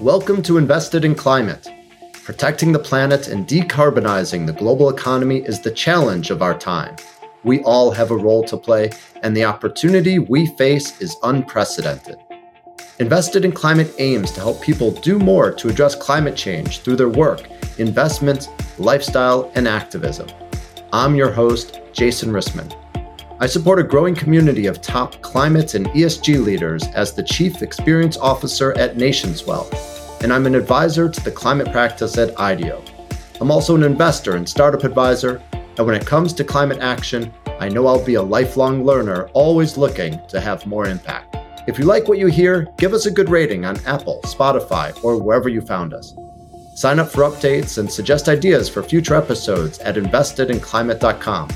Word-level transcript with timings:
Welcome 0.00 0.40
to 0.44 0.56
Invested 0.56 1.04
in 1.04 1.14
Climate. 1.14 1.68
Protecting 2.24 2.72
the 2.72 2.78
planet 2.78 3.28
and 3.28 3.46
decarbonizing 3.46 4.46
the 4.46 4.52
global 4.54 4.88
economy 4.88 5.40
is 5.40 5.60
the 5.60 5.70
challenge 5.70 6.30
of 6.30 6.40
our 6.40 6.58
time. 6.58 6.96
We 7.44 7.62
all 7.64 7.90
have 7.90 8.10
a 8.10 8.16
role 8.16 8.42
to 8.44 8.56
play, 8.56 8.92
and 9.22 9.36
the 9.36 9.44
opportunity 9.44 10.18
we 10.18 10.46
face 10.56 10.98
is 11.02 11.14
unprecedented. 11.22 12.16
Invested 12.98 13.44
in 13.44 13.52
Climate 13.52 13.94
aims 13.98 14.32
to 14.32 14.40
help 14.40 14.62
people 14.62 14.90
do 14.90 15.18
more 15.18 15.52
to 15.52 15.68
address 15.68 15.94
climate 15.94 16.34
change 16.34 16.78
through 16.78 16.96
their 16.96 17.10
work, 17.10 17.50
investments, 17.76 18.48
lifestyle, 18.78 19.52
and 19.54 19.68
activism. 19.68 20.28
I'm 20.94 21.14
your 21.14 21.30
host, 21.30 21.78
Jason 21.92 22.30
Rissman. 22.32 22.74
I 23.42 23.46
support 23.46 23.78
a 23.78 23.84
growing 23.84 24.14
community 24.14 24.66
of 24.66 24.82
top 24.82 25.22
climate 25.22 25.74
and 25.74 25.86
ESG 25.88 26.44
leaders 26.44 26.86
as 26.88 27.14
the 27.14 27.22
Chief 27.22 27.62
Experience 27.62 28.18
Officer 28.18 28.76
at 28.76 28.96
Nationswell, 28.96 29.70
and 30.22 30.32
I'm 30.32 30.46
an 30.46 30.54
advisor 30.54 31.08
to 31.08 31.24
the 31.24 31.30
climate 31.30 31.72
practice 31.72 32.18
at 32.18 32.38
IDEO. 32.38 32.82
I'm 33.40 33.50
also 33.50 33.74
an 33.74 33.82
investor 33.82 34.36
and 34.36 34.48
startup 34.48 34.84
advisor, 34.84 35.42
and 35.52 35.86
when 35.86 35.94
it 35.94 36.06
comes 36.06 36.32
to 36.34 36.44
climate 36.44 36.78
action, 36.80 37.32
I 37.58 37.68
know 37.68 37.86
I'll 37.86 38.04
be 38.04 38.14
a 38.14 38.22
lifelong 38.22 38.84
learner, 38.84 39.28
always 39.32 39.76
looking 39.76 40.20
to 40.28 40.40
have 40.40 40.66
more 40.66 40.86
impact. 40.86 41.36
If 41.66 41.78
you 41.78 41.84
like 41.84 42.08
what 42.08 42.18
you 42.18 42.26
hear, 42.26 42.68
give 42.78 42.92
us 42.92 43.06
a 43.06 43.10
good 43.10 43.28
rating 43.28 43.64
on 43.64 43.78
Apple, 43.86 44.20
Spotify, 44.24 44.92
or 45.04 45.22
wherever 45.22 45.48
you 45.48 45.60
found 45.60 45.94
us. 45.94 46.14
Sign 46.74 46.98
up 46.98 47.10
for 47.10 47.24
updates 47.24 47.78
and 47.78 47.90
suggest 47.90 48.28
ideas 48.28 48.68
for 48.68 48.82
future 48.82 49.14
episodes 49.14 49.78
at 49.80 49.96
investedinclimate.com. 49.96 51.50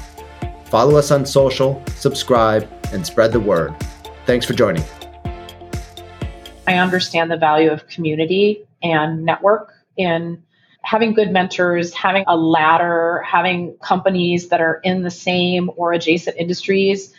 Follow 0.67 0.97
us 0.97 1.11
on 1.11 1.25
social, 1.25 1.83
subscribe, 1.97 2.69
and 2.93 3.07
spread 3.07 3.33
the 3.33 3.41
word. 3.41 3.75
Thanks 4.27 4.45
for 4.45 4.53
joining. 4.53 4.85
I 6.67 6.79
understand 6.79 7.31
the 7.31 7.37
value 7.37 7.71
of 7.71 7.87
community 7.89 8.65
and 8.83 9.25
network 9.25 9.75
in 9.97 10.43
having 10.83 11.15
good 11.15 11.31
mentors, 11.31 11.93
having 11.95 12.25
a 12.27 12.37
ladder, 12.37 13.23
having 13.27 13.77
companies 13.79 14.49
that 14.49 14.61
are 14.61 14.81
in 14.85 15.03
the 15.03 15.11
same 15.11 15.71
or 15.77 15.93
adjacent 15.93 16.37
industries. 16.37 17.13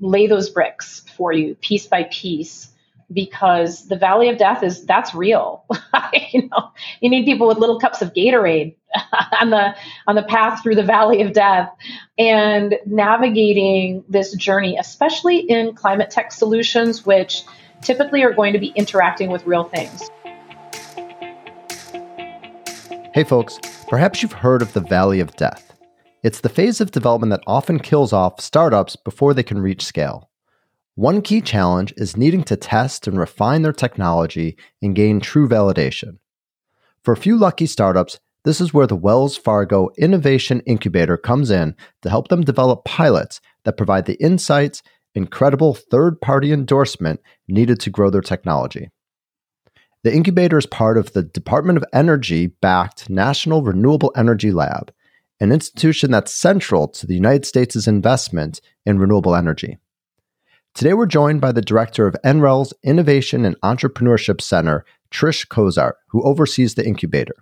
Lay 0.00 0.26
those 0.26 0.50
bricks 0.50 1.04
for 1.16 1.32
you 1.32 1.54
piece 1.56 1.86
by 1.86 2.04
piece 2.04 2.68
because 3.12 3.86
the 3.88 3.96
valley 3.96 4.28
of 4.28 4.38
death 4.38 4.62
is 4.62 4.84
that's 4.84 5.14
real. 5.14 5.64
You 6.32 6.48
know. 6.48 6.72
You 7.00 7.10
need 7.10 7.24
people 7.24 7.46
with 7.46 7.58
little 7.58 7.78
cups 7.78 8.02
of 8.02 8.12
gatorade 8.12 8.74
on 9.40 9.50
the 9.50 9.74
on 10.06 10.14
the 10.14 10.22
path 10.22 10.62
through 10.62 10.74
the 10.74 10.82
valley 10.82 11.22
of 11.22 11.32
death. 11.32 11.70
And 12.18 12.76
navigating 12.86 14.04
this 14.08 14.34
journey 14.34 14.76
especially 14.78 15.38
in 15.38 15.74
climate 15.74 16.10
tech 16.10 16.32
solutions 16.32 17.04
which 17.06 17.42
typically 17.82 18.22
are 18.22 18.32
going 18.32 18.52
to 18.52 18.58
be 18.58 18.72
interacting 18.76 19.30
with 19.30 19.46
real 19.46 19.64
things. 19.64 20.10
Hey 23.14 23.24
folks. 23.24 23.58
Perhaps 23.88 24.22
you've 24.22 24.32
heard 24.32 24.62
of 24.62 24.72
the 24.72 24.80
valley 24.80 25.20
of 25.20 25.36
death. 25.36 25.76
It's 26.22 26.40
the 26.40 26.48
phase 26.48 26.80
of 26.80 26.92
development 26.92 27.30
that 27.30 27.42
often 27.46 27.78
kills 27.78 28.12
off 28.12 28.40
startups 28.40 28.96
before 28.96 29.34
they 29.34 29.42
can 29.42 29.60
reach 29.60 29.84
scale. 29.84 30.30
One 30.94 31.20
key 31.20 31.40
challenge 31.40 31.92
is 31.96 32.16
needing 32.16 32.44
to 32.44 32.56
test 32.56 33.06
and 33.06 33.18
refine 33.18 33.62
their 33.62 33.72
technology 33.72 34.56
and 34.80 34.94
gain 34.94 35.20
true 35.20 35.48
validation. 35.48 36.18
For 37.02 37.12
a 37.12 37.18
few 37.18 37.36
lucky 37.36 37.66
startups, 37.66 38.18
this 38.44 38.60
is 38.60 38.72
where 38.72 38.86
the 38.86 38.96
Wells 38.96 39.36
Fargo 39.36 39.90
Innovation 39.98 40.60
Incubator 40.60 41.16
comes 41.16 41.50
in 41.50 41.76
to 42.02 42.10
help 42.10 42.28
them 42.28 42.42
develop 42.42 42.84
pilots 42.84 43.40
that 43.64 43.76
provide 43.76 44.06
the 44.06 44.22
insights 44.22 44.82
and 45.14 45.30
credible 45.30 45.74
third 45.74 46.20
party 46.20 46.52
endorsement 46.52 47.20
needed 47.48 47.80
to 47.80 47.90
grow 47.90 48.10
their 48.10 48.20
technology. 48.20 48.90
The 50.04 50.14
incubator 50.14 50.58
is 50.58 50.66
part 50.66 50.98
of 50.98 51.12
the 51.12 51.22
Department 51.22 51.76
of 51.76 51.84
Energy 51.92 52.48
backed 52.48 53.08
National 53.08 53.62
Renewable 53.62 54.12
Energy 54.16 54.50
Lab, 54.50 54.92
an 55.38 55.52
institution 55.52 56.10
that's 56.10 56.32
central 56.32 56.88
to 56.88 57.06
the 57.06 57.14
United 57.14 57.46
States' 57.46 57.86
investment 57.86 58.60
in 58.84 58.98
renewable 58.98 59.36
energy. 59.36 59.78
Today, 60.74 60.94
we're 60.94 61.06
joined 61.06 61.40
by 61.40 61.52
the 61.52 61.62
director 61.62 62.06
of 62.06 62.16
NREL's 62.24 62.72
Innovation 62.82 63.44
and 63.44 63.60
Entrepreneurship 63.60 64.40
Center, 64.40 64.84
Trish 65.12 65.48
Cozart, 65.48 65.96
who 66.08 66.22
oversees 66.22 66.74
the 66.74 66.86
incubator. 66.86 67.34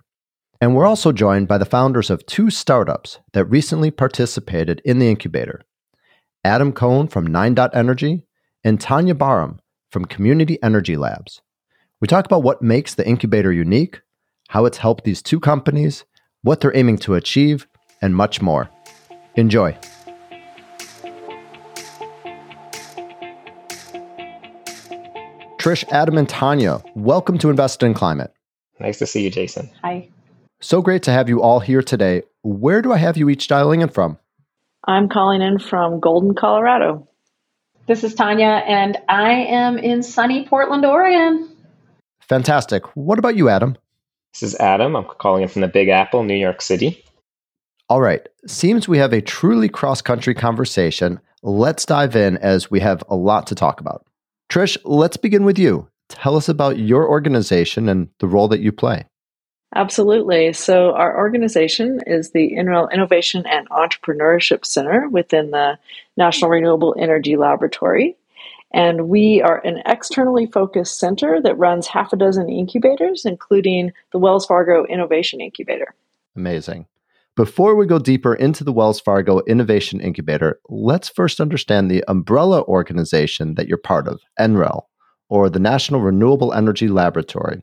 And 0.59 0.75
we're 0.75 0.85
also 0.85 1.11
joined 1.11 1.47
by 1.47 1.57
the 1.57 1.65
founders 1.65 2.09
of 2.11 2.25
two 2.25 2.51
startups 2.51 3.19
that 3.33 3.45
recently 3.45 3.89
participated 3.89 4.81
in 4.85 4.99
the 4.99 5.09
incubator 5.09 5.61
Adam 6.43 6.73
Cohen 6.73 7.07
from 7.07 7.27
NineDot 7.27 7.69
Energy 7.71 8.23
and 8.63 8.81
Tanya 8.81 9.13
Barham 9.13 9.59
from 9.91 10.05
Community 10.05 10.57
Energy 10.63 10.97
Labs. 10.97 11.41
We 11.99 12.07
talk 12.07 12.25
about 12.25 12.41
what 12.41 12.63
makes 12.63 12.95
the 12.95 13.07
incubator 13.07 13.53
unique, 13.53 14.01
how 14.49 14.65
it's 14.65 14.79
helped 14.79 15.03
these 15.03 15.21
two 15.21 15.39
companies, 15.39 16.03
what 16.41 16.59
they're 16.59 16.75
aiming 16.75 16.97
to 16.99 17.13
achieve, 17.13 17.67
and 18.01 18.15
much 18.15 18.41
more. 18.41 18.71
Enjoy. 19.35 19.77
Trish, 25.59 25.87
Adam, 25.91 26.17
and 26.17 26.27
Tanya, 26.27 26.81
welcome 26.95 27.37
to 27.37 27.51
Invest 27.51 27.83
in 27.83 27.93
Climate. 27.93 28.33
Nice 28.79 28.97
to 28.97 29.05
see 29.05 29.23
you, 29.23 29.29
Jason. 29.29 29.69
Hi. 29.83 30.09
So 30.59 30.81
great 30.81 31.03
to 31.03 31.11
have 31.11 31.29
you 31.29 31.43
all 31.43 31.59
here 31.59 31.83
today. 31.83 32.23
Where 32.41 32.81
do 32.81 32.91
I 32.91 32.97
have 32.97 33.15
you 33.15 33.29
each 33.29 33.47
dialing 33.47 33.81
in 33.81 33.89
from? 33.89 34.17
I'm 34.85 35.09
calling 35.09 35.41
in 35.41 35.59
from 35.59 35.99
Golden, 35.99 36.33
Colorado. 36.33 37.07
This 37.87 38.03
is 38.03 38.15
Tanya, 38.15 38.63
and 38.65 38.97
I 39.07 39.31
am 39.31 39.77
in 39.77 40.01
sunny 40.01 40.47
Portland, 40.47 40.85
Oregon. 40.85 41.55
Fantastic. 42.21 42.85
What 42.95 43.19
about 43.19 43.35
you, 43.35 43.49
Adam? 43.49 43.77
This 44.33 44.43
is 44.43 44.55
Adam. 44.55 44.95
I'm 44.95 45.05
calling 45.05 45.43
in 45.43 45.49
from 45.49 45.61
the 45.61 45.67
Big 45.67 45.89
Apple, 45.89 46.23
New 46.23 46.35
York 46.35 46.61
City. 46.61 47.03
All 47.89 48.01
right. 48.01 48.27
Seems 48.47 48.87
we 48.87 48.97
have 48.97 49.13
a 49.13 49.21
truly 49.21 49.67
cross 49.67 50.01
country 50.01 50.33
conversation. 50.33 51.19
Let's 51.43 51.85
dive 51.85 52.15
in 52.15 52.37
as 52.37 52.71
we 52.71 52.79
have 52.79 53.03
a 53.09 53.15
lot 53.15 53.47
to 53.47 53.55
talk 53.55 53.81
about. 53.81 54.05
Trish, 54.49 54.77
let's 54.83 55.17
begin 55.17 55.43
with 55.43 55.59
you. 55.59 55.89
Tell 56.07 56.37
us 56.37 56.49
about 56.49 56.79
your 56.79 57.07
organization 57.07 57.89
and 57.89 58.09
the 58.19 58.27
role 58.27 58.47
that 58.47 58.61
you 58.61 58.71
play. 58.71 59.05
Absolutely. 59.73 60.51
So, 60.51 60.93
our 60.93 61.17
organization 61.17 62.01
is 62.05 62.31
the 62.31 62.51
NREL 62.57 62.91
Innovation 62.91 63.45
and 63.47 63.69
Entrepreneurship 63.69 64.65
Center 64.65 65.07
within 65.07 65.51
the 65.51 65.77
National 66.17 66.51
Renewable 66.51 66.93
Energy 66.99 67.37
Laboratory. 67.37 68.17
And 68.73 69.07
we 69.07 69.41
are 69.41 69.65
an 69.65 69.81
externally 69.85 70.45
focused 70.45 70.99
center 70.99 71.41
that 71.41 71.57
runs 71.57 71.87
half 71.87 72.13
a 72.13 72.17
dozen 72.17 72.49
incubators, 72.49 73.25
including 73.25 73.91
the 74.11 74.19
Wells 74.19 74.45
Fargo 74.45 74.85
Innovation 74.85 75.41
Incubator. 75.41 75.93
Amazing. 76.35 76.85
Before 77.37 77.75
we 77.75 77.85
go 77.85 77.97
deeper 77.97 78.35
into 78.35 78.65
the 78.65 78.73
Wells 78.73 78.99
Fargo 78.99 79.39
Innovation 79.47 80.01
Incubator, 80.01 80.59
let's 80.69 81.07
first 81.07 81.39
understand 81.39 81.89
the 81.89 82.03
umbrella 82.09 82.61
organization 82.63 83.55
that 83.55 83.67
you're 83.67 83.77
part 83.77 84.07
of, 84.07 84.19
NREL, 84.39 84.83
or 85.29 85.49
the 85.49 85.59
National 85.59 86.01
Renewable 86.01 86.53
Energy 86.53 86.89
Laboratory. 86.89 87.61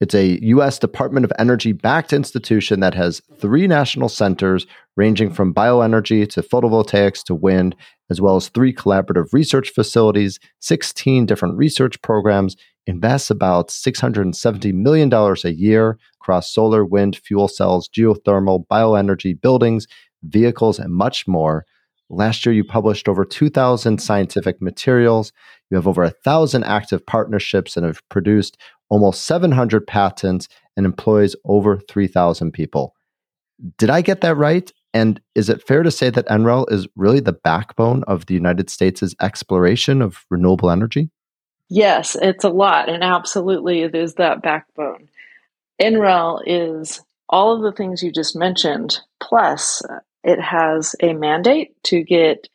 It's 0.00 0.14
a 0.14 0.38
U.S. 0.46 0.78
Department 0.78 1.24
of 1.24 1.32
Energy 1.38 1.72
backed 1.72 2.12
institution 2.12 2.80
that 2.80 2.94
has 2.94 3.22
three 3.38 3.66
national 3.66 4.08
centers 4.08 4.66
ranging 4.96 5.32
from 5.32 5.54
bioenergy 5.54 6.28
to 6.30 6.42
photovoltaics 6.42 7.22
to 7.24 7.34
wind, 7.34 7.76
as 8.10 8.20
well 8.20 8.36
as 8.36 8.48
three 8.48 8.74
collaborative 8.74 9.32
research 9.32 9.70
facilities, 9.70 10.40
16 10.60 11.26
different 11.26 11.56
research 11.56 12.00
programs, 12.02 12.56
invests 12.86 13.30
about 13.30 13.68
$670 13.68 14.74
million 14.74 15.12
a 15.12 15.48
year 15.50 15.98
across 16.20 16.52
solar, 16.52 16.84
wind, 16.84 17.16
fuel 17.16 17.48
cells, 17.48 17.88
geothermal, 17.88 18.66
bioenergy, 18.66 19.40
buildings, 19.40 19.86
vehicles, 20.22 20.78
and 20.78 20.92
much 20.92 21.26
more. 21.26 21.64
Last 22.10 22.44
year, 22.44 22.52
you 22.52 22.64
published 22.64 23.08
over 23.08 23.24
2,000 23.24 24.00
scientific 24.00 24.60
materials. 24.60 25.32
You 25.70 25.76
have 25.76 25.88
over 25.88 26.02
1,000 26.02 26.64
active 26.64 27.04
partnerships 27.06 27.76
and 27.76 27.86
have 27.86 28.06
produced 28.10 28.58
almost 28.88 29.24
700 29.24 29.86
patents 29.86 30.48
and 30.76 30.86
employs 30.86 31.36
over 31.44 31.78
3,000 31.78 32.52
people. 32.52 32.94
Did 33.78 33.90
I 33.90 34.00
get 34.00 34.20
that 34.22 34.36
right? 34.36 34.70
And 34.92 35.20
is 35.34 35.48
it 35.48 35.66
fair 35.66 35.82
to 35.82 35.90
say 35.90 36.10
that 36.10 36.28
NREL 36.28 36.70
is 36.70 36.86
really 36.96 37.20
the 37.20 37.32
backbone 37.32 38.04
of 38.04 38.26
the 38.26 38.34
United 38.34 38.70
States' 38.70 39.14
exploration 39.20 40.02
of 40.02 40.24
renewable 40.30 40.70
energy? 40.70 41.10
Yes, 41.68 42.16
it's 42.20 42.44
a 42.44 42.50
lot, 42.50 42.88
and 42.88 43.02
absolutely 43.02 43.80
it 43.80 43.94
is 43.94 44.14
that 44.14 44.42
backbone. 44.42 45.08
NREL 45.80 46.42
is 46.46 47.00
all 47.28 47.56
of 47.56 47.62
the 47.62 47.72
things 47.72 48.02
you 48.02 48.12
just 48.12 48.36
mentioned, 48.36 48.98
plus 49.20 49.82
it 50.22 50.40
has 50.40 50.94
a 51.00 51.14
mandate 51.14 51.74
to 51.84 52.02
get 52.02 52.48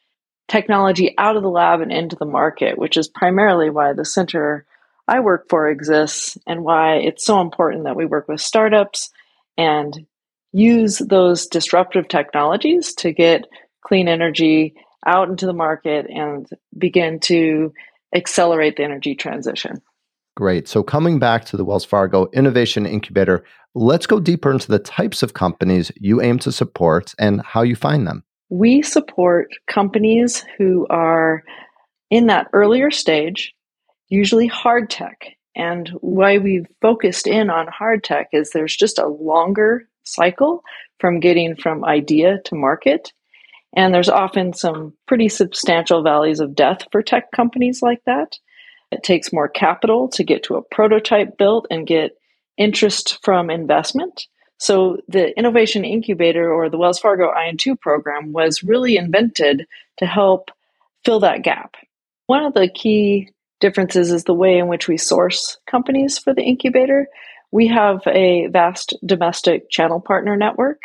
technology 0.48 1.14
out 1.18 1.36
of 1.36 1.44
the 1.44 1.50
lab 1.50 1.82
and 1.82 1.92
into 1.92 2.16
the 2.16 2.26
market, 2.26 2.78
which 2.78 2.98
is 2.98 3.08
primarily 3.08 3.70
why 3.70 3.94
the 3.94 4.06
center 4.06 4.66
I 5.10 5.22
work 5.22 5.48
for 5.50 5.68
exists 5.68 6.38
and 6.46 6.64
why 6.64 6.98
it's 6.98 7.26
so 7.26 7.42
important 7.42 7.86
that 7.86 7.96
we 7.96 8.06
work 8.06 8.28
with 8.28 8.42
startups 8.42 9.10
and 9.58 10.06
use 10.52 11.00
those 11.00 11.48
disruptive 11.48 12.08
technologies 12.08 12.94
to 12.96 13.12
get 13.12 13.46
clean 13.82 14.08
energy 14.08 14.76
out 15.08 15.28
into 15.28 15.48
the 15.48 15.54
market 15.54 16.06
and 16.08 16.48
begin 16.78 17.20
to 17.22 17.74
accelerate 18.14 18.78
the 18.78 18.84
energy 18.84 19.16
transition. 19.16 19.82
Great. 20.38 20.68
So, 20.68 20.84
coming 20.84 21.18
back 21.18 21.44
to 21.46 21.58
the 21.58 21.66
Wells 21.66 21.86
Fargo 21.86 22.30
Innovation 22.32 22.86
Incubator, 22.86 23.44
let's 23.74 24.06
go 24.06 24.20
deeper 24.20 24.52
into 24.52 24.68
the 24.68 24.80
types 24.80 25.24
of 25.24 25.34
companies 25.34 25.92
you 25.96 26.22
aim 26.22 26.38
to 26.40 26.52
support 26.52 27.16
and 27.18 27.42
how 27.42 27.64
you 27.64 27.76
find 27.76 28.06
them. 28.06 28.24
We 28.50 28.84
support 28.84 29.50
companies 29.68 30.46
who 30.58 30.86
are 30.92 31.44
in 32.12 32.28
that 32.28 32.48
earlier 32.54 32.92
stage, 32.92 33.56
usually 34.10 34.48
hard 34.48 34.90
tech. 34.90 35.36
And 35.56 35.90
why 36.02 36.38
we've 36.38 36.68
focused 36.82 37.28
in 37.28 37.50
on 37.50 37.68
hard 37.68 38.04
tech 38.04 38.30
is 38.32 38.52
there's 38.52 38.76
just 38.76 39.00
a 39.00 39.08
longer 39.08 39.88
cycle 40.04 40.64
from 41.00 41.20
getting 41.20 41.56
from 41.56 41.86
idea 41.86 42.40
to 42.46 42.56
market. 42.56 43.12
And 43.76 43.94
there's 43.94 44.10
often 44.10 44.54
some 44.54 44.94
pretty 45.08 45.30
substantial 45.30 46.02
valleys 46.02 46.40
of 46.40 46.56
death 46.56 46.86
for 46.92 47.02
tech 47.02 47.32
companies 47.32 47.82
like 47.82 48.02
that. 48.06 48.38
It 48.92 49.04
takes 49.04 49.34
more 49.34 49.48
capital 49.48 50.08
to 50.10 50.24
get 50.24 50.44
to 50.44 50.56
a 50.56 50.64
prototype 50.64 51.38
built 51.38 51.68
and 51.70 51.86
get 51.86 52.18
interest 52.58 53.20
from 53.24 53.50
investment. 53.50 54.26
So 54.58 54.98
the 55.08 55.38
Innovation 55.38 55.86
Incubator 55.86 56.52
or 56.52 56.70
the 56.70 56.78
Wells 56.78 57.00
Fargo 57.00 57.32
IN2 57.32 57.80
program 57.80 58.34
was 58.34 58.64
really 58.64 58.98
invented 58.98 59.66
to 59.98 60.06
help 60.06 60.52
fill 61.06 61.22
that 61.22 61.44
gap. 61.44 61.76
One 62.26 62.44
of 62.44 62.54
the 62.54 62.68
key 62.68 63.30
differences 63.60 64.12
is 64.12 64.24
the 64.24 64.34
way 64.34 64.58
in 64.58 64.68
which 64.68 64.88
we 64.88 64.98
source 64.98 65.58
companies 65.70 66.18
for 66.18 66.34
the 66.34 66.42
incubator. 66.42 67.08
We 67.52 67.68
have 67.68 68.02
a 68.08 68.48
vast 68.48 68.94
domestic 69.06 69.70
channel 69.70 70.00
partner 70.00 70.36
network 70.36 70.82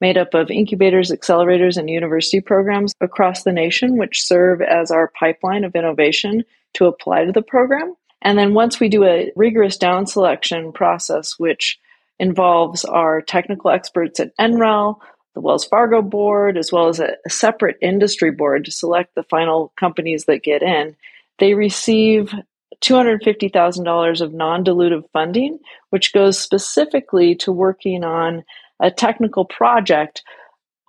made 0.00 0.16
up 0.16 0.34
of 0.34 0.50
incubators, 0.50 1.10
accelerators, 1.10 1.76
and 1.76 1.90
university 1.90 2.40
programs 2.40 2.94
across 3.00 3.42
the 3.42 3.52
nation, 3.52 3.96
which 3.96 4.24
serve 4.24 4.60
as 4.62 4.90
our 4.90 5.12
pipeline 5.18 5.64
of 5.64 5.74
innovation 5.74 6.44
to 6.74 6.86
apply 6.86 7.24
to 7.24 7.32
the 7.32 7.42
program. 7.42 7.94
And 8.22 8.38
then 8.38 8.54
once 8.54 8.80
we 8.80 8.88
do 8.88 9.04
a 9.04 9.32
rigorous 9.36 9.76
down 9.76 10.06
selection 10.06 10.72
process, 10.72 11.38
which 11.38 11.78
involves 12.18 12.84
our 12.84 13.20
technical 13.20 13.70
experts 13.70 14.20
at 14.20 14.36
NREL, 14.38 14.98
the 15.34 15.40
Wells 15.40 15.64
Fargo 15.64 16.02
board, 16.02 16.58
as 16.58 16.72
well 16.72 16.88
as 16.88 16.98
a, 16.98 17.16
a 17.24 17.30
separate 17.30 17.76
industry 17.80 18.32
board 18.32 18.64
to 18.64 18.72
select 18.72 19.14
the 19.14 19.22
final 19.24 19.72
companies 19.76 20.24
that 20.24 20.42
get 20.42 20.62
in, 20.62 20.96
they 21.38 21.54
receive 21.54 22.34
$250,000 22.82 24.20
of 24.20 24.32
non 24.32 24.64
dilutive 24.64 25.04
funding, 25.12 25.58
which 25.90 26.12
goes 26.12 26.38
specifically 26.38 27.34
to 27.36 27.52
working 27.52 28.04
on 28.04 28.44
a 28.80 28.90
technical 28.90 29.44
project 29.44 30.22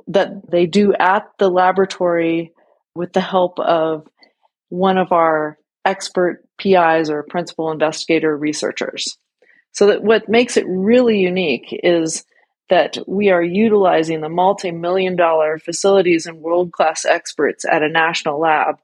that 0.07 0.49
they 0.49 0.65
do 0.65 0.93
at 0.93 1.27
the 1.39 1.49
laboratory 1.49 2.51
with 2.95 3.13
the 3.13 3.21
help 3.21 3.59
of 3.59 4.07
one 4.69 4.97
of 4.97 5.11
our 5.11 5.57
expert 5.85 6.43
PIs 6.59 7.09
or 7.09 7.23
principal 7.23 7.71
investigator 7.71 8.35
researchers. 8.35 9.17
So 9.71 9.87
that 9.87 10.03
what 10.03 10.29
makes 10.29 10.57
it 10.57 10.65
really 10.67 11.19
unique 11.19 11.67
is 11.83 12.25
that 12.69 12.97
we 13.07 13.29
are 13.29 13.41
utilizing 13.41 14.21
the 14.21 14.29
multi-million 14.29 15.15
dollar 15.15 15.57
facilities 15.57 16.25
and 16.25 16.39
world-class 16.39 17.05
experts 17.05 17.65
at 17.65 17.81
a 17.81 17.89
national 17.89 18.39
lab 18.39 18.79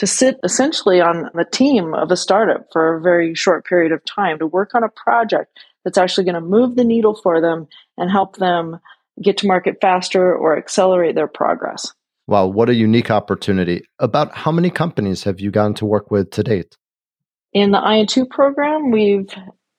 to 0.00 0.06
sit 0.06 0.40
essentially 0.42 0.98
on 0.98 1.28
the 1.34 1.44
team 1.44 1.92
of 1.92 2.10
a 2.10 2.16
startup 2.16 2.66
for 2.72 2.96
a 2.96 3.02
very 3.02 3.34
short 3.34 3.66
period 3.66 3.92
of 3.92 4.02
time 4.06 4.38
to 4.38 4.46
work 4.46 4.74
on 4.74 4.82
a 4.82 4.88
project 4.88 5.58
that's 5.84 5.98
actually 5.98 6.24
going 6.24 6.34
to 6.34 6.40
move 6.40 6.74
the 6.74 6.84
needle 6.84 7.14
for 7.22 7.38
them 7.38 7.68
and 7.98 8.10
help 8.10 8.36
them 8.36 8.80
get 9.22 9.36
to 9.36 9.46
market 9.46 9.76
faster 9.78 10.34
or 10.34 10.56
accelerate 10.56 11.16
their 11.16 11.28
progress. 11.28 11.92
Wow, 12.26 12.46
what 12.46 12.70
a 12.70 12.74
unique 12.74 13.10
opportunity. 13.10 13.82
About 13.98 14.34
how 14.34 14.50
many 14.50 14.70
companies 14.70 15.22
have 15.24 15.38
you 15.38 15.50
gotten 15.50 15.74
to 15.74 15.84
work 15.84 16.10
with 16.10 16.30
to 16.30 16.42
date? 16.42 16.78
In 17.52 17.72
the 17.72 17.78
IN2 17.78 18.30
program, 18.30 18.90
we've 18.90 19.28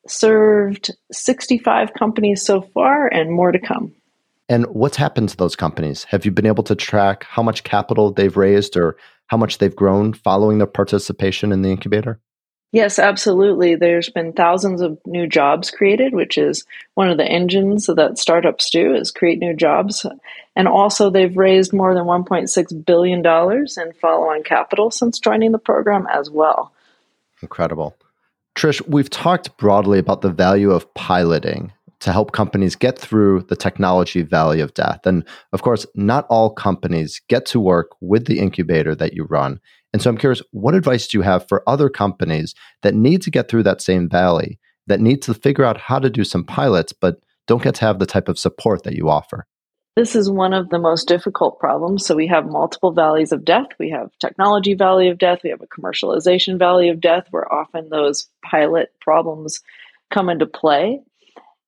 served 0.08 0.92
65 1.12 1.96
companies 1.98 2.46
so 2.46 2.62
far 2.62 3.08
and 3.08 3.32
more 3.32 3.52
to 3.52 3.60
come. 3.60 3.96
And 4.52 4.66
what's 4.66 4.98
happened 4.98 5.30
to 5.30 5.38
those 5.38 5.56
companies? 5.56 6.04
Have 6.04 6.26
you 6.26 6.32
been 6.32 6.46
able 6.46 6.66
to 6.66 6.76
track 6.76 7.24
how 7.24 7.42
much 7.42 7.64
capital 7.64 8.12
they've 8.12 8.36
raised 8.36 8.76
or 8.76 8.98
how 9.28 9.38
much 9.38 9.60
they've 9.60 9.74
grown 9.74 10.12
following 10.12 10.58
their 10.58 10.68
participation 10.68 11.54
in 11.54 11.62
the 11.62 11.72
incubator? 11.72 12.20
Yes, 12.74 13.00
absolutely. 13.00 13.76
There's 13.76 14.10
been 14.10 14.34
thousands 14.34 14.82
of 14.82 15.00
new 15.06 15.26
jobs 15.26 15.72
created, 15.72 16.14
which 16.14 16.38
is 16.38 16.66
one 16.96 17.10
of 17.10 17.18
the 17.18 17.26
engines 17.26 17.86
that 17.86 18.18
startups 18.18 18.70
do 18.70 18.94
is 18.94 19.10
create 19.10 19.40
new 19.40 19.56
jobs. 19.56 20.06
And 20.58 20.68
also 20.68 21.10
they've 21.10 21.38
raised 21.38 21.72
more 21.72 21.94
than 21.94 22.04
1.6 22.04 22.86
billion 22.86 23.22
dollars 23.22 23.78
in 23.78 23.94
follow-on 23.94 24.44
capital 24.44 24.92
since 24.92 25.18
joining 25.18 25.54
the 25.54 25.60
program 25.60 26.08
as 26.14 26.30
well. 26.30 26.74
Incredible. 27.42 27.96
Trish, 28.56 28.86
we've 28.86 29.10
talked 29.10 29.56
broadly 29.56 29.98
about 29.98 30.22
the 30.22 30.30
value 30.30 30.72
of 30.72 30.94
piloting 30.94 31.72
to 32.02 32.12
help 32.12 32.32
companies 32.32 32.76
get 32.76 33.00
through 33.00 33.42
the 33.44 33.56
technology 33.56 34.22
valley 34.24 34.60
of 34.60 34.74
death. 34.74 35.06
And 35.06 35.24
of 35.54 35.62
course, 35.62 35.86
not 35.96 36.26
all 36.30 36.50
companies 36.50 37.22
get 37.30 37.46
to 37.48 37.60
work 37.60 37.92
with 38.02 38.26
the 38.26 38.40
incubator 38.40 38.94
that 38.96 39.14
you 39.14 39.24
run. 39.26 39.60
And 39.94 40.02
so 40.02 40.10
I'm 40.10 40.18
curious, 40.18 40.42
what 40.52 40.76
advice 40.76 41.08
do 41.08 41.18
you 41.18 41.22
have 41.22 41.48
for 41.48 41.64
other 41.68 41.90
companies 41.90 42.56
that 42.82 42.96
need 42.96 43.22
to 43.24 43.32
get 43.32 43.50
through 43.50 43.64
that 43.64 43.82
same 43.82 44.10
valley, 44.10 44.60
that 44.88 45.00
need 45.00 45.22
to 45.24 45.34
figure 45.34 45.66
out 45.66 45.78
how 45.78 46.00
to 46.00 46.10
do 46.10 46.24
some 46.24 46.44
pilots, 46.44 46.92
but 46.92 47.22
don't 47.48 47.64
get 47.64 47.76
to 47.76 47.86
have 47.86 48.00
the 48.00 48.06
type 48.06 48.28
of 48.28 48.40
support 48.40 48.84
that 48.84 48.96
you 48.96 49.10
offer? 49.10 49.46
This 49.98 50.16
is 50.16 50.30
one 50.30 50.54
of 50.54 50.70
the 50.70 50.80
most 50.80 51.08
difficult 51.08 51.60
problems. 51.60 52.06
So 52.06 52.16
we 52.16 52.28
have 52.28 52.46
multiple 52.46 52.94
valleys 52.94 53.34
of 53.34 53.44
death. 53.44 53.68
We 53.78 53.90
have 53.90 54.10
technology 54.20 54.74
valley 54.74 55.10
of 55.10 55.18
death. 55.18 55.40
We 55.44 55.50
have 55.50 55.62
a 55.62 55.68
commercialization 55.68 56.58
valley 56.58 56.88
of 56.90 57.02
death 57.02 57.28
where 57.30 57.52
often 57.54 57.90
those 57.90 58.28
pilot 58.42 58.94
problems 59.02 59.60
come 60.10 60.30
into 60.30 60.46
play. 60.46 61.02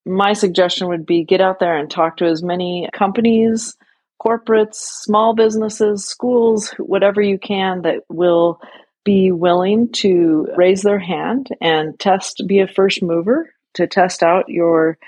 My 0.06 0.34
suggestion 0.34 0.88
would 0.88 1.06
be 1.06 1.24
get 1.24 1.40
out 1.40 1.60
there 1.60 1.76
and 1.76 1.90
talk 1.90 2.18
to 2.18 2.26
as 2.26 2.42
many 2.42 2.88
companies, 2.92 3.76
corporates, 4.20 4.74
small 4.74 5.34
businesses, 5.34 6.06
schools, 6.06 6.70
whatever 6.78 7.20
you 7.20 7.38
can 7.38 7.82
that 7.82 8.04
will 8.08 8.60
be 9.04 9.32
willing 9.32 9.92
to 9.92 10.48
raise 10.56 10.82
their 10.82 10.98
hand 10.98 11.48
and 11.60 11.98
test, 11.98 12.42
be 12.46 12.60
a 12.60 12.66
first 12.66 13.02
mover 13.02 13.52
to 13.74 13.86
test 13.86 14.22
out 14.22 14.48
your 14.48 14.98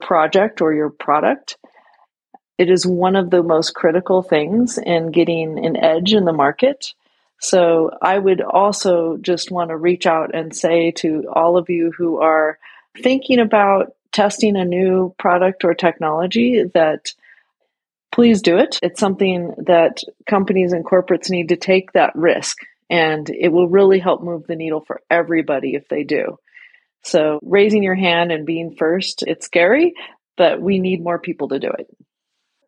project 0.00 0.60
or 0.60 0.72
your 0.72 0.90
product. 0.90 1.56
It 2.58 2.70
is 2.70 2.86
one 2.86 3.16
of 3.16 3.30
the 3.30 3.42
most 3.42 3.74
critical 3.74 4.22
things 4.22 4.78
in 4.78 5.10
getting 5.10 5.64
an 5.64 5.76
edge 5.76 6.12
in 6.12 6.24
the 6.24 6.32
market. 6.32 6.92
So 7.40 7.90
I 8.00 8.18
would 8.18 8.40
also 8.40 9.18
just 9.18 9.50
want 9.50 9.70
to 9.70 9.76
reach 9.76 10.06
out 10.06 10.34
and 10.34 10.56
say 10.56 10.90
to 10.92 11.24
all 11.32 11.56
of 11.56 11.68
you 11.68 11.92
who 11.96 12.20
are 12.20 12.58
thinking 13.02 13.38
about 13.38 13.92
testing 14.16 14.56
a 14.56 14.64
new 14.64 15.14
product 15.18 15.62
or 15.62 15.74
technology 15.74 16.64
that 16.72 17.12
please 18.12 18.40
do 18.40 18.56
it. 18.56 18.78
It's 18.82 18.98
something 18.98 19.54
that 19.66 20.00
companies 20.26 20.72
and 20.72 20.86
corporates 20.86 21.28
need 21.28 21.50
to 21.50 21.56
take 21.56 21.92
that 21.92 22.16
risk, 22.16 22.56
and 22.88 23.28
it 23.28 23.52
will 23.52 23.68
really 23.68 23.98
help 23.98 24.22
move 24.22 24.46
the 24.46 24.56
needle 24.56 24.82
for 24.86 25.02
everybody 25.10 25.74
if 25.74 25.86
they 25.88 26.02
do. 26.02 26.38
So, 27.04 27.40
raising 27.42 27.82
your 27.82 27.94
hand 27.94 28.32
and 28.32 28.46
being 28.46 28.74
first, 28.74 29.22
it's 29.26 29.44
scary, 29.44 29.92
but 30.38 30.62
we 30.62 30.78
need 30.78 31.04
more 31.04 31.18
people 31.18 31.48
to 31.48 31.58
do 31.58 31.68
it. 31.68 31.86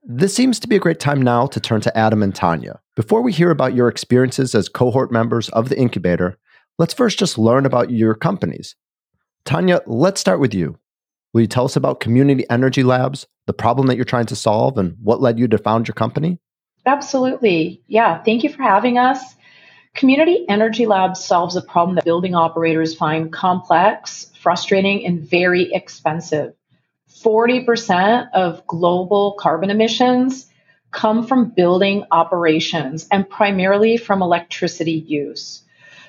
This 0.05 0.35
seems 0.35 0.61
to 0.61 0.69
be 0.69 0.77
a 0.77 0.81
great 0.81 1.01
time 1.01 1.23
now 1.23 1.47
to 1.47 1.61
turn 1.61 1.81
to 1.81 1.97
Adam 1.97 2.23
and 2.23 2.35
Tanya. 2.35 2.79
Before 2.95 3.23
we 3.23 3.33
hear 3.33 3.51
about 3.51 3.75
your 3.75 3.89
experiences 3.89 4.55
as 4.55 4.69
cohort 4.69 5.11
members 5.11 5.49
of 5.49 5.71
the 5.71 5.79
incubator, 5.79 6.39
let's 6.79 6.95
first 6.95 7.19
just 7.19 7.39
learn 7.39 7.65
about 7.65 7.91
your 7.91 8.15
companies. 8.15 8.77
Tanya, 9.47 9.81
let's 9.87 10.21
start 10.21 10.41
with 10.41 10.53
you. 10.53 10.79
Will 11.33 11.43
you 11.43 11.47
tell 11.47 11.65
us 11.65 11.77
about 11.77 12.01
Community 12.01 12.45
Energy 12.49 12.83
Labs, 12.83 13.27
the 13.47 13.53
problem 13.53 13.87
that 13.89 13.97
you're 13.97 14.05
trying 14.05 14.27
to 14.27 14.37
solve, 14.37 14.79
and 14.79 14.97
what 15.03 15.21
led 15.21 15.39
you 15.39 15.49
to 15.49 15.59
found 15.59 15.87
your 15.87 15.95
company? 15.95 16.39
Absolutely. 16.87 17.83
Yeah. 17.87 18.23
Thank 18.23 18.45
you 18.45 18.51
for 18.51 18.63
having 18.63 18.99
us. 18.99 19.37
Community 19.95 20.47
Energy 20.49 20.87
Labs 20.87 21.25
solves 21.25 21.57
a 21.57 21.63
problem 21.63 21.97
that 21.97 22.05
building 22.05 22.35
operators 22.35 22.95
find 22.95 23.33
complex, 23.33 24.31
frustrating, 24.41 25.05
and 25.05 25.21
very 25.21 25.73
expensive. 25.73 26.55
40% 27.11 28.31
of 28.33 28.67
global 28.67 29.33
carbon 29.41 29.71
emissions 29.71 30.47
come 30.91 31.27
from 31.27 31.51
building 31.51 32.05
operations 32.11 33.07
and 33.11 33.29
primarily 33.29 33.97
from 33.97 34.23
electricity 34.23 34.93
use. 34.93 35.63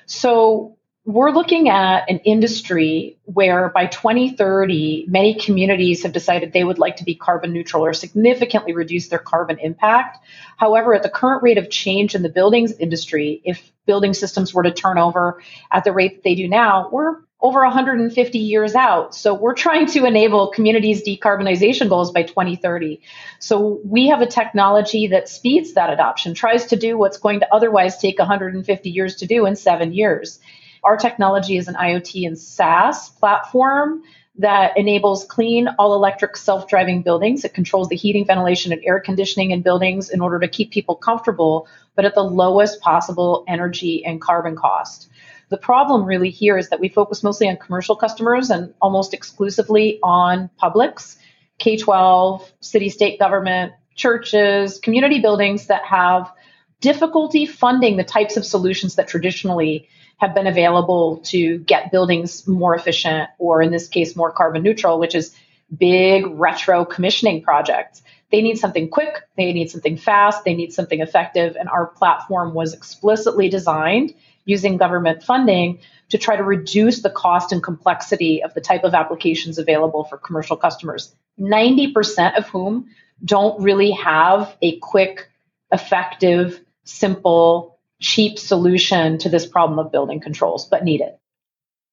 So 0.06 0.78
we're 1.06 1.32
looking 1.32 1.70
at 1.70 2.10
an 2.10 2.20
industry 2.20 3.18
where 3.24 3.70
by 3.70 3.88
2030, 3.88 5.06
many 5.08 5.34
communities 5.34 6.03
have 6.03 6.12
decided 6.12 6.51
they 6.51 6.63
would 6.63 6.77
like 6.77 6.98
to 6.98 7.03
be 7.03 7.15
carbon 7.15 7.53
neutral 7.53 7.84
or 7.84 7.94
significantly 7.94 8.74
reduce 8.74 9.08
their 9.08 9.20
carbon 9.20 9.58
impact. 9.60 10.20
However, 10.58 10.94
at 10.94 11.03
the 11.03 11.10
current 11.10 11.41
rate 11.41 11.58
of 11.58 11.70
change 11.70 12.15
in 12.15 12.22
the 12.22 12.29
buildings 12.29 12.74
industry, 12.74 13.41
if 13.44 13.72
building 13.86 14.13
systems 14.13 14.53
were 14.53 14.63
to 14.63 14.72
turn 14.72 14.98
over 14.98 15.41
at 15.72 15.84
the 15.84 15.91
rate 15.91 16.18
that 16.18 16.24
they 16.24 16.36
do 16.36 16.48
now, 16.48 16.89
we're 16.91 17.15
over 17.41 17.62
150 17.62 18.38
years 18.38 18.75
out. 18.75 19.15
So 19.15 19.34
we're 19.34 19.53
trying 19.53 19.88
to 19.88 20.06
enable 20.06 20.51
communities' 20.51 21.08
decarbonization 21.08 21.88
goals 21.88 22.12
by 22.12 22.24
2030. 22.24 23.01
So 23.39 23.79
we 23.86 24.10
have 24.10 24.22
a 24.22 24.27
technology 24.27 25.08
that 25.08 25.29
speeds 25.29 25.74
that 25.74 25.89
adoption, 25.89 26.34
tries 26.34 26.65
to 26.68 26.75
do 26.75 26.98
what's 26.98 27.18
going 27.18 27.39
to 27.39 27.53
otherwise 27.53 27.98
take 27.98 28.20
150 28.20 28.89
years 28.89 29.15
to 29.18 29.25
do 29.25 29.46
in 29.46 29.56
seven 29.56 29.94
years. 29.94 30.39
Our 30.84 30.98
technology 30.98 31.58
is 31.58 31.68
an 31.68 31.76
IoT 31.76 32.26
and 32.28 32.38
SaaS 32.38 33.10
platform 33.10 34.04
that 34.38 34.78
enables 34.78 35.26
clean, 35.26 35.68
all 35.78 35.94
electric, 35.94 36.38
self 36.38 36.68
driving 36.68 37.02
buildings. 37.02 37.44
It 37.44 37.54
controls 37.54 37.90
the 37.90 37.96
heating, 37.96 38.26
ventilation, 38.26 38.72
and 38.72 38.82
air 38.86 39.00
conditioning 39.00 39.52
in 39.52 39.62
buildings 39.62 40.10
in 40.10 40.22
order 40.22 40.40
to 40.40 40.48
keep 40.48 40.72
people 40.72 40.96
comfortable, 40.96 41.68
but 41.96 42.06
at 42.06 42.16
the 42.16 42.24
lowest 42.24 42.80
possible 42.80 43.44
energy 43.48 44.06
and 44.06 44.22
carbon 44.22 44.56
cost. 44.56 45.10
The 45.50 45.58
problem 45.58 46.06
really 46.06 46.30
here 46.30 46.58
is 46.58 46.70
that 46.70 46.80
we 46.80 46.90
focus 46.90 47.24
mostly 47.24 47.50
on 47.50 47.58
commercial 47.58 47.96
customers 47.96 48.50
and 48.50 48.74
almost 48.82 49.14
exclusively 49.14 50.00
on 50.04 50.50
publics, 50.58 51.18
K 51.58 51.76
12, 51.76 52.50
city 52.62 52.90
state 52.90 53.20
government, 53.20 53.74
churches, 53.96 54.80
community 54.80 55.20
buildings 55.20 55.68
that 55.68 55.84
have 55.84 56.32
difficulty 56.80 57.46
funding 57.46 57.98
the 57.98 58.04
types 58.06 58.38
of 58.38 58.46
solutions 58.46 58.96
that 58.96 59.10
traditionally 59.10 59.90
have 60.20 60.36
been 60.36 60.48
available 60.48 61.18
to 61.18 61.58
get 61.60 61.92
buildings 61.92 62.48
more 62.48 62.76
efficient, 62.76 63.30
or 63.40 63.62
in 63.62 63.72
this 63.72 63.88
case, 63.88 64.16
more 64.16 64.32
carbon 64.32 64.64
neutral, 64.64 65.00
which 65.00 65.16
is 65.16 65.34
big 65.76 66.26
retro 66.28 66.86
commissioning 66.86 67.42
projects. 67.42 68.02
They 68.32 68.42
need 68.42 68.58
something 68.58 68.90
quick, 68.90 69.24
they 69.38 69.54
need 69.54 69.72
something 69.72 69.98
fast, 69.98 70.44
they 70.44 70.54
need 70.54 70.74
something 70.74 71.00
effective. 71.00 71.56
And 71.56 71.68
our 71.70 71.88
platform 71.88 72.54
was 72.54 72.74
explicitly 72.74 73.50
designed 73.50 74.14
using 74.46 74.78
government 74.78 75.24
funding 75.24 75.80
to 76.10 76.18
try 76.18 76.36
to 76.36 76.44
reduce 76.44 77.02
the 77.02 77.10
cost 77.10 77.52
and 77.52 77.64
complexity 77.64 78.44
of 78.44 78.54
the 78.54 78.62
type 78.62 78.84
of 78.84 78.94
applications 78.94 79.58
available 79.58 80.04
for 80.04 80.18
commercial 80.18 80.58
customers, 80.58 81.16
90% 81.40 82.38
of 82.38 82.48
whom 82.48 82.90
don't 83.24 83.62
really 83.62 83.92
have 83.92 84.56
a 84.62 84.78
quick, 84.80 85.30
effective, 85.72 86.60
simple, 86.84 87.79
cheap 88.01 88.39
solution 88.39 89.18
to 89.20 89.29
this 89.29 89.46
problem 89.46 89.79
of 89.79 89.91
building 89.91 90.20
controls, 90.20 90.68
but 90.68 90.84
need 90.84 91.01
it. 91.01 91.20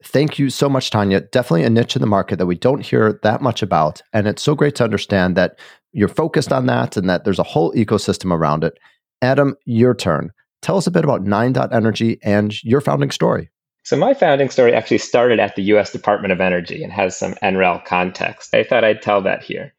Thank 0.05 0.39
you 0.39 0.51
so 0.51 0.69
much, 0.69 0.91
Tanya. 0.91 1.21
Definitely 1.21 1.65
a 1.65 1.71
niche 1.71 1.97
in 1.97 2.01
the 2.01 2.07
market 2.07 2.37
that 2.37 2.47
we 2.47 2.55
don't 2.55 2.85
hear 2.85 3.19
that 3.23 3.41
much 3.41 3.63
about. 3.63 4.03
And 4.13 4.27
it's 4.27 4.43
so 4.43 4.55
great 4.55 4.75
to 4.77 4.85
understand 4.85 5.37
that 5.37 5.59
you're 5.93 6.09
focused 6.09 6.53
on 6.53 6.67
that 6.67 6.97
and 6.97 7.09
that 7.09 7.25
there's 7.25 7.39
a 7.39 7.45
whole 7.45 7.73
ecosystem 7.73 8.31
around 8.31 8.63
it. 8.63 8.79
Adam, 9.23 9.57
your 9.65 9.95
turn. 9.95 10.33
Tell 10.61 10.77
us 10.77 10.87
a 10.87 10.91
bit 10.91 11.05
about 11.05 11.25
NineDot 11.25 11.73
Energy 11.73 12.19
and 12.23 12.63
your 12.63 12.81
founding 12.81 13.11
story. 13.11 13.51
So, 13.85 13.97
my 13.97 14.15
founding 14.15 14.51
story 14.51 14.75
actually 14.75 14.99
started 14.99 15.39
at 15.39 15.55
the 15.57 15.63
US 15.63 15.93
Department 15.93 16.33
of 16.33 16.41
Energy 16.41 16.83
and 16.83 16.93
has 16.93 17.17
some 17.17 17.35
NREL 17.35 17.85
context. 17.85 18.53
I 18.53 18.65
thought 18.65 18.85
I'd 18.85 19.01
tell 19.01 19.23
that 19.23 19.43
here. 19.43 19.73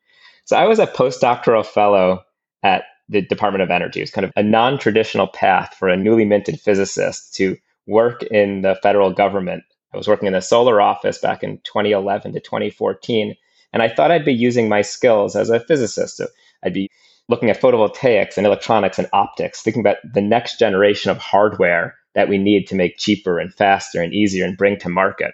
So, 0.46 0.56
I 0.56 0.66
was 0.66 0.80
a 0.80 0.88
postdoctoral 0.88 1.66
fellow 1.66 2.22
at 2.64 2.86
the 3.10 3.22
Department 3.22 3.64
of 3.64 3.72
Energy. 3.72 4.02
It's 4.02 4.12
kind 4.12 4.26
of 4.26 4.32
a 4.36 4.44
non 4.44 4.78
traditional 4.78 5.28
path 5.28 5.76
for 5.78 5.90
a 5.90 5.98
newly 5.98 6.26
minted 6.26 6.60
physicist 6.60 7.34
to 7.36 7.58
work 7.86 8.24
in 8.24 8.62
the 8.62 8.78
federal 8.84 9.12
government. 9.12 9.64
I 9.94 9.98
was 9.98 10.08
working 10.08 10.28
in 10.28 10.34
the 10.34 10.42
solar 10.42 10.82
office 10.82 11.18
back 11.18 11.44
in 11.44 11.60
2011 11.64 12.34
to 12.34 12.40
2014, 12.40 13.36
and 13.74 13.82
I 13.82 13.90
thought 13.90 14.12
I'd 14.12 14.26
be 14.26 14.34
using 14.34 14.68
my 14.68 14.82
skills 14.82 15.36
as 15.36 15.50
a 15.50 15.60
physicist. 15.60 16.18
So 16.18 16.28
I'd 16.64 16.74
be 16.74 16.90
looking 17.30 17.50
at 17.50 17.60
photovoltaics 17.60 18.38
and 18.38 18.46
electronics 18.46 19.00
and 19.00 19.08
optics, 19.14 19.62
thinking 19.62 19.82
about 19.82 19.98
the 20.14 20.22
next 20.22 20.60
generation 20.60 21.12
of 21.12 21.18
hardware 21.18 21.96
that 22.16 22.30
we 22.30 22.38
need 22.38 22.68
to 22.68 22.76
make 22.76 22.98
cheaper 22.98 23.40
and 23.40 23.54
faster 23.54 24.02
and 24.02 24.14
easier 24.14 24.46
and 24.46 24.58
bring 24.58 24.78
to 24.80 24.90
market. 24.90 25.34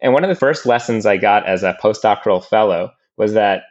And 0.00 0.12
one 0.12 0.24
of 0.24 0.28
the 0.28 0.36
first 0.36 0.66
lessons 0.66 1.06
I 1.06 1.16
got 1.16 1.46
as 1.46 1.62
a 1.62 1.76
postdoctoral 1.80 2.44
fellow 2.44 2.92
was 3.16 3.34
that 3.34 3.64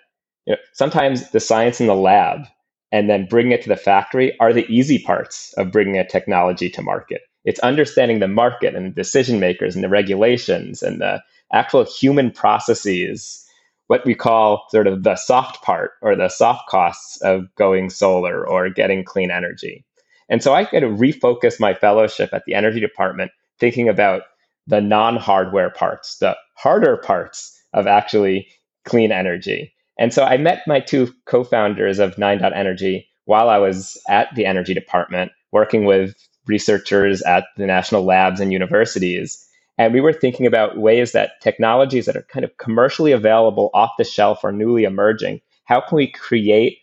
you 0.46 0.53
know, 0.53 0.60
sometimes 0.74 1.32
the 1.32 1.39
science 1.39 1.82
in 1.82 1.88
the 1.88 1.96
lab 1.96 2.46
and 2.91 3.10
then 3.10 3.25
bringing 3.25 3.53
it 3.53 3.62
to 3.63 3.69
the 3.69 3.75
factory 3.75 4.38
are 4.39 4.53
the 4.53 4.65
easy 4.67 5.00
parts 5.00 5.53
of 5.53 5.71
bringing 5.71 5.98
a 5.98 6.07
technology 6.07 6.69
to 6.69 6.81
market. 6.81 7.21
It's 7.45 7.60
understanding 7.62 8.19
the 8.19 8.27
market 8.27 8.75
and 8.75 8.88
the 8.88 8.95
decision 8.95 9.39
makers 9.39 9.75
and 9.75 9.83
the 9.83 9.89
regulations 9.89 10.83
and 10.83 11.01
the 11.01 11.24
actual 11.53 11.86
human 11.86 12.31
processes, 12.31 13.45
what 13.88 14.05
we 14.05 14.13
call 14.13 14.65
sort 14.69 14.88
of 14.88 15.03
the 15.03 15.15
soft 15.15 15.63
part 15.63 15.91
or 16.01 16.15
the 16.15 16.29
soft 16.29 16.67
costs 16.69 17.21
of 17.21 17.53
going 17.55 17.89
solar 17.89 18.48
or 18.48 18.69
getting 18.69 19.03
clean 19.03 19.31
energy. 19.31 19.83
And 20.29 20.41
so 20.41 20.53
I 20.53 20.63
had 20.63 20.81
to 20.81 20.88
refocus 20.88 21.60
my 21.60 21.74
fellowship 21.74 22.29
at 22.33 22.45
the 22.45 22.53
energy 22.53 22.79
department, 22.79 23.31
thinking 23.60 23.89
about 23.89 24.24
the 24.67 24.79
non 24.79 25.17
hardware 25.17 25.71
parts, 25.71 26.17
the 26.19 26.38
harder 26.55 26.98
parts 26.98 27.60
of 27.74 27.88
actually 27.88 28.48
clean 28.86 29.12
energy. 29.12 29.74
And 30.01 30.12
so 30.12 30.24
I 30.24 30.38
met 30.38 30.63
my 30.65 30.79
two 30.79 31.13
co 31.27 31.43
founders 31.43 32.00
of 32.00 32.15
NineDot 32.15 32.58
Energy 32.58 33.08
while 33.25 33.50
I 33.50 33.60
was 33.60 34.01
at 34.10 34.34
the 34.34 34.48
energy 34.48 34.74
department, 34.74 35.31
working 35.51 35.86
with 35.86 36.15
researchers 36.48 37.22
at 37.22 37.46
the 37.55 37.67
national 37.67 38.03
labs 38.03 38.39
and 38.39 38.51
universities. 38.51 39.48
And 39.77 39.93
we 39.93 40.01
were 40.01 40.12
thinking 40.12 40.48
about 40.48 40.79
ways 40.79 41.12
that 41.12 41.39
technologies 41.39 42.08
that 42.08 42.17
are 42.17 42.25
kind 42.34 42.43
of 42.43 42.58
commercially 42.58 43.12
available 43.12 43.70
off 43.75 43.91
the 44.00 44.03
shelf 44.03 44.39
or 44.43 44.51
newly 44.51 44.86
emerging, 44.86 45.39
how 45.65 45.81
can 45.81 45.98
we 45.98 46.08
create 46.08 46.79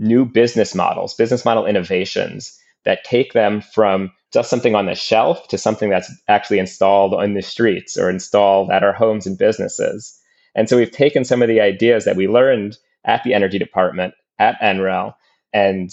new 0.00 0.24
business 0.24 0.74
models, 0.74 1.14
business 1.14 1.44
model 1.44 1.66
innovations 1.66 2.58
that 2.84 3.04
take 3.04 3.32
them 3.32 3.60
from 3.60 4.10
just 4.32 4.50
something 4.50 4.74
on 4.74 4.86
the 4.86 4.96
shelf 4.96 5.46
to 5.48 5.56
something 5.56 5.88
that's 5.88 6.12
actually 6.26 6.58
installed 6.58 7.14
on 7.14 7.34
the 7.34 7.42
streets 7.42 7.96
or 7.96 8.10
installed 8.10 8.72
at 8.72 8.82
our 8.82 8.92
homes 8.92 9.24
and 9.24 9.38
businesses? 9.38 10.15
And 10.56 10.68
so 10.68 10.76
we've 10.76 10.90
taken 10.90 11.24
some 11.24 11.42
of 11.42 11.48
the 11.48 11.60
ideas 11.60 12.04
that 12.06 12.16
we 12.16 12.26
learned 12.26 12.78
at 13.04 13.22
the 13.22 13.34
energy 13.34 13.58
department 13.58 14.14
at 14.40 14.60
NREL 14.60 15.14
and 15.52 15.92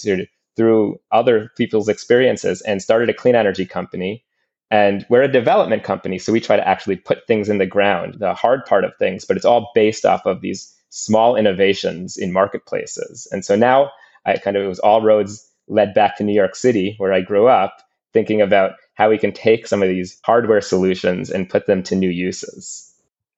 through 0.55 1.00
other 1.12 1.51
people's 1.58 1.89
experiences 1.89 2.62
and 2.62 2.82
started 2.82 3.10
a 3.10 3.13
clean 3.13 3.36
energy 3.36 3.65
company. 3.65 4.24
And 4.72 5.05
we're 5.10 5.22
a 5.22 5.32
development 5.32 5.84
company, 5.84 6.17
so 6.17 6.34
we 6.34 6.39
try 6.39 6.55
to 6.55 6.67
actually 6.67 6.96
put 6.96 7.27
things 7.27 7.50
in 7.50 7.60
the 7.60 7.67
ground, 7.67 8.15
the 8.20 8.34
hard 8.34 8.65
part 8.65 8.84
of 8.84 8.93
things, 8.98 9.25
but 9.25 9.38
it's 9.38 9.46
all 9.46 9.70
based 9.75 10.05
off 10.05 10.25
of 10.25 10.41
these 10.41 10.74
small 10.89 11.36
innovations 11.36 12.17
in 12.17 12.32
marketplaces. 12.32 13.27
And 13.32 13.46
so 13.46 13.55
now 13.55 13.91
I 14.25 14.38
kind 14.38 14.58
of 14.58 14.63
it 14.63 14.67
was 14.67 14.79
all 14.79 15.01
roads 15.01 15.48
led 15.67 15.93
back 15.93 16.17
to 16.17 16.24
New 16.24 16.34
York 16.34 16.55
City, 16.55 16.96
where 16.98 17.13
I 17.13 17.22
grew 17.22 17.48
up, 17.48 17.77
thinking 18.13 18.41
about 18.41 18.74
how 18.96 19.10
we 19.10 19.17
can 19.17 19.32
take 19.32 19.67
some 19.67 19.84
of 19.84 19.89
these 19.89 20.20
hardware 20.24 20.62
solutions 20.62 21.29
and 21.29 21.50
put 21.50 21.65
them 21.67 21.84
to 21.84 21.96
new 21.96 22.10
uses. 22.10 22.92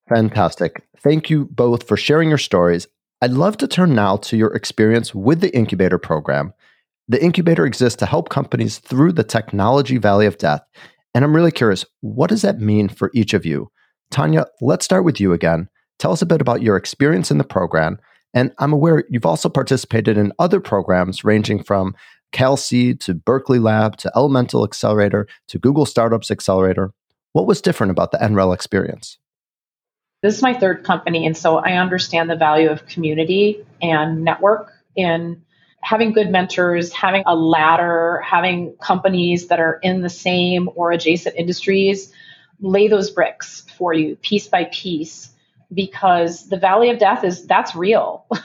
Fantastic. 0.07 0.83
Thank 0.99 1.29
you 1.29 1.45
both 1.45 1.87
for 1.87 1.97
sharing 1.97 2.29
your 2.29 2.37
stories. 2.37 2.87
I'd 3.21 3.31
love 3.31 3.57
to 3.57 3.67
turn 3.67 3.95
now 3.95 4.17
to 4.17 4.37
your 4.37 4.53
experience 4.53 5.15
with 5.15 5.41
the 5.41 5.55
incubator 5.55 5.97
program. 5.97 6.53
The 7.07 7.23
incubator 7.23 7.65
exists 7.65 7.97
to 7.99 8.05
help 8.05 8.29
companies 8.29 8.79
through 8.79 9.13
the 9.13 9.23
technology 9.23 9.97
valley 9.97 10.25
of 10.25 10.37
death. 10.37 10.61
And 11.13 11.23
I'm 11.23 11.35
really 11.35 11.51
curious, 11.51 11.85
what 12.01 12.29
does 12.29 12.41
that 12.41 12.59
mean 12.59 12.89
for 12.89 13.09
each 13.13 13.33
of 13.33 13.45
you? 13.45 13.71
Tanya, 14.11 14.45
let's 14.61 14.85
start 14.85 15.05
with 15.05 15.19
you 15.19 15.33
again. 15.33 15.69
Tell 15.97 16.11
us 16.11 16.21
a 16.21 16.25
bit 16.25 16.41
about 16.41 16.61
your 16.61 16.75
experience 16.75 17.31
in 17.31 17.37
the 17.37 17.43
program. 17.43 17.99
And 18.33 18.53
I'm 18.59 18.73
aware 18.73 19.05
you've 19.09 19.25
also 19.25 19.47
participated 19.47 20.17
in 20.17 20.33
other 20.39 20.59
programs 20.59 21.23
ranging 21.23 21.63
from 21.63 21.95
CalSeed 22.33 22.99
to 23.01 23.13
Berkeley 23.13 23.59
Lab 23.59 23.95
to 23.97 24.11
Elemental 24.15 24.65
Accelerator 24.65 25.27
to 25.47 25.57
Google 25.57 25.85
Startups 25.85 26.29
Accelerator. 26.29 26.91
What 27.31 27.47
was 27.47 27.61
different 27.61 27.91
about 27.91 28.11
the 28.11 28.17
NREL 28.17 28.53
experience? 28.53 29.17
This 30.21 30.35
is 30.35 30.41
my 30.41 30.53
third 30.53 30.83
company, 30.83 31.25
and 31.25 31.37
so 31.37 31.57
I 31.57 31.73
understand 31.73 32.29
the 32.29 32.35
value 32.35 32.69
of 32.69 32.87
community 32.87 33.63
and 33.81 34.23
network 34.23 34.71
in 34.95 35.43
having 35.81 36.13
good 36.13 36.31
mentors, 36.31 36.91
having 36.91 37.23
a 37.27 37.35
ladder, 37.35 38.23
having 38.25 38.75
companies 38.77 39.47
that 39.49 39.59
are 39.59 39.79
in 39.83 40.01
the 40.01 40.09
same 40.09 40.69
or 40.75 40.91
adjacent 40.91 41.35
industries 41.35 42.11
lay 42.59 42.87
those 42.87 43.11
bricks 43.11 43.63
for 43.77 43.93
you 43.93 44.15
piece 44.15 44.47
by 44.47 44.63
piece 44.71 45.29
because 45.73 46.47
the 46.47 46.57
valley 46.57 46.89
of 46.89 46.99
death 46.99 47.23
is 47.23 47.45
that's 47.45 47.75
real. 47.75 48.25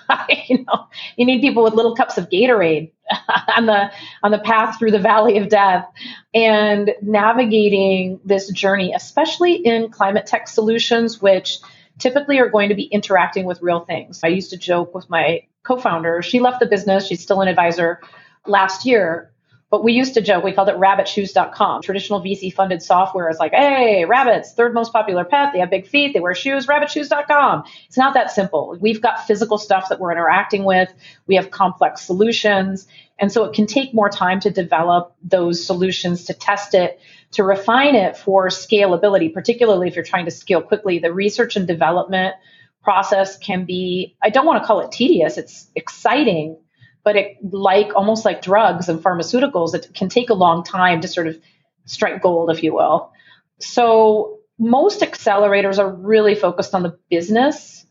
You 0.48 0.64
know 0.64 0.86
you 1.16 1.26
need 1.26 1.40
people 1.40 1.62
with 1.62 1.74
little 1.74 1.94
cups 1.94 2.18
of 2.18 2.28
gatorade 2.28 2.92
on 3.56 3.66
the 3.66 3.90
on 4.22 4.30
the 4.30 4.38
path 4.38 4.78
through 4.78 4.90
the 4.90 4.98
valley 4.98 5.38
of 5.38 5.48
death. 5.48 5.86
And 6.34 6.92
navigating 7.02 8.20
this 8.24 8.50
journey 8.50 8.92
especially 8.94 9.54
in 9.54 9.90
climate 9.90 10.26
tech 10.26 10.48
solutions 10.48 11.20
which 11.20 11.58
typically 11.98 12.38
are 12.38 12.48
going 12.48 12.68
to 12.68 12.74
be 12.74 12.84
interacting 12.84 13.44
with 13.44 13.62
real 13.62 13.80
things. 13.80 14.20
I 14.24 14.28
used 14.28 14.50
to 14.50 14.56
joke 14.56 14.94
with 14.94 15.08
my 15.10 15.42
co-founder. 15.62 16.22
She 16.22 16.40
left 16.40 16.60
the 16.60 16.66
business. 16.66 17.06
She's 17.06 17.22
still 17.22 17.40
an 17.40 17.48
advisor. 17.48 18.00
Last 18.46 18.86
year 18.86 19.29
but 19.70 19.84
we 19.84 19.92
used 19.92 20.14
to 20.14 20.20
joke, 20.20 20.42
we 20.42 20.52
called 20.52 20.68
it 20.68 20.74
rabbitshoes.com. 20.76 21.82
Traditional 21.82 22.20
VC 22.20 22.52
funded 22.52 22.82
software 22.82 23.30
is 23.30 23.38
like, 23.38 23.52
hey, 23.52 24.04
rabbits, 24.04 24.52
third 24.52 24.74
most 24.74 24.92
popular 24.92 25.24
pet. 25.24 25.52
They 25.52 25.60
have 25.60 25.70
big 25.70 25.86
feet. 25.86 26.12
They 26.12 26.18
wear 26.18 26.34
shoes, 26.34 26.66
rabbitshoes.com. 26.66 27.62
It's 27.86 27.96
not 27.96 28.14
that 28.14 28.32
simple. 28.32 28.76
We've 28.80 29.00
got 29.00 29.28
physical 29.28 29.58
stuff 29.58 29.88
that 29.88 30.00
we're 30.00 30.10
interacting 30.10 30.64
with. 30.64 30.92
We 31.28 31.36
have 31.36 31.52
complex 31.52 32.02
solutions. 32.02 32.88
And 33.20 33.30
so 33.30 33.44
it 33.44 33.54
can 33.54 33.66
take 33.66 33.94
more 33.94 34.08
time 34.08 34.40
to 34.40 34.50
develop 34.50 35.14
those 35.22 35.64
solutions, 35.64 36.24
to 36.24 36.34
test 36.34 36.74
it, 36.74 36.98
to 37.32 37.44
refine 37.44 37.94
it 37.94 38.16
for 38.16 38.48
scalability, 38.48 39.32
particularly 39.32 39.86
if 39.86 39.94
you're 39.94 40.04
trying 40.04 40.24
to 40.24 40.32
scale 40.32 40.62
quickly. 40.62 40.98
The 40.98 41.12
research 41.12 41.54
and 41.54 41.68
development 41.68 42.34
process 42.82 43.38
can 43.38 43.66
be, 43.66 44.16
I 44.20 44.30
don't 44.30 44.46
want 44.46 44.62
to 44.62 44.66
call 44.66 44.80
it 44.80 44.90
tedious, 44.90 45.38
it's 45.38 45.68
exciting 45.76 46.56
but 47.02 47.16
it 47.16 47.36
like 47.42 47.94
almost 47.94 48.24
like 48.24 48.42
drugs 48.42 48.88
and 48.88 49.02
pharmaceuticals, 49.02 49.74
it 49.74 49.88
can 49.94 50.08
take 50.08 50.30
a 50.30 50.34
long 50.34 50.64
time 50.64 51.00
to 51.00 51.08
sort 51.08 51.26
of 51.26 51.38
strike 51.86 52.22
gold, 52.22 52.50
if 52.50 52.62
you 52.62 52.74
will. 52.74 53.12
So 53.58 54.38
most 54.58 55.00
accelerators 55.00 55.78
are 55.78 55.90
really 55.90 56.34
focused 56.34 56.74
on 56.74 56.82
the 56.82 56.98
business 57.08 57.86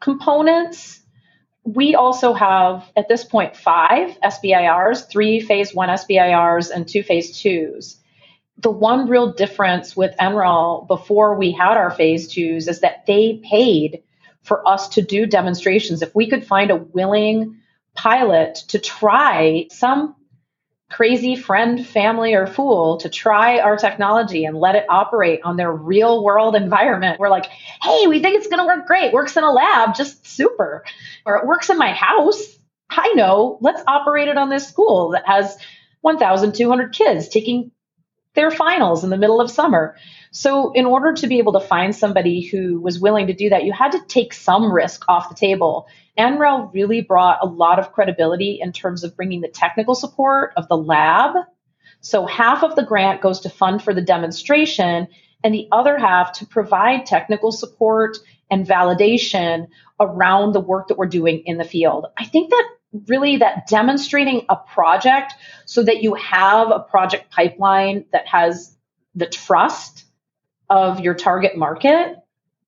components. 0.00 1.00
We 1.64 1.94
also 1.94 2.32
have, 2.32 2.90
at 2.96 3.08
this 3.08 3.24
point, 3.24 3.56
five 3.56 4.18
SBIRs, 4.20 5.10
three 5.10 5.40
phase 5.40 5.74
one 5.74 5.88
SBIRs 5.88 6.70
and 6.70 6.88
two 6.88 7.02
phase 7.02 7.40
twos. 7.40 7.96
The 8.58 8.70
one 8.70 9.08
real 9.08 9.32
difference 9.32 9.96
with 9.96 10.16
NREL 10.18 10.86
before 10.88 11.36
we 11.36 11.52
had 11.52 11.76
our 11.76 11.90
phase 11.90 12.28
twos 12.28 12.68
is 12.68 12.80
that 12.80 13.06
they 13.06 13.40
paid 13.44 14.02
for 14.42 14.66
us 14.66 14.88
to 14.90 15.02
do 15.02 15.26
demonstrations. 15.26 16.00
If 16.00 16.14
we 16.14 16.28
could 16.28 16.46
find 16.46 16.70
a 16.70 16.76
willing 16.76 17.58
pilot 17.98 18.54
to 18.68 18.78
try 18.78 19.66
some 19.70 20.14
crazy 20.90 21.36
friend, 21.36 21.86
family, 21.86 22.34
or 22.34 22.46
fool 22.46 22.98
to 22.98 23.10
try 23.10 23.58
our 23.58 23.76
technology 23.76 24.44
and 24.44 24.56
let 24.56 24.74
it 24.74 24.86
operate 24.88 25.40
on 25.44 25.56
their 25.56 25.70
real 25.70 26.24
world 26.24 26.54
environment. 26.54 27.18
We're 27.18 27.28
like, 27.28 27.46
hey, 27.82 28.06
we 28.06 28.20
think 28.20 28.36
it's 28.36 28.46
going 28.46 28.60
to 28.60 28.66
work 28.66 28.86
great. 28.86 29.12
Works 29.12 29.36
in 29.36 29.44
a 29.44 29.52
lab, 29.52 29.94
just 29.94 30.26
super. 30.26 30.84
Or 31.26 31.36
it 31.36 31.46
works 31.46 31.68
in 31.68 31.76
my 31.76 31.92
house. 31.92 32.56
I 32.88 33.12
know. 33.14 33.58
Let's 33.60 33.82
operate 33.86 34.28
it 34.28 34.38
on 34.38 34.48
this 34.48 34.66
school 34.66 35.10
that 35.10 35.26
has 35.26 35.58
1,200 36.00 36.94
kids 36.94 37.28
taking 37.28 37.72
their 38.34 38.50
finals 38.50 39.04
in 39.04 39.10
the 39.10 39.18
middle 39.18 39.40
of 39.40 39.50
summer. 39.50 39.96
So, 40.30 40.72
in 40.72 40.86
order 40.86 41.14
to 41.14 41.26
be 41.26 41.38
able 41.38 41.54
to 41.54 41.60
find 41.60 41.94
somebody 41.94 42.42
who 42.42 42.80
was 42.80 43.00
willing 43.00 43.28
to 43.28 43.32
do 43.32 43.48
that, 43.50 43.64
you 43.64 43.72
had 43.72 43.92
to 43.92 44.00
take 44.06 44.34
some 44.34 44.72
risk 44.72 45.04
off 45.08 45.28
the 45.28 45.34
table. 45.34 45.86
NREL 46.18 46.72
really 46.74 47.00
brought 47.00 47.38
a 47.42 47.46
lot 47.46 47.78
of 47.78 47.92
credibility 47.92 48.58
in 48.60 48.72
terms 48.72 49.04
of 49.04 49.16
bringing 49.16 49.40
the 49.40 49.48
technical 49.48 49.94
support 49.94 50.52
of 50.56 50.68
the 50.68 50.76
lab. 50.76 51.36
So, 52.00 52.26
half 52.26 52.62
of 52.62 52.76
the 52.76 52.84
grant 52.84 53.22
goes 53.22 53.40
to 53.40 53.50
fund 53.50 53.82
for 53.82 53.94
the 53.94 54.02
demonstration, 54.02 55.08
and 55.42 55.54
the 55.54 55.68
other 55.72 55.98
half 55.98 56.32
to 56.32 56.46
provide 56.46 57.06
technical 57.06 57.52
support 57.52 58.18
and 58.50 58.66
validation 58.66 59.68
around 60.00 60.52
the 60.52 60.60
work 60.60 60.88
that 60.88 60.98
we're 60.98 61.06
doing 61.06 61.42
in 61.46 61.58
the 61.58 61.64
field. 61.64 62.06
I 62.16 62.24
think 62.24 62.50
that 62.50 62.68
really 63.06 63.36
that 63.38 63.66
demonstrating 63.66 64.46
a 64.48 64.56
project 64.56 65.34
so 65.66 65.82
that 65.82 66.02
you 66.02 66.14
have 66.14 66.70
a 66.70 66.80
project 66.80 67.30
pipeline 67.30 68.04
that 68.12 68.26
has 68.26 68.76
the 69.14 69.26
trust 69.26 70.04
of 70.70 71.00
your 71.00 71.14
target 71.14 71.56
market 71.56 72.16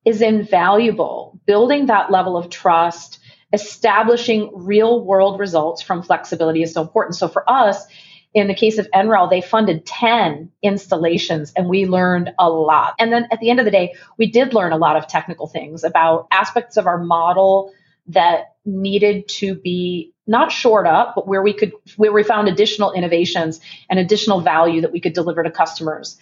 is 0.04 0.22
invaluable. 0.22 1.38
Building 1.46 1.86
that 1.86 2.10
level 2.10 2.36
of 2.36 2.50
trust, 2.50 3.18
establishing 3.52 4.50
real 4.54 5.04
world 5.04 5.38
results 5.38 5.82
from 5.82 6.02
flexibility 6.02 6.62
is 6.62 6.72
so 6.72 6.82
important. 6.82 7.16
So 7.16 7.28
for 7.28 7.48
us, 7.50 7.84
in 8.32 8.46
the 8.46 8.54
case 8.54 8.78
of 8.78 8.88
NREL, 8.94 9.28
they 9.28 9.40
funded 9.40 9.84
10 9.84 10.52
installations 10.62 11.52
and 11.56 11.68
we 11.68 11.86
learned 11.86 12.32
a 12.38 12.48
lot. 12.48 12.94
And 12.98 13.12
then 13.12 13.26
at 13.32 13.40
the 13.40 13.50
end 13.50 13.58
of 13.58 13.64
the 13.64 13.72
day, 13.72 13.94
we 14.18 14.30
did 14.30 14.54
learn 14.54 14.72
a 14.72 14.76
lot 14.76 14.96
of 14.96 15.08
technical 15.08 15.48
things 15.48 15.82
about 15.82 16.28
aspects 16.30 16.76
of 16.76 16.86
our 16.86 16.98
model 16.98 17.72
that 18.06 18.54
needed 18.64 19.28
to 19.28 19.54
be 19.54 20.12
not 20.26 20.52
shored 20.52 20.86
up, 20.86 21.14
but 21.16 21.26
where 21.26 21.42
we 21.42 21.52
could, 21.52 21.72
where 21.96 22.12
we 22.12 22.22
found 22.22 22.46
additional 22.46 22.92
innovations 22.92 23.60
and 23.88 23.98
additional 23.98 24.40
value 24.40 24.80
that 24.80 24.92
we 24.92 25.00
could 25.00 25.12
deliver 25.12 25.42
to 25.42 25.50
customers. 25.50 26.16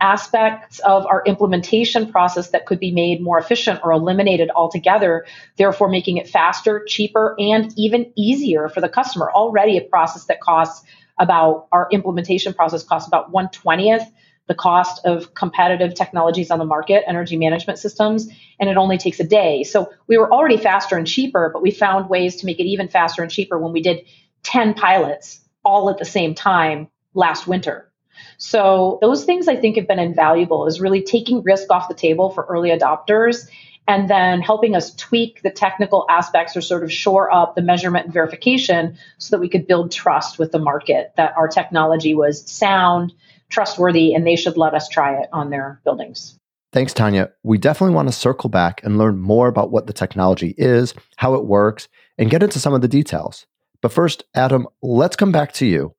Aspects 0.00 0.80
of 0.80 1.06
our 1.06 1.22
implementation 1.24 2.10
process 2.10 2.50
that 2.50 2.66
could 2.66 2.80
be 2.80 2.92
made 2.92 3.22
more 3.22 3.38
efficient 3.38 3.80
or 3.82 3.92
eliminated 3.92 4.50
altogether, 4.54 5.24
therefore 5.56 5.88
making 5.88 6.18
it 6.18 6.28
faster, 6.28 6.84
cheaper, 6.86 7.34
and 7.38 7.72
even 7.76 8.12
easier 8.16 8.68
for 8.68 8.80
the 8.80 8.88
customer. 8.88 9.30
Already 9.30 9.78
a 9.78 9.80
process 9.80 10.26
that 10.26 10.40
costs 10.40 10.84
about 11.18 11.68
our 11.72 11.88
implementation 11.92 12.52
process 12.52 12.82
costs 12.82 13.06
about 13.06 13.32
120th 13.32 14.10
the 14.46 14.54
cost 14.54 15.04
of 15.04 15.34
competitive 15.34 15.94
technologies 15.94 16.50
on 16.50 16.58
the 16.58 16.64
market, 16.64 17.02
energy 17.06 17.36
management 17.36 17.78
systems, 17.78 18.28
and 18.60 18.68
it 18.68 18.76
only 18.76 18.98
takes 18.98 19.20
a 19.20 19.24
day. 19.24 19.62
So 19.64 19.90
we 20.06 20.18
were 20.18 20.30
already 20.30 20.58
faster 20.58 20.96
and 20.96 21.06
cheaper, 21.06 21.50
but 21.52 21.62
we 21.62 21.70
found 21.70 22.10
ways 22.10 22.36
to 22.36 22.46
make 22.46 22.60
it 22.60 22.64
even 22.64 22.88
faster 22.88 23.22
and 23.22 23.30
cheaper 23.30 23.58
when 23.58 23.72
we 23.72 23.82
did 23.82 24.04
10 24.42 24.74
pilots 24.74 25.40
all 25.64 25.88
at 25.88 25.98
the 25.98 26.04
same 26.04 26.34
time 26.34 26.88
last 27.14 27.46
winter. 27.46 27.90
So 28.38 28.98
those 29.00 29.24
things 29.24 29.48
I 29.48 29.56
think 29.56 29.76
have 29.76 29.88
been 29.88 29.98
invaluable 29.98 30.66
is 30.66 30.80
really 30.80 31.02
taking 31.02 31.42
risk 31.42 31.70
off 31.70 31.88
the 31.88 31.94
table 31.94 32.30
for 32.30 32.44
early 32.44 32.70
adopters 32.70 33.48
and 33.86 34.08
then 34.08 34.40
helping 34.40 34.74
us 34.74 34.94
tweak 34.94 35.42
the 35.42 35.50
technical 35.50 36.06
aspects 36.08 36.56
or 36.56 36.60
sort 36.60 36.82
of 36.82 36.92
shore 36.92 37.32
up 37.32 37.54
the 37.54 37.62
measurement 37.62 38.06
and 38.06 38.14
verification 38.14 38.96
so 39.18 39.36
that 39.36 39.40
we 39.40 39.48
could 39.48 39.66
build 39.66 39.92
trust 39.92 40.38
with 40.38 40.52
the 40.52 40.58
market 40.58 41.12
that 41.16 41.36
our 41.36 41.48
technology 41.48 42.14
was 42.14 42.50
sound 42.50 43.12
trustworthy 43.50 44.14
and 44.14 44.26
they 44.26 44.36
should 44.36 44.56
let 44.56 44.74
us 44.74 44.88
try 44.88 45.20
it 45.20 45.28
on 45.32 45.50
their 45.50 45.80
buildings. 45.84 46.38
Thanks, 46.72 46.92
Tanya. 46.92 47.30
We 47.44 47.58
definitely 47.58 47.94
want 47.94 48.08
to 48.08 48.14
circle 48.14 48.50
back 48.50 48.82
and 48.82 48.98
learn 48.98 49.20
more 49.20 49.46
about 49.46 49.70
what 49.70 49.86
the 49.86 49.92
technology 49.92 50.54
is, 50.58 50.92
how 51.16 51.34
it 51.34 51.44
works, 51.44 51.88
and 52.18 52.30
get 52.30 52.42
into 52.42 52.58
some 52.58 52.74
of 52.74 52.80
the 52.80 52.88
details. 52.88 53.46
But 53.80 53.92
first, 53.92 54.24
Adam, 54.34 54.66
let's 54.82 55.14
come 55.14 55.30
back 55.30 55.52
to 55.54 55.66
you. 55.66 55.94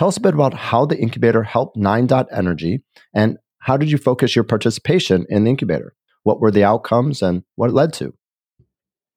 Tell 0.00 0.08
us 0.08 0.16
a 0.16 0.22
bit 0.22 0.32
about 0.32 0.54
how 0.54 0.86
the 0.86 0.98
incubator 0.98 1.42
helped 1.42 1.76
NineDot 1.76 2.28
Energy 2.32 2.82
and 3.12 3.36
how 3.58 3.76
did 3.76 3.90
you 3.90 3.98
focus 3.98 4.34
your 4.34 4.44
participation 4.44 5.26
in 5.28 5.44
the 5.44 5.50
incubator? 5.50 5.94
What 6.22 6.40
were 6.40 6.50
the 6.50 6.64
outcomes 6.64 7.20
and 7.20 7.42
what 7.56 7.74
led 7.74 7.92
to? 7.92 8.14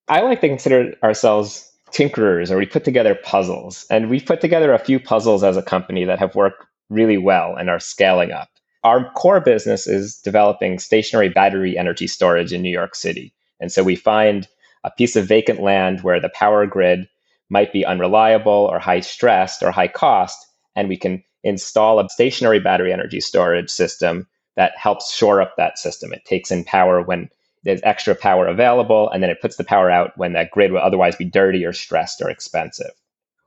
I 0.09 0.19
like 0.19 0.41
to 0.41 0.49
consider 0.49 0.93
ourselves 1.01 1.71
tinkerers 1.91 2.51
or 2.51 2.57
we 2.57 2.65
put 2.65 2.83
together 2.83 3.15
puzzles. 3.15 3.85
And 3.89 4.09
we've 4.09 4.25
put 4.25 4.41
together 4.41 4.73
a 4.73 4.77
few 4.77 4.99
puzzles 4.99 5.41
as 5.41 5.55
a 5.55 5.61
company 5.61 6.03
that 6.03 6.19
have 6.19 6.35
worked 6.35 6.65
really 6.89 7.17
well 7.17 7.55
and 7.55 7.69
are 7.69 7.79
scaling 7.79 8.33
up. 8.33 8.49
Our 8.83 9.09
core 9.13 9.39
business 9.39 9.87
is 9.87 10.17
developing 10.17 10.79
stationary 10.79 11.29
battery 11.29 11.77
energy 11.77 12.07
storage 12.07 12.51
in 12.51 12.61
New 12.61 12.69
York 12.69 12.95
City. 12.95 13.33
And 13.61 13.71
so 13.71 13.83
we 13.83 13.95
find 13.95 14.49
a 14.83 14.91
piece 14.91 15.15
of 15.15 15.29
vacant 15.29 15.61
land 15.61 16.01
where 16.01 16.19
the 16.19 16.31
power 16.35 16.67
grid 16.67 17.07
might 17.49 17.71
be 17.71 17.85
unreliable 17.85 18.67
or 18.69 18.79
high 18.79 18.99
stressed 18.99 19.63
or 19.63 19.71
high 19.71 19.87
cost, 19.87 20.45
and 20.75 20.89
we 20.89 20.97
can 20.97 21.23
install 21.43 21.99
a 21.99 22.09
stationary 22.09 22.59
battery 22.59 22.93
energy 22.93 23.19
storage 23.19 23.69
system 23.69 24.27
that 24.55 24.77
helps 24.77 25.13
shore 25.13 25.41
up 25.41 25.55
that 25.57 25.77
system. 25.77 26.13
It 26.13 26.25
takes 26.25 26.51
in 26.51 26.63
power 26.63 27.01
when 27.01 27.29
there's 27.63 27.81
extra 27.83 28.13
power 28.13 28.47
available, 28.47 29.09
and 29.09 29.23
then 29.23 29.29
it 29.29 29.41
puts 29.41 29.55
the 29.55 29.63
power 29.63 29.89
out 29.89 30.11
when 30.17 30.33
that 30.33 30.51
grid 30.51 30.71
would 30.71 30.81
otherwise 30.81 31.15
be 31.15 31.25
dirty 31.25 31.65
or 31.65 31.73
stressed 31.73 32.21
or 32.21 32.29
expensive. 32.29 32.91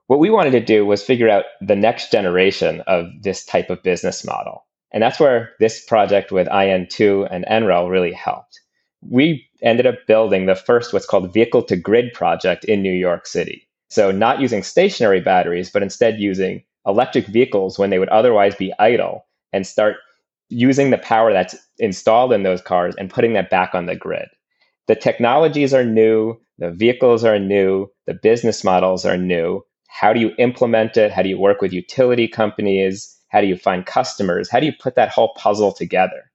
What 0.07 0.21
we 0.21 0.31
wanted 0.31 0.53
to 0.53 0.65
do 0.65 0.87
was 0.87 1.03
figure 1.03 1.29
out 1.29 1.45
the 1.61 1.77
next 1.77 2.11
generation 2.11 2.81
of 2.87 3.07
this 3.21 3.45
type 3.45 3.71
of 3.71 3.83
business 3.83 4.25
model. 4.25 4.65
And 4.93 5.03
that's 5.03 5.21
where 5.21 5.51
this 5.59 5.85
project 5.85 6.33
with 6.33 6.47
IN2 6.47 7.29
and 7.31 7.45
NREL 7.47 7.91
really 7.91 8.12
helped. 8.12 8.61
We 9.03 9.47
ended 9.62 9.87
up 9.87 10.07
building 10.07 10.47
the 10.47 10.55
first 10.55 10.93
what's 10.93 11.07
called 11.07 11.35
vehicle 11.35 11.62
to 11.65 11.77
grid 11.77 12.12
project 12.15 12.65
in 12.65 12.83
New 12.83 12.93
York 12.93 13.27
City. 13.27 13.69
So, 13.89 14.11
not 14.11 14.41
using 14.41 14.62
stationary 14.62 15.21
batteries, 15.21 15.71
but 15.71 15.83
instead 15.83 16.19
using 16.19 16.65
electric 16.87 17.27
vehicles 17.27 17.79
when 17.79 17.90
they 17.90 17.99
would 17.99 18.09
otherwise 18.11 18.55
be 18.55 18.72
idle 18.79 19.27
and 19.53 19.66
start 19.66 19.96
using 20.49 20.90
the 20.90 20.99
power 20.99 21.33
that's 21.33 21.57
installed 21.79 22.33
in 22.33 22.42
those 22.42 22.62
cars 22.62 22.94
and 22.96 23.11
putting 23.11 23.33
that 23.33 23.51
back 23.51 23.75
on 23.75 23.87
the 23.87 23.96
grid. 23.96 24.29
The 24.87 24.94
technologies 24.94 25.75
are 25.75 25.85
new, 25.85 26.37
the 26.59 26.70
vehicles 26.70 27.25
are 27.25 27.38
new, 27.38 27.88
the 28.07 28.14
business 28.14 28.62
models 28.62 29.05
are 29.05 29.16
new, 29.16 29.64
how 29.88 30.12
do 30.12 30.20
you 30.20 30.33
implement 30.38 30.99
it? 30.99 31.11
How 31.11 31.22
do 31.22 31.31
you 31.31 31.38
work 31.38 31.62
with 31.62 31.72
utility 31.72 32.29
companies? 32.29 33.16
How 33.29 33.40
do 33.40 33.46
you 33.46 33.57
find 33.57 33.87
customers? 33.87 34.51
How 34.51 34.61
do 34.61 34.66
you 34.66 34.72
put 34.79 34.94
that 34.94 35.09
whole 35.09 35.33
puzzle 35.35 35.72
together? 35.72 36.31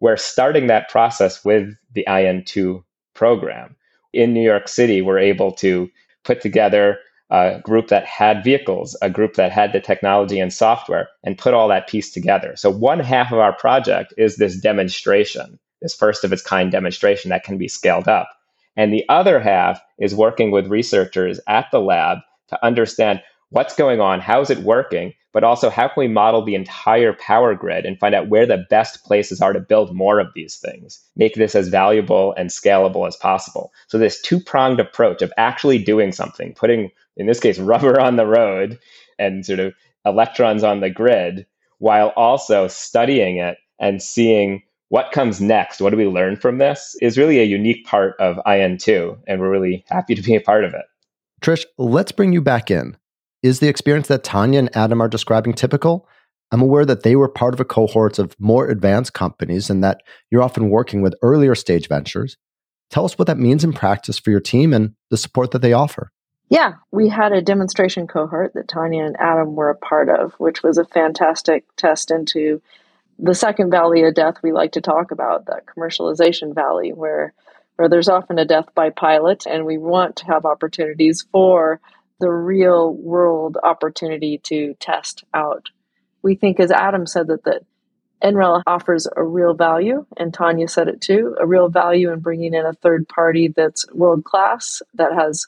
We're 0.00 0.16
starting 0.16 0.66
that 0.66 0.88
process 0.88 1.44
with 1.44 1.74
the 1.94 2.04
IN2 2.08 2.82
program. 3.14 3.76
In 4.12 4.32
New 4.32 4.42
York 4.42 4.66
City, 4.66 5.00
we're 5.00 5.18
able 5.18 5.52
to 5.52 5.88
put 6.24 6.40
together 6.40 6.98
a 7.30 7.60
group 7.62 7.88
that 7.88 8.04
had 8.04 8.44
vehicles, 8.44 8.96
a 9.02 9.10
group 9.10 9.34
that 9.34 9.52
had 9.52 9.72
the 9.72 9.80
technology 9.80 10.38
and 10.38 10.52
software, 10.52 11.08
and 11.24 11.38
put 11.38 11.54
all 11.54 11.68
that 11.68 11.88
piece 11.88 12.12
together. 12.12 12.54
So, 12.56 12.70
one 12.70 13.00
half 13.00 13.32
of 13.32 13.38
our 13.38 13.52
project 13.52 14.14
is 14.18 14.36
this 14.36 14.56
demonstration, 14.56 15.58
this 15.82 15.94
first 15.94 16.24
of 16.24 16.32
its 16.32 16.42
kind 16.42 16.70
demonstration 16.70 17.30
that 17.30 17.44
can 17.44 17.58
be 17.58 17.68
scaled 17.68 18.08
up. 18.08 18.28
And 18.76 18.92
the 18.92 19.04
other 19.08 19.40
half 19.40 19.80
is 19.98 20.14
working 20.14 20.50
with 20.50 20.66
researchers 20.66 21.40
at 21.48 21.66
the 21.70 21.80
lab 21.80 22.18
to 22.48 22.64
understand 22.64 23.22
what's 23.50 23.76
going 23.76 24.00
on, 24.00 24.20
how 24.20 24.40
is 24.40 24.50
it 24.50 24.58
working, 24.58 25.14
but 25.34 25.44
also 25.44 25.68
how 25.68 25.88
can 25.88 26.00
we 26.00 26.08
model 26.08 26.42
the 26.42 26.54
entire 26.54 27.12
power 27.12 27.54
grid 27.54 27.84
and 27.84 27.98
find 27.98 28.14
out 28.14 28.28
where 28.28 28.46
the 28.46 28.64
best 28.70 29.04
places 29.04 29.42
are 29.42 29.52
to 29.52 29.60
build 29.60 29.94
more 29.94 30.20
of 30.20 30.32
these 30.34 30.56
things, 30.56 31.00
make 31.16 31.34
this 31.34 31.54
as 31.54 31.68
valuable 31.68 32.32
and 32.38 32.48
scalable 32.48 33.06
as 33.06 33.16
possible. 33.16 33.72
So, 33.88 33.98
this 33.98 34.22
two 34.22 34.40
pronged 34.40 34.80
approach 34.80 35.20
of 35.20 35.32
actually 35.36 35.78
doing 35.78 36.12
something, 36.12 36.54
putting, 36.54 36.90
in 37.16 37.26
this 37.26 37.40
case, 37.40 37.58
rubber 37.74 38.00
on 38.00 38.16
the 38.16 38.26
road 38.26 38.78
and 39.18 39.44
sort 39.44 39.58
of 39.58 39.74
electrons 40.06 40.62
on 40.62 40.80
the 40.80 40.90
grid, 40.90 41.46
while 41.78 42.12
also 42.16 42.68
studying 42.68 43.36
it 43.36 43.58
and 43.78 44.00
seeing 44.00 44.62
what 44.88 45.10
comes 45.10 45.40
next, 45.40 45.80
what 45.80 45.90
do 45.90 45.96
we 45.96 46.06
learn 46.06 46.36
from 46.36 46.58
this, 46.58 46.96
is 47.02 47.18
really 47.18 47.40
a 47.40 47.44
unique 47.44 47.84
part 47.84 48.14
of 48.20 48.36
IN2. 48.46 49.18
And 49.26 49.40
we're 49.40 49.50
really 49.50 49.84
happy 49.88 50.14
to 50.14 50.22
be 50.22 50.36
a 50.36 50.40
part 50.40 50.64
of 50.64 50.72
it. 50.72 50.84
Trish, 51.40 51.64
let's 51.78 52.12
bring 52.12 52.32
you 52.32 52.40
back 52.40 52.70
in. 52.70 52.96
Is 53.44 53.60
the 53.60 53.68
experience 53.68 54.08
that 54.08 54.24
Tanya 54.24 54.58
and 54.58 54.74
Adam 54.74 55.02
are 55.02 55.08
describing 55.08 55.52
typical? 55.52 56.08
I'm 56.50 56.62
aware 56.62 56.86
that 56.86 57.02
they 57.02 57.14
were 57.14 57.28
part 57.28 57.52
of 57.52 57.60
a 57.60 57.64
cohort 57.66 58.18
of 58.18 58.34
more 58.40 58.70
advanced 58.70 59.12
companies 59.12 59.68
and 59.68 59.84
that 59.84 60.00
you're 60.30 60.42
often 60.42 60.70
working 60.70 61.02
with 61.02 61.14
earlier 61.20 61.54
stage 61.54 61.86
ventures. 61.86 62.38
Tell 62.88 63.04
us 63.04 63.18
what 63.18 63.26
that 63.26 63.36
means 63.36 63.62
in 63.62 63.74
practice 63.74 64.18
for 64.18 64.30
your 64.30 64.40
team 64.40 64.72
and 64.72 64.94
the 65.10 65.18
support 65.18 65.50
that 65.50 65.60
they 65.60 65.74
offer. 65.74 66.10
Yeah, 66.48 66.76
we 66.90 67.10
had 67.10 67.32
a 67.32 67.42
demonstration 67.42 68.06
cohort 68.06 68.54
that 68.54 68.66
Tanya 68.66 69.04
and 69.04 69.16
Adam 69.20 69.56
were 69.56 69.68
a 69.68 69.76
part 69.76 70.08
of, 70.08 70.32
which 70.38 70.62
was 70.62 70.78
a 70.78 70.86
fantastic 70.86 71.66
test 71.76 72.10
into 72.10 72.62
the 73.18 73.34
second 73.34 73.70
valley 73.70 74.04
of 74.04 74.14
death 74.14 74.36
we 74.42 74.52
like 74.52 74.72
to 74.72 74.80
talk 74.80 75.10
about, 75.10 75.44
that 75.46 75.66
commercialization 75.66 76.54
valley, 76.54 76.94
where 76.94 77.34
where 77.76 77.90
there's 77.90 78.08
often 78.08 78.38
a 78.38 78.46
death 78.46 78.68
by 78.74 78.88
pilot, 78.88 79.44
and 79.46 79.66
we 79.66 79.76
want 79.76 80.16
to 80.16 80.26
have 80.26 80.46
opportunities 80.46 81.26
for 81.30 81.80
the 82.20 82.30
real 82.30 82.92
world 82.92 83.56
opportunity 83.62 84.38
to 84.44 84.74
test 84.80 85.24
out. 85.34 85.68
We 86.22 86.34
think, 86.36 86.60
as 86.60 86.70
Adam 86.70 87.06
said, 87.06 87.26
that 87.28 87.44
that 87.44 87.62
NREL 88.22 88.62
offers 88.66 89.06
a 89.14 89.22
real 89.22 89.54
value, 89.54 90.06
and 90.16 90.32
Tanya 90.32 90.68
said 90.68 90.88
it 90.88 91.00
too, 91.00 91.36
a 91.38 91.46
real 91.46 91.68
value 91.68 92.10
in 92.10 92.20
bringing 92.20 92.54
in 92.54 92.64
a 92.64 92.72
third 92.72 93.06
party 93.06 93.48
that's 93.48 93.90
world 93.92 94.24
class, 94.24 94.82
that 94.94 95.12
has 95.12 95.46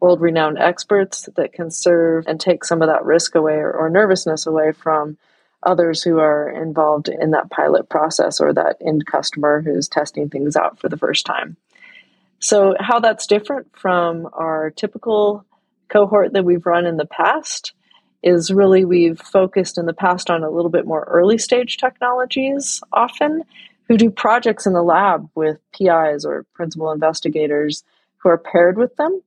world 0.00 0.20
renowned 0.20 0.58
experts 0.58 1.28
that 1.36 1.52
can 1.52 1.70
serve 1.70 2.24
and 2.26 2.40
take 2.40 2.64
some 2.64 2.82
of 2.82 2.88
that 2.88 3.04
risk 3.04 3.34
away 3.34 3.54
or, 3.54 3.72
or, 3.72 3.90
nervousness 3.90 4.46
away 4.46 4.72
from 4.72 5.16
others 5.62 6.02
who 6.02 6.18
are 6.18 6.48
involved 6.48 7.08
in 7.08 7.32
that 7.32 7.50
pilot 7.50 7.88
process 7.88 8.40
or 8.40 8.52
that 8.52 8.76
end 8.84 9.04
customer 9.06 9.60
who's 9.60 9.88
testing 9.88 10.28
things 10.28 10.54
out 10.54 10.78
for 10.78 10.88
the 10.88 10.96
first 10.96 11.26
time. 11.26 11.56
So, 12.38 12.76
how 12.78 13.00
that's 13.00 13.26
different 13.26 13.76
from 13.76 14.28
our 14.32 14.70
typical 14.70 15.44
cohort 15.88 16.32
that 16.32 16.44
we've 16.44 16.66
run 16.66 16.86
in 16.86 16.96
the 16.96 17.06
past 17.06 17.72
is 18.22 18.52
really 18.52 18.84
we've 18.84 19.20
focused 19.20 19.78
in 19.78 19.86
the 19.86 19.92
past 19.92 20.30
on 20.30 20.42
a 20.42 20.50
little 20.50 20.70
bit 20.70 20.86
more 20.86 21.04
early 21.04 21.38
stage 21.38 21.76
technologies 21.76 22.80
often 22.92 23.42
who 23.88 23.96
do 23.96 24.10
projects 24.10 24.66
in 24.66 24.72
the 24.72 24.82
lab 24.82 25.28
with 25.34 25.58
PIs 25.72 26.24
or 26.24 26.44
principal 26.52 26.90
investigators 26.90 27.84
who 28.18 28.28
are 28.28 28.38
paired 28.38 28.76
with 28.76 28.94
them 28.96 29.22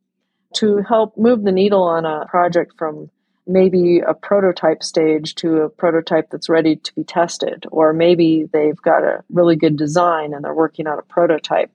to 0.54 0.82
help 0.88 1.18
move 1.18 1.44
the 1.44 1.52
needle 1.52 1.84
on 1.84 2.06
a 2.06 2.26
project 2.28 2.74
from 2.78 3.10
maybe 3.48 4.00
a 4.00 4.14
prototype 4.14 4.84
stage 4.84 5.36
to 5.36 5.62
a 5.62 5.70
prototype 5.70 6.30
that's 6.30 6.50
ready 6.50 6.76
to 6.76 6.94
be 6.94 7.04
tested, 7.04 7.66
or 7.72 7.94
maybe 7.94 8.48
they've 8.52 8.82
got 8.82 9.04
a 9.04 9.24
really 9.32 9.56
good 9.56 9.78
design 9.78 10.34
and 10.34 10.44
they're 10.44 10.54
working 10.54 10.88
on 10.88 11.00
a 11.00 11.04
prototype. 11.04 11.72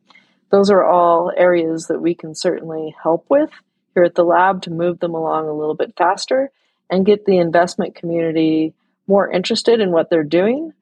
Those 0.51 0.70
are 0.70 0.85
all 0.85 1.33
areas 1.37 1.88
that 1.88 2.01
we 2.01 2.14
can 2.14 2.35
certainly 2.35 2.94
help 3.03 3.27
with 3.29 3.51
here 3.96 4.04
at 4.04 4.14
the 4.14 4.24
lab 4.24 4.61
to 4.61 4.70
move 4.70 5.00
them 5.00 5.14
along 5.14 5.48
a 5.48 5.54
little 5.54 5.74
bit 5.74 5.94
faster 5.96 6.50
and 6.90 7.06
get 7.06 7.24
the 7.24 7.38
investment 7.38 7.94
community 7.94 8.74
more 9.06 9.30
interested 9.30 9.80
in 9.80 9.90
what 9.90 10.11
they're 10.11 10.22
doing. 10.22 10.74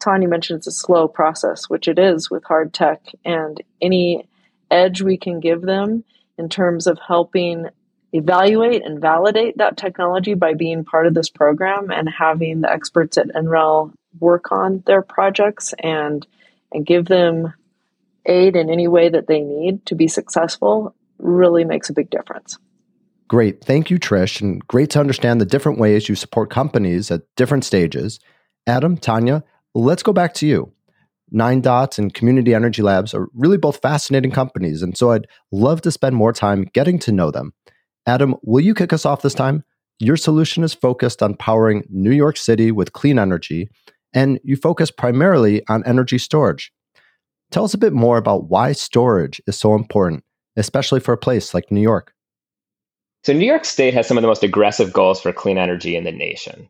Tanya 0.00 0.26
mentioned 0.28 0.58
it's 0.58 0.66
a 0.66 0.72
slow 0.72 1.06
process, 1.06 1.68
which 1.68 1.88
it 1.88 1.98
is 1.98 2.30
with 2.30 2.42
hard 2.44 2.72
tech, 2.72 3.02
and 3.22 3.62
any 3.82 4.26
edge 4.70 5.02
we 5.02 5.18
can 5.18 5.40
give 5.40 5.60
them 5.60 6.04
in 6.38 6.48
terms 6.48 6.86
of 6.86 6.98
helping 7.06 7.68
evaluate 8.14 8.82
and 8.82 8.98
validate 8.98 9.58
that 9.58 9.76
technology 9.76 10.32
by 10.32 10.54
being 10.54 10.84
part 10.84 11.06
of 11.06 11.12
this 11.12 11.28
program 11.28 11.90
and 11.90 12.08
having 12.08 12.62
the 12.62 12.72
experts 12.72 13.18
at 13.18 13.28
NREL 13.28 13.92
work 14.20 14.52
on 14.52 14.82
their 14.86 15.02
projects 15.02 15.74
and 15.80 16.26
and 16.72 16.86
give 16.86 17.04
them 17.04 17.52
aid 18.24 18.56
in 18.56 18.70
any 18.70 18.88
way 18.88 19.08
that 19.10 19.26
they 19.26 19.40
need 19.40 19.84
to 19.86 19.94
be 19.94 20.08
successful 20.08 20.94
really 21.18 21.64
makes 21.64 21.90
a 21.90 21.92
big 21.92 22.10
difference. 22.10 22.58
Great. 23.28 23.64
Thank 23.64 23.90
you, 23.90 23.98
Trish. 23.98 24.40
And 24.40 24.66
great 24.66 24.90
to 24.90 25.00
understand 25.00 25.40
the 25.40 25.46
different 25.46 25.78
ways 25.78 26.08
you 26.08 26.14
support 26.14 26.50
companies 26.50 27.10
at 27.10 27.22
different 27.36 27.64
stages. 27.64 28.20
Adam, 28.66 28.96
Tanya, 28.96 29.42
let's 29.74 30.02
go 30.02 30.12
back 30.12 30.34
to 30.34 30.46
you. 30.46 30.72
NineDots 31.32 31.98
and 31.98 32.14
Community 32.14 32.54
Energy 32.54 32.82
Labs 32.82 33.14
are 33.14 33.28
really 33.34 33.56
both 33.56 33.80
fascinating 33.80 34.30
companies, 34.30 34.82
and 34.82 34.96
so 34.96 35.10
I'd 35.10 35.26
love 35.50 35.80
to 35.82 35.90
spend 35.90 36.14
more 36.14 36.32
time 36.32 36.66
getting 36.74 36.98
to 37.00 37.12
know 37.12 37.30
them. 37.30 37.52
Adam, 38.06 38.36
will 38.42 38.60
you 38.60 38.74
kick 38.74 38.92
us 38.92 39.06
off 39.06 39.22
this 39.22 39.34
time? 39.34 39.64
Your 39.98 40.16
solution 40.16 40.62
is 40.62 40.74
focused 40.74 41.22
on 41.22 41.34
powering 41.34 41.84
New 41.88 42.12
York 42.12 42.36
City 42.36 42.70
with 42.70 42.92
clean 42.92 43.18
energy, 43.18 43.68
and 44.12 44.38
you 44.44 44.54
focus 44.54 44.90
primarily 44.90 45.62
on 45.68 45.82
energy 45.86 46.18
storage. 46.18 46.72
Tell 47.50 47.64
us 47.64 47.74
a 47.74 47.78
bit 47.78 47.92
more 47.92 48.18
about 48.18 48.48
why 48.48 48.72
storage 48.72 49.40
is 49.46 49.56
so 49.56 49.74
important, 49.74 50.24
especially 50.56 51.00
for 51.00 51.12
a 51.12 51.18
place 51.18 51.54
like 51.54 51.70
New 51.70 51.80
York. 51.80 52.12
So, 53.22 53.32
New 53.32 53.46
York 53.46 53.64
State 53.64 53.94
has 53.94 54.06
some 54.06 54.18
of 54.18 54.22
the 54.22 54.28
most 54.28 54.42
aggressive 54.42 54.92
goals 54.92 55.20
for 55.20 55.32
clean 55.32 55.58
energy 55.58 55.96
in 55.96 56.04
the 56.04 56.12
nation. 56.12 56.68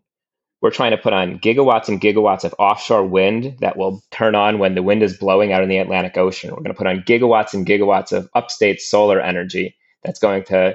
We're 0.60 0.70
trying 0.70 0.92
to 0.92 0.96
put 0.96 1.12
on 1.12 1.40
gigawatts 1.40 1.88
and 1.88 2.00
gigawatts 2.00 2.44
of 2.44 2.54
offshore 2.58 3.04
wind 3.04 3.56
that 3.60 3.76
will 3.76 4.02
turn 4.10 4.34
on 4.34 4.58
when 4.58 4.74
the 4.74 4.82
wind 4.82 5.02
is 5.02 5.18
blowing 5.18 5.52
out 5.52 5.62
in 5.62 5.68
the 5.68 5.78
Atlantic 5.78 6.16
Ocean. 6.16 6.50
We're 6.50 6.62
going 6.62 6.68
to 6.68 6.74
put 6.74 6.86
on 6.86 7.02
gigawatts 7.02 7.52
and 7.52 7.66
gigawatts 7.66 8.12
of 8.12 8.30
upstate 8.34 8.80
solar 8.80 9.20
energy 9.20 9.76
that's 10.02 10.20
going 10.20 10.44
to 10.44 10.74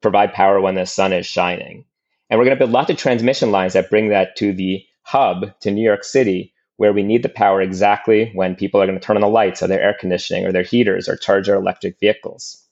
provide 0.00 0.32
power 0.32 0.60
when 0.60 0.76
the 0.76 0.86
sun 0.86 1.12
is 1.12 1.26
shining. 1.26 1.84
And 2.30 2.38
we're 2.38 2.44
going 2.44 2.56
to 2.56 2.60
build 2.60 2.70
lots 2.70 2.90
of 2.90 2.96
transmission 2.96 3.50
lines 3.50 3.72
that 3.72 3.90
bring 3.90 4.08
that 4.08 4.36
to 4.36 4.52
the 4.52 4.82
hub, 5.02 5.58
to 5.60 5.70
New 5.70 5.82
York 5.82 6.04
City, 6.04 6.54
where 6.78 6.92
we 6.92 7.02
need 7.02 7.22
the 7.22 7.28
power 7.28 7.60
exactly 7.60 8.30
when 8.34 8.54
people 8.54 8.80
are 8.80 8.86
going 8.86 8.98
to 8.98 9.04
turn 9.04 9.16
on 9.16 9.20
the 9.20 9.28
lights 9.28 9.62
or 9.62 9.66
their 9.66 9.82
air 9.82 9.96
conditioning 9.98 10.46
or 10.46 10.52
their 10.52 10.62
heaters 10.62 11.08
or 11.08 11.16
charge 11.16 11.46
their 11.46 11.56
electric 11.56 11.98
vehicles. 12.00 12.64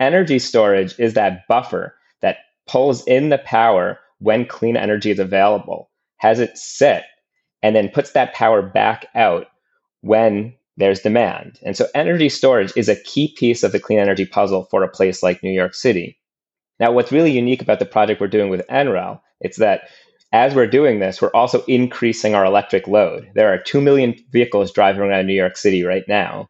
Energy 0.00 0.38
storage 0.38 0.98
is 0.98 1.14
that 1.14 1.46
buffer 1.46 1.94
that 2.22 2.38
pulls 2.66 3.06
in 3.06 3.28
the 3.28 3.38
power 3.38 3.98
when 4.18 4.46
clean 4.46 4.76
energy 4.76 5.10
is 5.10 5.18
available, 5.18 5.90
has 6.16 6.40
it 6.40 6.56
sit, 6.56 7.04
and 7.62 7.76
then 7.76 7.90
puts 7.90 8.12
that 8.12 8.32
power 8.32 8.62
back 8.62 9.06
out 9.14 9.46
when 10.00 10.54
there's 10.78 11.00
demand. 11.00 11.58
And 11.62 11.76
so 11.76 11.86
energy 11.94 12.30
storage 12.30 12.72
is 12.76 12.88
a 12.88 12.96
key 13.02 13.34
piece 13.36 13.62
of 13.62 13.72
the 13.72 13.80
clean 13.80 13.98
energy 13.98 14.24
puzzle 14.24 14.64
for 14.70 14.82
a 14.82 14.88
place 14.88 15.22
like 15.22 15.42
New 15.42 15.50
York 15.50 15.74
City. 15.74 16.18
Now, 16.80 16.92
what's 16.92 17.12
really 17.12 17.32
unique 17.32 17.60
about 17.60 17.78
the 17.78 17.84
project 17.84 18.20
we're 18.20 18.28
doing 18.28 18.48
with 18.48 18.66
NREL, 18.68 19.20
it's 19.40 19.58
that 19.58 19.90
as 20.32 20.54
we're 20.54 20.66
doing 20.66 20.98
this, 20.98 21.22
we're 21.22 21.30
also 21.32 21.64
increasing 21.64 22.34
our 22.34 22.44
electric 22.44 22.86
load. 22.86 23.30
There 23.34 23.52
are 23.52 23.58
2 23.58 23.80
million 23.80 24.14
vehicles 24.30 24.72
driving 24.72 25.02
around 25.02 25.26
New 25.26 25.34
York 25.34 25.56
City 25.56 25.84
right 25.84 26.04
now. 26.06 26.48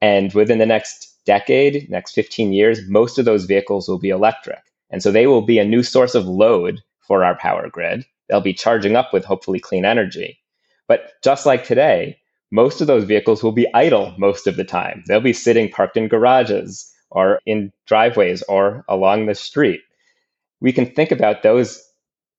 And 0.00 0.32
within 0.32 0.58
the 0.58 0.66
next 0.66 1.14
decade, 1.26 1.90
next 1.90 2.12
15 2.12 2.52
years, 2.52 2.88
most 2.88 3.18
of 3.18 3.24
those 3.24 3.44
vehicles 3.44 3.88
will 3.88 3.98
be 3.98 4.08
electric. 4.08 4.60
And 4.90 5.02
so 5.02 5.12
they 5.12 5.26
will 5.26 5.42
be 5.42 5.58
a 5.58 5.64
new 5.64 5.82
source 5.82 6.14
of 6.14 6.26
load 6.26 6.80
for 7.00 7.24
our 7.24 7.36
power 7.36 7.68
grid. 7.68 8.06
They'll 8.28 8.40
be 8.40 8.54
charging 8.54 8.96
up 8.96 9.12
with 9.12 9.24
hopefully 9.24 9.60
clean 9.60 9.84
energy. 9.84 10.38
But 10.86 11.12
just 11.22 11.44
like 11.44 11.64
today, 11.64 12.18
most 12.50 12.80
of 12.80 12.86
those 12.86 13.04
vehicles 13.04 13.42
will 13.42 13.52
be 13.52 13.72
idle 13.74 14.14
most 14.16 14.46
of 14.46 14.56
the 14.56 14.64
time. 14.64 15.04
They'll 15.06 15.20
be 15.20 15.34
sitting 15.34 15.70
parked 15.70 15.98
in 15.98 16.08
garages 16.08 16.90
or 17.10 17.40
in 17.44 17.72
driveways 17.86 18.42
or 18.48 18.84
along 18.88 19.26
the 19.26 19.34
street. 19.34 19.80
We 20.60 20.72
can 20.72 20.86
think 20.86 21.12
about 21.12 21.42
those 21.42 21.82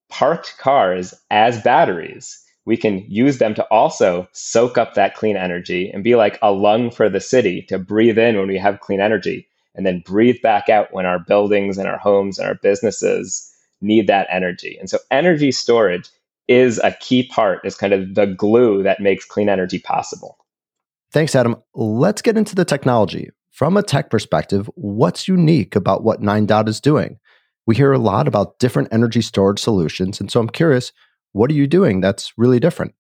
parked 0.10 0.58
cars 0.58 1.14
as 1.32 1.62
batteries. 1.62 2.44
We 2.66 2.78
can 2.78 3.04
use 3.08 3.38
them 3.40 3.56
to 3.56 3.64
also 3.66 4.28
soak 4.32 4.78
up 4.78 4.94
that 4.94 5.16
clean 5.16 5.38
energy 5.38 5.90
and 5.92 6.04
be 6.04 6.16
like 6.16 6.38
a 6.42 6.52
lung 6.52 6.92
for 6.92 7.10
the 7.10 7.20
city 7.20 7.64
to 7.64 7.80
breathe 7.80 8.18
in 8.18 8.38
when 8.38 8.48
we 8.48 8.58
have 8.58 8.80
clean 8.80 9.02
energy 9.02 9.48
and 9.76 9.86
then 9.86 10.04
breathe 10.06 10.42
back 10.42 10.70
out 10.70 10.94
when 10.94 11.06
our 11.06 11.20
buildings 11.20 11.78
and 11.78 11.88
our 11.88 11.98
homes 11.98 12.38
and 12.38 12.48
our 12.48 12.56
businesses 12.56 13.52
need 13.82 14.08
that 14.08 14.28
energy. 14.30 14.78
And 14.80 14.90
so 14.90 15.00
energy 15.10 15.52
storage 15.52 16.10
is 16.48 16.80
a 16.84 16.96
key 17.00 17.24
part, 17.24 17.62
is 17.64 17.76
kind 17.76 17.94
of 17.94 18.16
the 18.16 18.26
glue 18.26 18.84
that 18.84 19.00
makes 19.00 19.24
clean 19.24 19.50
energy 19.50 19.80
possible. 19.80 20.38
Thanks, 21.12 21.36
Adam. 21.36 21.56
Let's 21.74 22.22
get 22.22 22.38
into 22.38 22.56
the 22.56 22.66
technology. 22.66 23.30
From 23.52 23.78
a 23.78 23.84
tech 23.84 24.10
perspective, 24.10 24.70
what's 24.76 25.28
unique 25.28 25.76
about 25.76 26.04
what 26.04 26.22
NineDot 26.22 26.68
is 26.68 26.80
doing? 26.80 27.20
We 27.70 27.76
hear 27.76 27.94
a 27.94 28.00
lot 28.00 28.28
about 28.28 28.58
different 28.58 28.88
energy 28.92 29.22
storage 29.22 29.60
solutions. 29.60 30.20
And 30.20 30.32
so 30.32 30.40
I'm 30.40 30.50
curious, 30.50 30.92
what 31.34 31.52
are 31.52 31.54
you 31.54 31.68
doing 31.68 32.02
that's 32.02 32.34
really 32.36 32.60
different? 32.60 32.96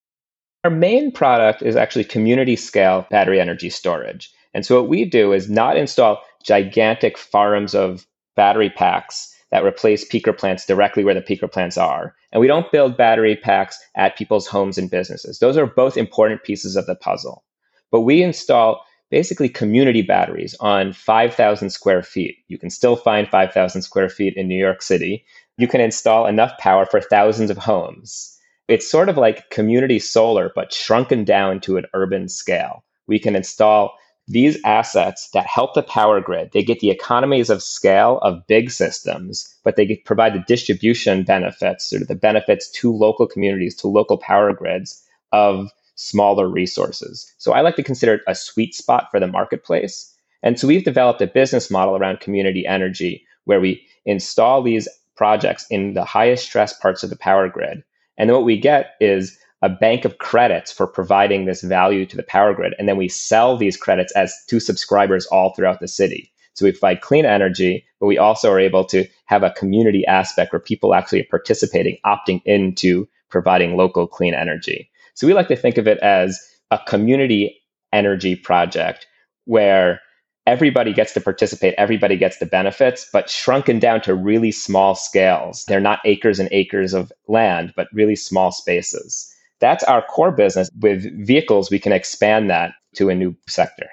Our 0.63 0.69
main 0.69 1.11
product 1.11 1.63
is 1.63 1.75
actually 1.75 2.03
community 2.03 2.55
scale 2.55 3.07
battery 3.09 3.41
energy 3.41 3.71
storage. 3.71 4.31
And 4.53 4.63
so 4.63 4.79
what 4.79 4.87
we 4.87 5.05
do 5.05 5.33
is 5.33 5.49
not 5.49 5.75
install 5.75 6.21
gigantic 6.43 7.17
farms 7.17 7.73
of 7.73 8.05
battery 8.35 8.69
packs 8.69 9.33
that 9.49 9.65
replace 9.65 10.07
peaker 10.07 10.37
plants 10.37 10.67
directly 10.67 11.03
where 11.03 11.15
the 11.15 11.21
peaker 11.21 11.51
plants 11.51 11.75
are. 11.75 12.13
And 12.31 12.39
we 12.39 12.45
don't 12.45 12.71
build 12.71 12.95
battery 12.95 13.37
packs 13.37 13.79
at 13.95 14.17
people's 14.17 14.45
homes 14.45 14.77
and 14.77 14.87
businesses. 14.87 15.39
Those 15.39 15.57
are 15.57 15.65
both 15.65 15.97
important 15.97 16.43
pieces 16.43 16.75
of 16.75 16.85
the 16.85 16.93
puzzle. 16.93 17.43
But 17.91 18.01
we 18.01 18.21
install 18.21 18.85
basically 19.09 19.49
community 19.49 20.01
batteries 20.01 20.55
on 20.59 20.93
5,000 20.93 21.69
square 21.69 22.03
feet. 22.03 22.37
You 22.47 22.57
can 22.57 22.69
still 22.69 22.95
find 22.95 23.27
5,000 23.27 23.81
square 23.81 24.09
feet 24.09 24.35
in 24.35 24.47
New 24.47 24.59
York 24.59 24.81
City. 24.81 25.25
You 25.57 25.67
can 25.67 25.81
install 25.81 26.25
enough 26.25 26.57
power 26.59 26.85
for 26.85 27.01
thousands 27.01 27.49
of 27.49 27.57
homes. 27.57 28.37
It's 28.67 28.89
sort 28.89 29.09
of 29.09 29.17
like 29.17 29.49
community 29.49 29.99
solar, 29.99 30.51
but 30.53 30.71
shrunken 30.71 31.23
down 31.23 31.59
to 31.61 31.77
an 31.77 31.85
urban 31.93 32.29
scale. 32.29 32.83
We 33.07 33.19
can 33.19 33.35
install 33.35 33.93
these 34.29 34.59
assets 34.63 35.29
that 35.33 35.47
help 35.47 35.73
the 35.73 35.81
power 35.81 36.21
grid, 36.21 36.51
they 36.53 36.63
get 36.63 36.79
the 36.79 36.91
economies 36.91 37.49
of 37.49 37.63
scale 37.63 38.19
of 38.19 38.45
big 38.45 38.69
systems, 38.69 39.51
but 39.63 39.75
they 39.75 39.95
provide 40.05 40.35
the 40.35 40.43
distribution 40.47 41.23
benefits, 41.23 41.91
or 41.91 42.05
the 42.05 42.13
benefits 42.13 42.69
to 42.69 42.93
local 42.93 43.25
communities, 43.25 43.75
to 43.77 43.87
local 43.87 44.19
power 44.19 44.53
grids 44.53 45.03
of 45.31 45.71
smaller 45.99 46.47
resources. 46.47 47.29
So 47.37 47.51
I 47.51 47.59
like 47.59 47.75
to 47.75 47.83
consider 47.83 48.13
it 48.15 48.21
a 48.25 48.33
sweet 48.33 48.73
spot 48.73 49.09
for 49.11 49.19
the 49.19 49.27
marketplace. 49.27 50.15
And 50.41 50.57
so 50.57 50.65
we've 50.65 50.85
developed 50.85 51.21
a 51.21 51.27
business 51.27 51.69
model 51.69 51.97
around 51.97 52.21
community 52.21 52.65
energy 52.65 53.25
where 53.43 53.59
we 53.59 53.85
install 54.05 54.63
these 54.63 54.87
projects 55.17 55.67
in 55.69 55.95
the 55.95 56.05
highest 56.05 56.45
stress 56.45 56.71
parts 56.71 57.03
of 57.03 57.09
the 57.09 57.17
power 57.17 57.49
grid. 57.49 57.83
And 58.17 58.29
then 58.29 58.35
what 58.35 58.45
we 58.45 58.57
get 58.57 58.95
is 59.01 59.37
a 59.61 59.67
bank 59.67 60.05
of 60.05 60.19
credits 60.19 60.71
for 60.71 60.87
providing 60.87 61.43
this 61.43 61.61
value 61.61 62.05
to 62.05 62.15
the 62.15 62.23
power 62.23 62.53
grid. 62.53 62.75
And 62.79 62.87
then 62.87 62.95
we 62.95 63.09
sell 63.09 63.57
these 63.57 63.75
credits 63.75 64.13
as 64.13 64.33
to 64.47 64.61
subscribers 64.61 65.25
all 65.25 65.53
throughout 65.53 65.81
the 65.81 65.87
city. 65.89 66.31
So 66.53 66.63
we 66.63 66.71
provide 66.71 67.01
clean 67.01 67.25
energy, 67.25 67.85
but 67.99 68.07
we 68.07 68.17
also 68.17 68.49
are 68.49 68.59
able 68.59 68.85
to 68.85 69.05
have 69.25 69.43
a 69.43 69.51
community 69.51 70.05
aspect 70.05 70.53
where 70.53 70.61
people 70.61 70.93
actually 70.93 71.21
are 71.21 71.29
participating, 71.29 71.97
opting 72.05 72.41
into 72.45 73.05
providing 73.27 73.75
local 73.75 74.07
clean 74.07 74.33
energy. 74.33 74.89
So 75.19 75.27
we 75.27 75.33
like 75.33 75.49
to 75.49 75.55
think 75.57 75.77
of 75.77 75.85
it 75.85 75.97
as 75.97 76.39
a 76.71 76.79
community 76.87 77.61
energy 77.91 78.37
project 78.37 79.05
where 79.43 79.99
everybody 80.47 80.93
gets 80.93 81.13
to 81.13 81.19
participate, 81.19 81.75
everybody 81.77 82.15
gets 82.15 82.37
the 82.37 82.45
benefits, 82.45 83.05
but 83.11 83.29
shrunken 83.29 83.79
down 83.79 83.99
to 84.03 84.15
really 84.15 84.53
small 84.53 84.95
scales. 84.95 85.65
They're 85.65 85.81
not 85.81 85.99
acres 86.05 86.39
and 86.39 86.47
acres 86.53 86.93
of 86.93 87.11
land, 87.27 87.73
but 87.75 87.89
really 87.91 88.15
small 88.15 88.53
spaces. 88.53 89.29
That's 89.59 89.83
our 89.83 90.01
core 90.03 90.31
business. 90.31 90.69
With 90.79 91.03
vehicles, 91.27 91.69
we 91.69 91.79
can 91.79 91.91
expand 91.91 92.49
that 92.49 92.71
to 92.95 93.09
a 93.09 93.15
new 93.15 93.35
sector. 93.45 93.89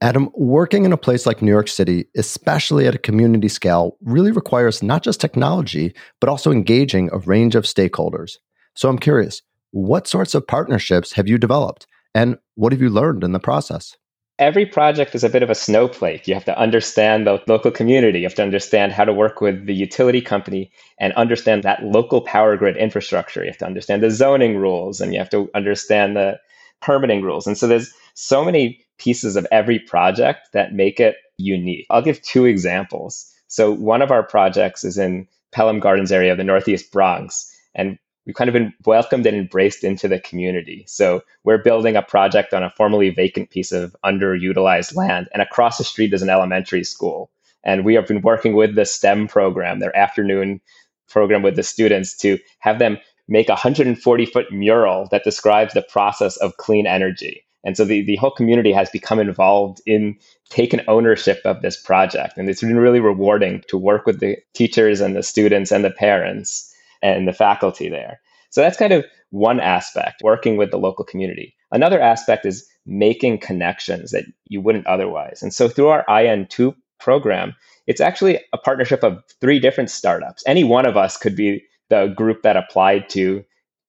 Adam, 0.00 0.30
working 0.36 0.84
in 0.84 0.92
a 0.92 0.96
place 0.96 1.26
like 1.26 1.42
New 1.42 1.50
York 1.50 1.66
City, 1.66 2.06
especially 2.16 2.86
at 2.86 2.94
a 2.94 2.98
community 2.98 3.48
scale, 3.48 3.96
really 4.00 4.30
requires 4.30 4.80
not 4.80 5.02
just 5.02 5.20
technology, 5.20 5.92
but 6.20 6.28
also 6.28 6.52
engaging 6.52 7.10
a 7.12 7.18
range 7.18 7.56
of 7.56 7.64
stakeholders. 7.64 8.36
So 8.76 8.88
I'm 8.88 8.98
curious, 8.98 9.42
what 9.72 10.06
sorts 10.06 10.34
of 10.34 10.46
partnerships 10.46 11.12
have 11.14 11.28
you 11.28 11.38
developed? 11.38 11.86
And 12.14 12.38
what 12.54 12.72
have 12.72 12.80
you 12.80 12.90
learned 12.90 13.24
in 13.24 13.32
the 13.32 13.40
process? 13.40 13.96
Every 14.38 14.66
project 14.66 15.14
is 15.14 15.24
a 15.24 15.28
bit 15.28 15.42
of 15.42 15.50
a 15.50 15.54
snowflake. 15.54 16.26
You 16.26 16.34
have 16.34 16.44
to 16.46 16.58
understand 16.58 17.26
the 17.26 17.42
local 17.46 17.70
community. 17.70 18.20
You 18.20 18.24
have 18.24 18.34
to 18.36 18.42
understand 18.42 18.92
how 18.92 19.04
to 19.04 19.12
work 19.12 19.40
with 19.40 19.66
the 19.66 19.74
utility 19.74 20.20
company 20.20 20.70
and 20.98 21.12
understand 21.14 21.62
that 21.62 21.82
local 21.84 22.22
power 22.22 22.56
grid 22.56 22.76
infrastructure. 22.76 23.42
You 23.42 23.50
have 23.50 23.58
to 23.58 23.66
understand 23.66 24.02
the 24.02 24.10
zoning 24.10 24.56
rules 24.56 25.00
and 25.00 25.12
you 25.12 25.18
have 25.18 25.30
to 25.30 25.50
understand 25.54 26.16
the 26.16 26.38
permitting 26.80 27.22
rules. 27.22 27.46
And 27.46 27.56
so 27.56 27.66
there's 27.66 27.92
so 28.14 28.44
many 28.44 28.80
pieces 28.98 29.36
of 29.36 29.46
every 29.52 29.78
project 29.78 30.48
that 30.52 30.72
make 30.72 30.98
it 30.98 31.16
unique. 31.38 31.86
I'll 31.90 32.02
give 32.02 32.20
two 32.22 32.44
examples. 32.44 33.30
So 33.48 33.70
one 33.70 34.02
of 34.02 34.10
our 34.10 34.22
projects 34.22 34.82
is 34.82 34.98
in 34.98 35.28
Pelham 35.52 35.78
Gardens 35.78 36.12
area 36.12 36.32
of 36.32 36.38
the 36.38 36.44
Northeast 36.44 36.90
Bronx. 36.90 37.48
And 37.74 37.98
we've 38.26 38.34
kind 38.34 38.48
of 38.48 38.54
been 38.54 38.72
welcomed 38.84 39.26
and 39.26 39.36
embraced 39.36 39.84
into 39.84 40.08
the 40.08 40.20
community. 40.20 40.84
So 40.86 41.22
we're 41.44 41.62
building 41.62 41.96
a 41.96 42.02
project 42.02 42.54
on 42.54 42.62
a 42.62 42.70
formerly 42.70 43.10
vacant 43.10 43.50
piece 43.50 43.72
of 43.72 43.96
underutilized 44.04 44.94
land, 44.94 45.28
and 45.32 45.42
across 45.42 45.78
the 45.78 45.84
street 45.84 46.12
is 46.12 46.22
an 46.22 46.30
elementary 46.30 46.84
school. 46.84 47.30
And 47.64 47.84
we 47.84 47.94
have 47.94 48.06
been 48.06 48.22
working 48.22 48.54
with 48.54 48.74
the 48.74 48.84
STEM 48.84 49.28
program, 49.28 49.78
their 49.78 49.96
afternoon 49.96 50.60
program 51.08 51.42
with 51.42 51.56
the 51.56 51.62
students, 51.62 52.16
to 52.18 52.38
have 52.58 52.78
them 52.78 52.98
make 53.28 53.48
a 53.48 53.52
140 53.52 54.26
foot 54.26 54.52
mural 54.52 55.08
that 55.10 55.24
describes 55.24 55.74
the 55.74 55.82
process 55.82 56.36
of 56.38 56.56
clean 56.56 56.86
energy. 56.86 57.44
And 57.64 57.76
so 57.76 57.84
the, 57.84 58.04
the 58.04 58.16
whole 58.16 58.32
community 58.32 58.72
has 58.72 58.90
become 58.90 59.20
involved 59.20 59.80
in 59.86 60.18
taking 60.50 60.80
ownership 60.88 61.40
of 61.44 61.62
this 61.62 61.80
project. 61.80 62.36
And 62.36 62.48
it's 62.48 62.60
been 62.60 62.76
really 62.76 62.98
rewarding 62.98 63.62
to 63.68 63.78
work 63.78 64.04
with 64.04 64.18
the 64.18 64.36
teachers 64.52 65.00
and 65.00 65.14
the 65.14 65.22
students 65.22 65.70
and 65.70 65.84
the 65.84 65.90
parents 65.90 66.71
and 67.02 67.26
the 67.26 67.32
faculty 67.32 67.88
there. 67.88 68.20
So 68.50 68.60
that's 68.60 68.76
kind 68.76 68.92
of 68.92 69.04
one 69.30 69.60
aspect, 69.60 70.22
working 70.22 70.56
with 70.56 70.70
the 70.70 70.78
local 70.78 71.04
community. 71.04 71.54
Another 71.70 72.00
aspect 72.00 72.44
is 72.44 72.66
making 72.84 73.38
connections 73.38 74.10
that 74.10 74.24
you 74.48 74.60
wouldn't 74.60 74.86
otherwise. 74.86 75.42
And 75.42 75.54
so 75.54 75.68
through 75.68 75.88
our 75.88 76.04
IN2 76.08 76.74
program, 77.00 77.54
it's 77.86 78.00
actually 78.00 78.40
a 78.52 78.58
partnership 78.58 79.02
of 79.02 79.22
three 79.40 79.58
different 79.58 79.90
startups. 79.90 80.42
Any 80.46 80.64
one 80.64 80.86
of 80.86 80.96
us 80.96 81.16
could 81.16 81.34
be 81.34 81.64
the 81.88 82.08
group 82.16 82.42
that 82.42 82.56
applied 82.56 83.08
to 83.10 83.44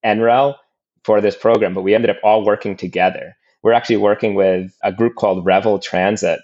NREL 0.06 0.56
for 1.04 1.22
this 1.22 1.36
program, 1.36 1.74
but 1.74 1.82
we 1.82 1.94
ended 1.94 2.10
up 2.10 2.18
all 2.24 2.46
working 2.46 2.76
together. 2.78 3.36
We're 3.62 3.74
actually 3.74 3.98
working 3.98 4.36
with 4.36 4.76
a 4.84 4.92
group 4.92 5.16
called 5.16 5.46
Revel 5.46 5.80
Transit, 5.80 6.40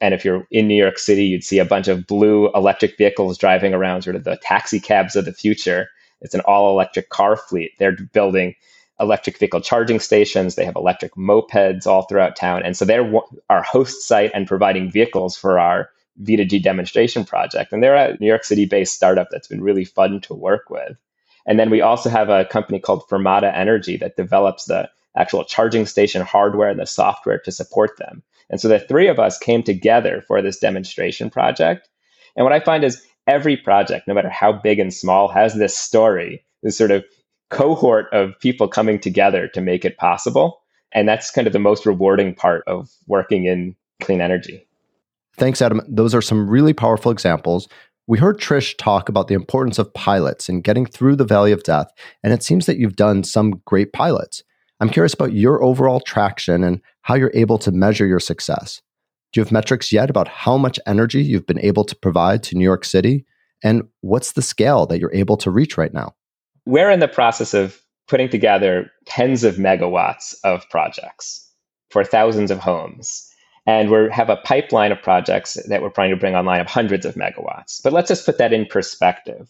and 0.00 0.14
if 0.14 0.24
you're 0.24 0.46
in 0.50 0.68
New 0.68 0.80
York 0.80 0.98
City, 0.98 1.24
you'd 1.24 1.44
see 1.44 1.58
a 1.58 1.64
bunch 1.64 1.88
of 1.88 2.06
blue 2.06 2.50
electric 2.54 2.96
vehicles 2.96 3.36
driving 3.36 3.74
around, 3.74 4.02
sort 4.02 4.16
of 4.16 4.24
the 4.24 4.38
taxi 4.42 4.78
cabs 4.78 5.16
of 5.16 5.24
the 5.24 5.32
future. 5.32 5.88
It's 6.22 6.34
an 6.34 6.40
all 6.40 6.70
electric 6.70 7.10
car 7.10 7.36
fleet. 7.36 7.72
They're 7.78 7.96
building 8.12 8.54
electric 9.00 9.38
vehicle 9.38 9.60
charging 9.60 10.00
stations. 10.00 10.54
They 10.54 10.64
have 10.64 10.76
electric 10.76 11.14
mopeds 11.14 11.86
all 11.86 12.02
throughout 12.02 12.36
town. 12.36 12.62
And 12.64 12.76
so 12.76 12.84
they're 12.84 13.12
our 13.50 13.62
host 13.62 14.06
site 14.06 14.30
and 14.34 14.46
providing 14.46 14.90
vehicles 14.90 15.36
for 15.36 15.58
our 15.58 15.90
V2G 16.22 16.62
demonstration 16.62 17.24
project. 17.24 17.72
And 17.72 17.82
they're 17.82 17.96
a 17.96 18.16
New 18.20 18.26
York 18.26 18.44
City 18.44 18.64
based 18.64 18.94
startup 18.94 19.28
that's 19.30 19.48
been 19.48 19.62
really 19.62 19.84
fun 19.84 20.20
to 20.22 20.34
work 20.34 20.70
with. 20.70 20.96
And 21.46 21.58
then 21.58 21.70
we 21.70 21.80
also 21.80 22.08
have 22.08 22.28
a 22.28 22.44
company 22.44 22.78
called 22.78 23.08
Fermata 23.08 23.52
Energy 23.52 23.96
that 23.96 24.16
develops 24.16 24.66
the 24.66 24.88
actual 25.16 25.44
charging 25.44 25.86
station 25.86 26.22
hardware 26.22 26.70
and 26.70 26.80
the 26.80 26.86
software 26.86 27.38
to 27.38 27.52
support 27.52 27.98
them. 27.98 28.22
And 28.48 28.60
so 28.60 28.68
the 28.68 28.78
three 28.78 29.08
of 29.08 29.18
us 29.18 29.38
came 29.38 29.62
together 29.62 30.22
for 30.26 30.40
this 30.40 30.58
demonstration 30.58 31.30
project. 31.30 31.88
And 32.36 32.44
what 32.44 32.52
I 32.52 32.60
find 32.60 32.84
is 32.84 33.04
every 33.26 33.56
project, 33.56 34.08
no 34.08 34.14
matter 34.14 34.30
how 34.30 34.52
big 34.52 34.78
and 34.78 34.92
small, 34.92 35.28
has 35.28 35.54
this 35.54 35.76
story, 35.76 36.44
this 36.62 36.76
sort 36.76 36.90
of 36.90 37.04
cohort 37.50 38.06
of 38.12 38.38
people 38.40 38.68
coming 38.68 38.98
together 38.98 39.48
to 39.48 39.60
make 39.60 39.84
it 39.84 39.98
possible. 39.98 40.62
And 40.92 41.08
that's 41.08 41.30
kind 41.30 41.46
of 41.46 41.52
the 41.52 41.58
most 41.58 41.86
rewarding 41.86 42.34
part 42.34 42.64
of 42.66 42.90
working 43.06 43.44
in 43.44 43.76
clean 44.00 44.20
energy. 44.20 44.66
Thanks, 45.36 45.62
Adam. 45.62 45.80
Those 45.88 46.14
are 46.14 46.22
some 46.22 46.48
really 46.48 46.72
powerful 46.72 47.10
examples. 47.10 47.68
We 48.06 48.18
heard 48.18 48.38
Trish 48.38 48.76
talk 48.76 49.08
about 49.08 49.28
the 49.28 49.34
importance 49.34 49.78
of 49.78 49.92
pilots 49.94 50.48
in 50.48 50.60
getting 50.60 50.84
through 50.86 51.16
the 51.16 51.24
valley 51.24 51.52
of 51.52 51.62
death, 51.62 51.86
and 52.22 52.32
it 52.32 52.42
seems 52.42 52.66
that 52.66 52.76
you've 52.76 52.96
done 52.96 53.24
some 53.24 53.62
great 53.64 53.92
pilots. 53.92 54.42
I'm 54.80 54.88
curious 54.88 55.14
about 55.14 55.32
your 55.32 55.62
overall 55.62 56.00
traction 56.00 56.64
and 56.64 56.80
how 57.02 57.14
you're 57.14 57.30
able 57.34 57.58
to 57.58 57.70
measure 57.70 58.06
your 58.06 58.20
success. 58.20 58.82
Do 59.32 59.40
you 59.40 59.44
have 59.44 59.52
metrics 59.52 59.92
yet 59.92 60.10
about 60.10 60.28
how 60.28 60.58
much 60.58 60.78
energy 60.86 61.22
you've 61.22 61.46
been 61.46 61.60
able 61.60 61.84
to 61.84 61.96
provide 61.96 62.42
to 62.44 62.56
New 62.56 62.64
York 62.64 62.84
City? 62.84 63.24
And 63.62 63.84
what's 64.02 64.32
the 64.32 64.42
scale 64.42 64.86
that 64.86 64.98
you're 64.98 65.14
able 65.14 65.38
to 65.38 65.50
reach 65.50 65.78
right 65.78 65.92
now? 65.92 66.14
We're 66.66 66.90
in 66.90 67.00
the 67.00 67.08
process 67.08 67.54
of 67.54 67.80
putting 68.08 68.28
together 68.28 68.90
tens 69.06 69.42
of 69.42 69.56
megawatts 69.56 70.34
of 70.44 70.68
projects 70.68 71.48
for 71.90 72.04
thousands 72.04 72.50
of 72.50 72.58
homes. 72.58 73.26
And 73.66 73.90
we 73.90 74.10
have 74.10 74.28
a 74.28 74.36
pipeline 74.36 74.92
of 74.92 75.00
projects 75.00 75.54
that 75.68 75.80
we're 75.80 75.90
trying 75.90 76.10
to 76.10 76.16
bring 76.16 76.34
online 76.34 76.60
of 76.60 76.66
hundreds 76.66 77.06
of 77.06 77.14
megawatts. 77.14 77.80
But 77.82 77.92
let's 77.92 78.08
just 78.08 78.26
put 78.26 78.38
that 78.38 78.52
in 78.52 78.66
perspective. 78.66 79.48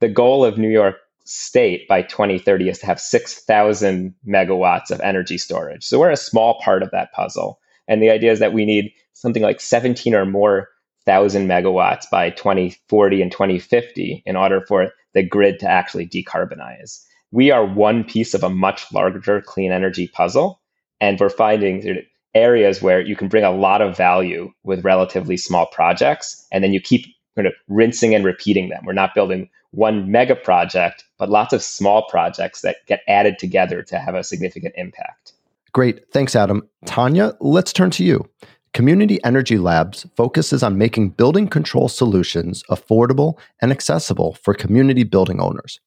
The 0.00 0.08
goal 0.08 0.44
of 0.44 0.58
New 0.58 0.70
York 0.70 0.96
State 1.24 1.88
by 1.88 2.02
2030 2.02 2.68
is 2.68 2.78
to 2.80 2.86
have 2.86 3.00
6,000 3.00 4.14
megawatts 4.26 4.90
of 4.90 5.00
energy 5.00 5.38
storage. 5.38 5.84
So 5.84 5.98
we're 5.98 6.10
a 6.10 6.16
small 6.16 6.60
part 6.60 6.82
of 6.82 6.90
that 6.90 7.12
puzzle. 7.12 7.60
And 7.88 8.02
the 8.02 8.10
idea 8.10 8.32
is 8.32 8.40
that 8.40 8.52
we 8.52 8.66
need 8.66 8.92
something 9.24 9.42
like 9.42 9.58
17 9.58 10.14
or 10.14 10.26
more 10.26 10.68
thousand 11.06 11.48
megawatts 11.48 12.04
by 12.10 12.28
2040 12.28 13.22
and 13.22 13.32
2050 13.32 14.22
in 14.26 14.36
order 14.36 14.60
for 14.60 14.92
the 15.14 15.22
grid 15.22 15.58
to 15.60 15.66
actually 15.66 16.06
decarbonize. 16.06 17.02
We 17.32 17.50
are 17.50 17.64
one 17.64 18.04
piece 18.04 18.34
of 18.34 18.42
a 18.42 18.50
much 18.50 18.92
larger 18.92 19.40
clean 19.40 19.72
energy 19.72 20.08
puzzle, 20.08 20.60
and 21.00 21.18
we're 21.18 21.30
finding 21.30 22.02
areas 22.34 22.82
where 22.82 23.00
you 23.00 23.16
can 23.16 23.28
bring 23.28 23.44
a 23.44 23.50
lot 23.50 23.80
of 23.80 23.96
value 23.96 24.52
with 24.62 24.84
relatively 24.84 25.38
small 25.38 25.64
projects, 25.64 26.46
and 26.52 26.62
then 26.62 26.74
you 26.74 26.80
keep 26.82 27.06
kind 27.34 27.48
of 27.48 27.54
rinsing 27.66 28.14
and 28.14 28.26
repeating 28.26 28.68
them. 28.68 28.84
We're 28.84 28.92
not 28.92 29.14
building 29.14 29.48
one 29.70 30.10
mega 30.10 30.36
project, 30.36 31.02
but 31.18 31.30
lots 31.30 31.54
of 31.54 31.62
small 31.62 32.06
projects 32.10 32.60
that 32.60 32.76
get 32.86 33.00
added 33.08 33.38
together 33.38 33.82
to 33.84 33.98
have 33.98 34.14
a 34.14 34.22
significant 34.22 34.74
impact. 34.76 35.32
Great. 35.72 36.12
Thanks, 36.12 36.36
Adam. 36.36 36.68
Tanya, 36.84 37.32
let's 37.40 37.72
turn 37.72 37.90
to 37.92 38.04
you. 38.04 38.28
Community 38.74 39.22
Energy 39.22 39.56
Labs 39.56 40.04
focuses 40.16 40.64
on 40.64 40.76
making 40.76 41.10
building 41.10 41.46
control 41.46 41.88
solutions 41.88 42.64
affordable 42.68 43.38
and 43.62 43.70
accessible 43.70 44.34
for 44.42 44.52
community 44.52 45.04
building 45.04 45.40
owners. 45.40 45.78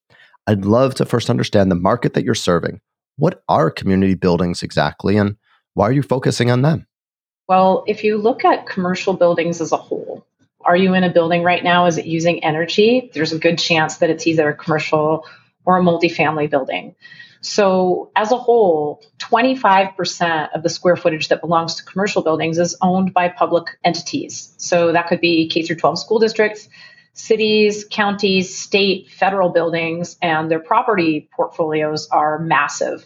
I'd 0.48 0.64
love 0.64 0.96
to 0.96 1.06
first 1.06 1.30
understand 1.30 1.70
the 1.70 1.76
market 1.76 2.14
that 2.14 2.24
you're 2.24 2.34
serving. 2.34 2.80
What 3.18 3.44
are 3.50 3.70
community 3.70 4.16
buildings 4.16 4.64
exactly, 4.64 5.18
and 5.18 5.36
why 5.74 5.90
are 5.90 5.92
you 5.92 6.02
focusing 6.02 6.50
on 6.50 6.62
them? 6.62 6.88
Well, 7.50 7.84
if 7.88 8.06
you 8.06 8.18
look 8.18 8.46
at 8.46 8.68
commercial 8.68 9.14
buildings 9.14 9.60
as 9.60 9.74
a 9.74 9.78
whole, 9.78 10.26
are 10.62 10.78
you 10.78 10.94
in 10.94 11.04
a 11.04 11.12
building 11.12 11.44
right 11.44 11.66
now? 11.66 11.88
Is 11.88 11.98
it 11.98 12.06
using 12.06 12.42
energy? 12.42 13.12
There's 13.14 13.34
a 13.34 13.40
good 13.40 13.60
chance 13.60 13.98
that 13.98 14.10
it's 14.10 14.26
either 14.26 14.48
a 14.48 14.56
commercial 14.56 15.26
or 15.66 15.78
a 15.78 15.84
multifamily 15.84 16.50
building. 16.50 16.96
So, 17.42 18.12
as 18.16 18.32
a 18.32 18.38
whole, 18.38 19.04
25% 19.20 20.50
of 20.54 20.64
the 20.64 20.70
square 20.70 20.96
footage 20.96 21.30
that 21.30 21.42
belongs 21.42 21.76
to 21.76 21.86
commercial 21.86 22.22
buildings 22.22 22.58
is 22.58 22.76
owned 22.82 23.14
by 23.14 23.30
public 23.30 23.78
entities. 23.84 24.54
So, 24.58 24.92
that 24.92 25.08
could 25.08 25.22
be 25.22 25.48
K 25.50 25.64
through 25.64 25.76
12 25.78 26.00
school 26.00 26.20
districts, 26.20 26.68
cities, 27.14 27.86
counties, 27.90 28.58
state, 28.58 29.10
federal 29.10 29.50
buildings, 29.50 30.18
and 30.22 30.50
their 30.50 30.60
property 30.60 31.30
portfolios 31.36 32.08
are 32.10 32.40
massive. 32.40 33.06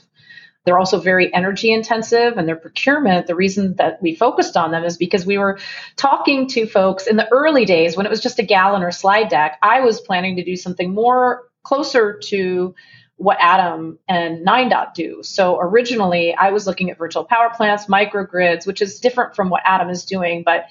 They're 0.63 0.78
also 0.78 1.00
very 1.00 1.34
energy 1.34 1.72
intensive 1.72 2.38
and 2.38 2.48
their 2.48 2.56
procurement. 2.56 3.26
The 3.26 3.36
reason 3.36 3.76
that 3.78 4.02
we 4.02 4.15
focused 4.15 4.56
on 4.56 4.72
them 4.72 4.84
is 4.84 4.96
because 4.96 5.26
we 5.26 5.38
were 5.38 5.60
talking 5.96 6.48
to 6.50 6.67
folks 6.67 7.08
in 7.08 7.15
the 7.15 7.28
early 7.32 7.65
days 7.65 7.98
when 7.98 8.06
it 8.06 8.10
was 8.10 8.22
just 8.22 8.38
a 8.38 8.44
gallon 8.44 8.84
or 8.84 8.91
slide 8.91 9.30
deck. 9.30 9.58
I 9.63 9.82
was 9.82 10.02
planning 10.02 10.36
to 10.36 10.44
do 10.44 10.56
something 10.56 10.94
more 10.94 11.44
closer 11.63 12.20
to 12.26 12.76
what 13.22 13.38
ATOM 13.38 13.98
and 14.08 14.46
NineDot 14.46 14.94
do. 14.94 15.22
So 15.24 15.60
originally, 15.60 16.34
I 16.34 16.52
was 16.52 16.66
looking 16.66 16.90
at 16.90 16.98
virtual 16.98 17.24
power 17.24 17.52
plants, 17.56 17.86
microgrids, 17.86 18.66
which 18.66 18.82
is 18.82 19.00
different 19.00 19.36
from 19.36 19.50
what 19.50 19.64
ATOM 19.64 19.92
is 19.92 20.06
doing, 20.06 20.44
but 20.44 20.66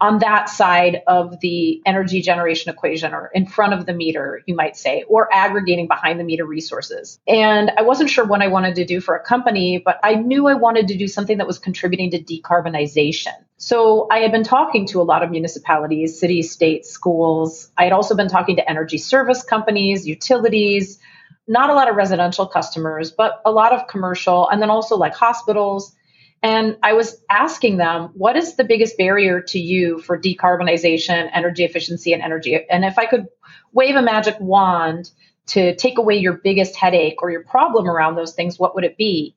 on 0.00 0.20
that 0.20 0.48
side 0.48 1.02
of 1.08 1.40
the 1.40 1.82
energy 1.84 2.22
generation 2.22 2.72
equation 2.72 3.12
or 3.12 3.30
in 3.34 3.46
front 3.46 3.74
of 3.74 3.84
the 3.84 3.92
meter, 3.92 4.42
you 4.46 4.54
might 4.54 4.76
say, 4.76 5.02
or 5.08 5.28
aggregating 5.32 5.88
behind 5.88 6.20
the 6.20 6.24
meter 6.24 6.46
resources. 6.46 7.18
And 7.26 7.72
I 7.76 7.82
wasn't 7.82 8.08
sure 8.08 8.24
what 8.24 8.40
I 8.40 8.46
wanted 8.46 8.76
to 8.76 8.84
do 8.84 9.00
for 9.00 9.16
a 9.16 9.20
company, 9.20 9.78
but 9.78 9.98
I 10.04 10.14
knew 10.14 10.46
I 10.46 10.54
wanted 10.54 10.86
to 10.88 10.96
do 10.96 11.08
something 11.08 11.38
that 11.38 11.48
was 11.48 11.58
contributing 11.58 12.12
to 12.12 12.22
decarbonization. 12.22 13.32
So 13.56 14.06
I 14.08 14.18
had 14.18 14.30
been 14.30 14.44
talking 14.44 14.86
to 14.86 15.00
a 15.00 15.02
lot 15.02 15.24
of 15.24 15.32
municipalities, 15.32 16.20
cities, 16.20 16.52
states, 16.52 16.90
schools. 16.90 17.72
I 17.76 17.82
had 17.82 17.92
also 17.92 18.14
been 18.14 18.28
talking 18.28 18.54
to 18.56 18.70
energy 18.70 18.98
service 18.98 19.42
companies, 19.42 20.06
utilities, 20.06 21.00
not 21.48 21.70
a 21.70 21.74
lot 21.74 21.88
of 21.88 21.96
residential 21.96 22.46
customers, 22.46 23.10
but 23.10 23.40
a 23.44 23.50
lot 23.50 23.72
of 23.72 23.88
commercial, 23.88 24.48
and 24.48 24.60
then 24.62 24.70
also 24.70 24.96
like 24.96 25.14
hospitals 25.14 25.94
and 26.42 26.76
I 26.82 26.92
was 26.92 27.16
asking 27.28 27.78
them, 27.78 28.10
what 28.14 28.36
is 28.36 28.54
the 28.54 28.64
biggest 28.64 28.96
barrier 28.96 29.40
to 29.40 29.58
you 29.58 29.98
for 29.98 30.18
decarbonization, 30.18 31.28
energy 31.32 31.64
efficiency, 31.64 32.12
and 32.12 32.22
energy? 32.22 32.58
And 32.70 32.84
if 32.84 32.98
I 32.98 33.06
could 33.06 33.26
wave 33.72 33.96
a 33.96 34.02
magic 34.02 34.36
wand 34.38 35.10
to 35.48 35.74
take 35.74 35.98
away 35.98 36.16
your 36.16 36.34
biggest 36.34 36.76
headache 36.76 37.22
or 37.22 37.30
your 37.30 37.42
problem 37.42 37.88
around 37.88 38.14
those 38.14 38.34
things, 38.34 38.58
what 38.58 38.74
would 38.74 38.84
it 38.84 38.96
be? 38.96 39.34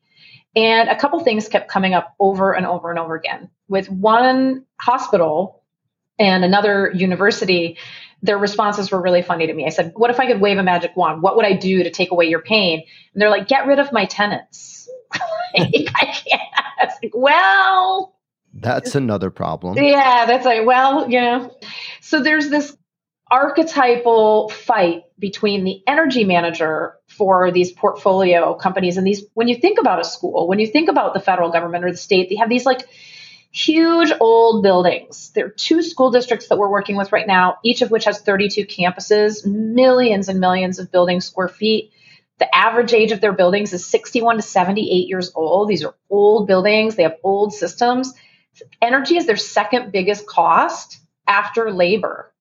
And 0.56 0.90
a 0.90 0.96
couple 0.96 1.20
things 1.22 1.48
kept 1.48 1.70
coming 1.70 1.94
up 1.94 2.14
over 2.20 2.54
and 2.54 2.68
over 2.68 2.92
and 2.92 3.00
over 3.00 3.16
again. 3.16 3.50
With 3.68 3.90
one 3.90 4.66
hospital 4.80 5.64
and 6.20 6.44
another 6.44 6.92
university, 6.94 7.78
their 8.22 8.38
responses 8.38 8.92
were 8.92 9.02
really 9.02 9.22
funny 9.22 9.48
to 9.48 9.54
me. 9.54 9.66
I 9.66 9.70
said, 9.70 9.94
What 9.96 10.12
if 10.12 10.20
I 10.20 10.28
could 10.28 10.42
wave 10.42 10.58
a 10.58 10.64
magic 10.64 10.96
wand? 10.96 11.22
What 11.22 11.36
would 11.36 11.46
I 11.46 11.54
do 11.54 11.84
to 11.84 11.90
take 11.90 12.12
away 12.12 12.26
your 12.26 12.42
pain? 12.42 12.84
And 13.14 13.22
they're 13.22 13.30
like, 13.30 13.48
Get 13.48 13.68
rid 13.68 13.80
of 13.80 13.92
my 13.92 14.06
tenants. 14.06 14.90
like, 15.58 15.90
I 15.96 16.06
can't. 16.06 16.42
It's 16.84 16.96
like, 17.04 17.12
well, 17.14 18.16
that's 18.54 18.96
another 18.96 19.30
problem. 19.30 19.78
Yeah, 19.78 20.26
that's 20.26 20.46
like, 20.46 20.66
well, 20.66 21.10
you 21.10 21.22
know. 21.22 21.56
So 22.02 22.22
there's 22.22 22.50
this 22.50 22.76
archetypal 23.30 24.50
fight 24.50 25.04
between 25.18 25.64
the 25.64 25.82
energy 25.88 26.26
manager 26.26 26.96
for 27.08 27.50
these 27.52 27.72
portfolio 27.72 28.54
companies 28.56 28.98
and 28.98 29.08
these 29.08 29.24
when 29.34 29.48
you 29.48 29.56
think 29.56 29.80
about 29.80 30.02
a 30.02 30.04
school, 30.04 30.48
when 30.48 30.60
you 30.60 30.68
think 30.68 30.90
about 30.90 31.14
the 31.14 31.20
federal 31.20 31.52
government 31.52 31.86
or 31.86 31.92
the 31.92 31.98
state, 31.98 32.30
they 32.30 32.36
have 32.36 32.50
these 32.50 32.66
like 32.66 32.82
huge 33.52 34.12
old 34.20 34.64
buildings. 34.64 35.32
There 35.36 35.48
are 35.48 35.50
two 35.50 35.82
school 35.82 36.10
districts 36.10 36.48
that 36.48 36.58
we're 36.58 36.70
working 36.70 36.96
with 36.96 37.12
right 37.12 37.28
now, 37.28 37.58
each 37.64 37.82
of 37.82 37.92
which 37.92 38.06
has 38.06 38.22
32 38.22 38.66
campuses, 38.66 39.46
millions 39.46 40.30
and 40.30 40.40
millions 40.40 40.80
of 40.80 40.92
building 40.92 41.20
square 41.20 41.50
feet. 41.50 41.92
The 42.40 42.56
average 42.56 42.94
age 42.94 43.12
of 43.12 43.22
their 43.22 43.34
buildings 43.34 43.74
is 43.74 43.86
61 43.86 44.38
to 44.38 44.42
78 44.42 45.08
years 45.08 45.32
old. 45.36 45.68
These 45.68 45.84
are 45.84 45.96
old 46.10 46.48
buildings, 46.48 46.96
they 46.96 47.04
have 47.04 47.18
old 47.24 47.54
systems. 47.54 48.14
Energy 48.82 49.18
is 49.18 49.28
their 49.28 49.38
second 49.38 49.92
biggest 49.92 50.26
cost 50.26 51.00
after 51.28 51.72
labor. 51.72 52.34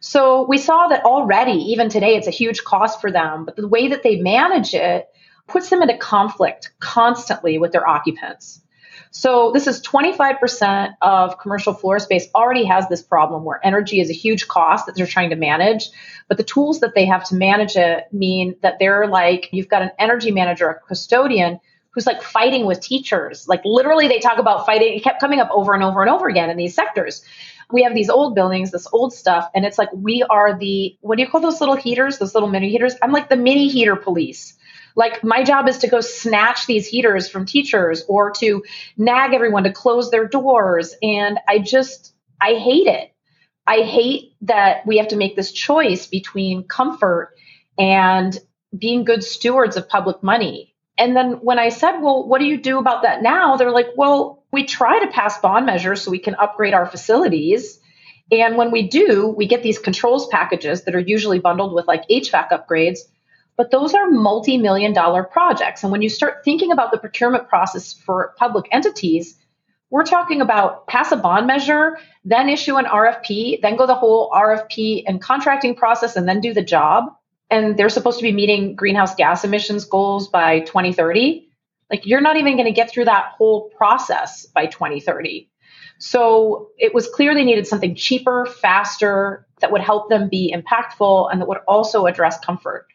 So 0.00 0.46
we 0.46 0.58
saw 0.58 0.88
that 0.88 1.04
already, 1.04 1.72
even 1.72 1.90
today, 1.90 2.16
it's 2.16 2.26
a 2.26 2.32
huge 2.32 2.64
cost 2.64 3.00
for 3.00 3.12
them, 3.12 3.44
but 3.44 3.56
the 3.56 3.68
way 3.68 3.88
that 3.88 4.02
they 4.02 4.16
manage 4.16 4.74
it 4.74 5.06
puts 5.46 5.68
them 5.68 5.82
into 5.82 5.98
conflict 5.98 6.72
constantly 6.80 7.58
with 7.58 7.72
their 7.72 7.86
occupants. 7.86 8.62
So 9.10 9.52
this 9.52 9.66
is 9.66 9.82
25% 9.82 10.94
of 11.02 11.38
commercial 11.38 11.74
floor 11.74 11.98
space 11.98 12.28
already 12.34 12.64
has 12.64 12.88
this 12.88 13.02
problem 13.02 13.44
where 13.44 13.64
energy 13.64 14.00
is 14.00 14.10
a 14.10 14.14
huge 14.14 14.48
cost 14.48 14.86
that 14.86 14.94
they're 14.94 15.06
trying 15.06 15.30
to 15.30 15.36
manage. 15.36 15.90
But 16.28 16.36
the 16.36 16.44
tools 16.44 16.80
that 16.80 16.94
they 16.94 17.06
have 17.06 17.24
to 17.24 17.34
manage 17.34 17.76
it 17.76 18.04
mean 18.12 18.56
that 18.62 18.78
they're 18.78 19.06
like, 19.08 19.48
you've 19.52 19.68
got 19.68 19.82
an 19.82 19.90
energy 19.98 20.30
manager, 20.30 20.68
a 20.68 20.80
custodian 20.86 21.60
who's 21.90 22.06
like 22.06 22.22
fighting 22.22 22.66
with 22.66 22.80
teachers. 22.80 23.48
Like 23.48 23.62
literally 23.64 24.08
they 24.08 24.20
talk 24.20 24.38
about 24.38 24.64
fighting. 24.64 24.94
It 24.94 25.02
kept 25.02 25.20
coming 25.20 25.40
up 25.40 25.50
over 25.52 25.74
and 25.74 25.82
over 25.82 26.02
and 26.02 26.10
over 26.10 26.28
again 26.28 26.50
in 26.50 26.56
these 26.56 26.74
sectors. 26.74 27.22
We 27.72 27.82
have 27.82 27.94
these 27.94 28.10
old 28.10 28.34
buildings, 28.34 28.70
this 28.70 28.86
old 28.92 29.12
stuff, 29.12 29.48
and 29.54 29.64
it's 29.64 29.78
like 29.78 29.90
we 29.92 30.24
are 30.28 30.58
the 30.58 30.96
what 31.00 31.16
do 31.16 31.22
you 31.22 31.28
call 31.28 31.40
those 31.40 31.60
little 31.60 31.76
heaters, 31.76 32.18
those 32.18 32.34
little 32.34 32.48
mini 32.48 32.68
heaters? 32.68 32.94
I'm 33.02 33.12
like 33.12 33.28
the 33.28 33.36
mini 33.36 33.68
heater 33.68 33.96
police. 33.96 34.54
Like 34.96 35.22
my 35.22 35.42
job 35.42 35.68
is 35.68 35.78
to 35.78 35.88
go 35.88 36.00
snatch 36.00 36.66
these 36.66 36.86
heaters 36.86 37.28
from 37.28 37.46
teachers 37.46 38.04
or 38.08 38.32
to 38.32 38.64
nag 38.96 39.34
everyone 39.34 39.64
to 39.64 39.72
close 39.72 40.10
their 40.10 40.26
doors. 40.26 40.94
And 41.02 41.38
I 41.48 41.58
just, 41.58 42.14
I 42.40 42.54
hate 42.54 42.86
it. 42.86 43.12
I 43.66 43.82
hate 43.82 44.34
that 44.42 44.86
we 44.86 44.98
have 44.98 45.08
to 45.08 45.16
make 45.16 45.36
this 45.36 45.52
choice 45.52 46.06
between 46.06 46.64
comfort 46.64 47.34
and 47.78 48.36
being 48.76 49.04
good 49.04 49.22
stewards 49.22 49.76
of 49.76 49.88
public 49.88 50.22
money. 50.22 50.74
And 50.98 51.16
then 51.16 51.32
when 51.42 51.58
I 51.58 51.70
said, 51.70 52.00
well, 52.00 52.26
what 52.26 52.40
do 52.40 52.46
you 52.46 52.60
do 52.60 52.78
about 52.78 53.02
that 53.02 53.22
now? 53.22 53.56
They're 53.56 53.70
like, 53.70 53.90
well, 53.96 54.44
we 54.52 54.64
try 54.64 55.00
to 55.00 55.12
pass 55.12 55.38
bond 55.38 55.66
measures 55.66 56.02
so 56.02 56.10
we 56.10 56.18
can 56.18 56.34
upgrade 56.34 56.74
our 56.74 56.86
facilities. 56.86 57.78
And 58.30 58.56
when 58.56 58.70
we 58.70 58.88
do, 58.88 59.28
we 59.28 59.46
get 59.46 59.62
these 59.62 59.78
controls 59.78 60.28
packages 60.28 60.84
that 60.84 60.94
are 60.94 61.00
usually 61.00 61.38
bundled 61.38 61.74
with 61.74 61.88
like 61.88 62.08
HVAC 62.08 62.50
upgrades 62.50 63.00
but 63.60 63.70
those 63.70 63.92
are 63.92 64.08
multi 64.08 64.56
million 64.56 64.94
dollar 64.94 65.22
projects. 65.22 65.82
And 65.82 65.92
when 65.92 66.00
you 66.00 66.08
start 66.08 66.46
thinking 66.46 66.72
about 66.72 66.92
the 66.92 66.96
procurement 66.96 67.46
process 67.46 67.92
for 67.92 68.34
public 68.38 68.64
entities, 68.72 69.36
we're 69.90 70.06
talking 70.06 70.40
about 70.40 70.86
pass 70.86 71.12
a 71.12 71.16
bond 71.16 71.46
measure, 71.46 71.98
then 72.24 72.48
issue 72.48 72.76
an 72.76 72.86
RFP, 72.86 73.60
then 73.60 73.76
go 73.76 73.86
the 73.86 73.94
whole 73.94 74.30
RFP 74.30 75.02
and 75.06 75.20
contracting 75.20 75.74
process, 75.74 76.16
and 76.16 76.26
then 76.26 76.40
do 76.40 76.54
the 76.54 76.62
job. 76.62 77.12
And 77.50 77.76
they're 77.76 77.90
supposed 77.90 78.18
to 78.20 78.22
be 78.22 78.32
meeting 78.32 78.76
greenhouse 78.76 79.14
gas 79.14 79.44
emissions 79.44 79.84
goals 79.84 80.28
by 80.28 80.60
2030. 80.60 81.46
Like 81.90 82.06
you're 82.06 82.22
not 82.22 82.38
even 82.38 82.54
going 82.54 82.64
to 82.64 82.72
get 82.72 82.90
through 82.90 83.04
that 83.04 83.32
whole 83.36 83.68
process 83.76 84.46
by 84.46 84.68
2030. 84.68 85.49
So 86.00 86.70
it 86.78 86.94
was 86.94 87.06
clear 87.08 87.34
they 87.34 87.44
needed 87.44 87.66
something 87.66 87.94
cheaper, 87.94 88.46
faster, 88.46 89.46
that 89.60 89.70
would 89.70 89.82
help 89.82 90.08
them 90.08 90.30
be 90.30 90.54
impactful 90.56 91.30
and 91.30 91.40
that 91.40 91.46
would 91.46 91.58
also 91.68 92.06
address 92.06 92.40
comfort. 92.40 92.86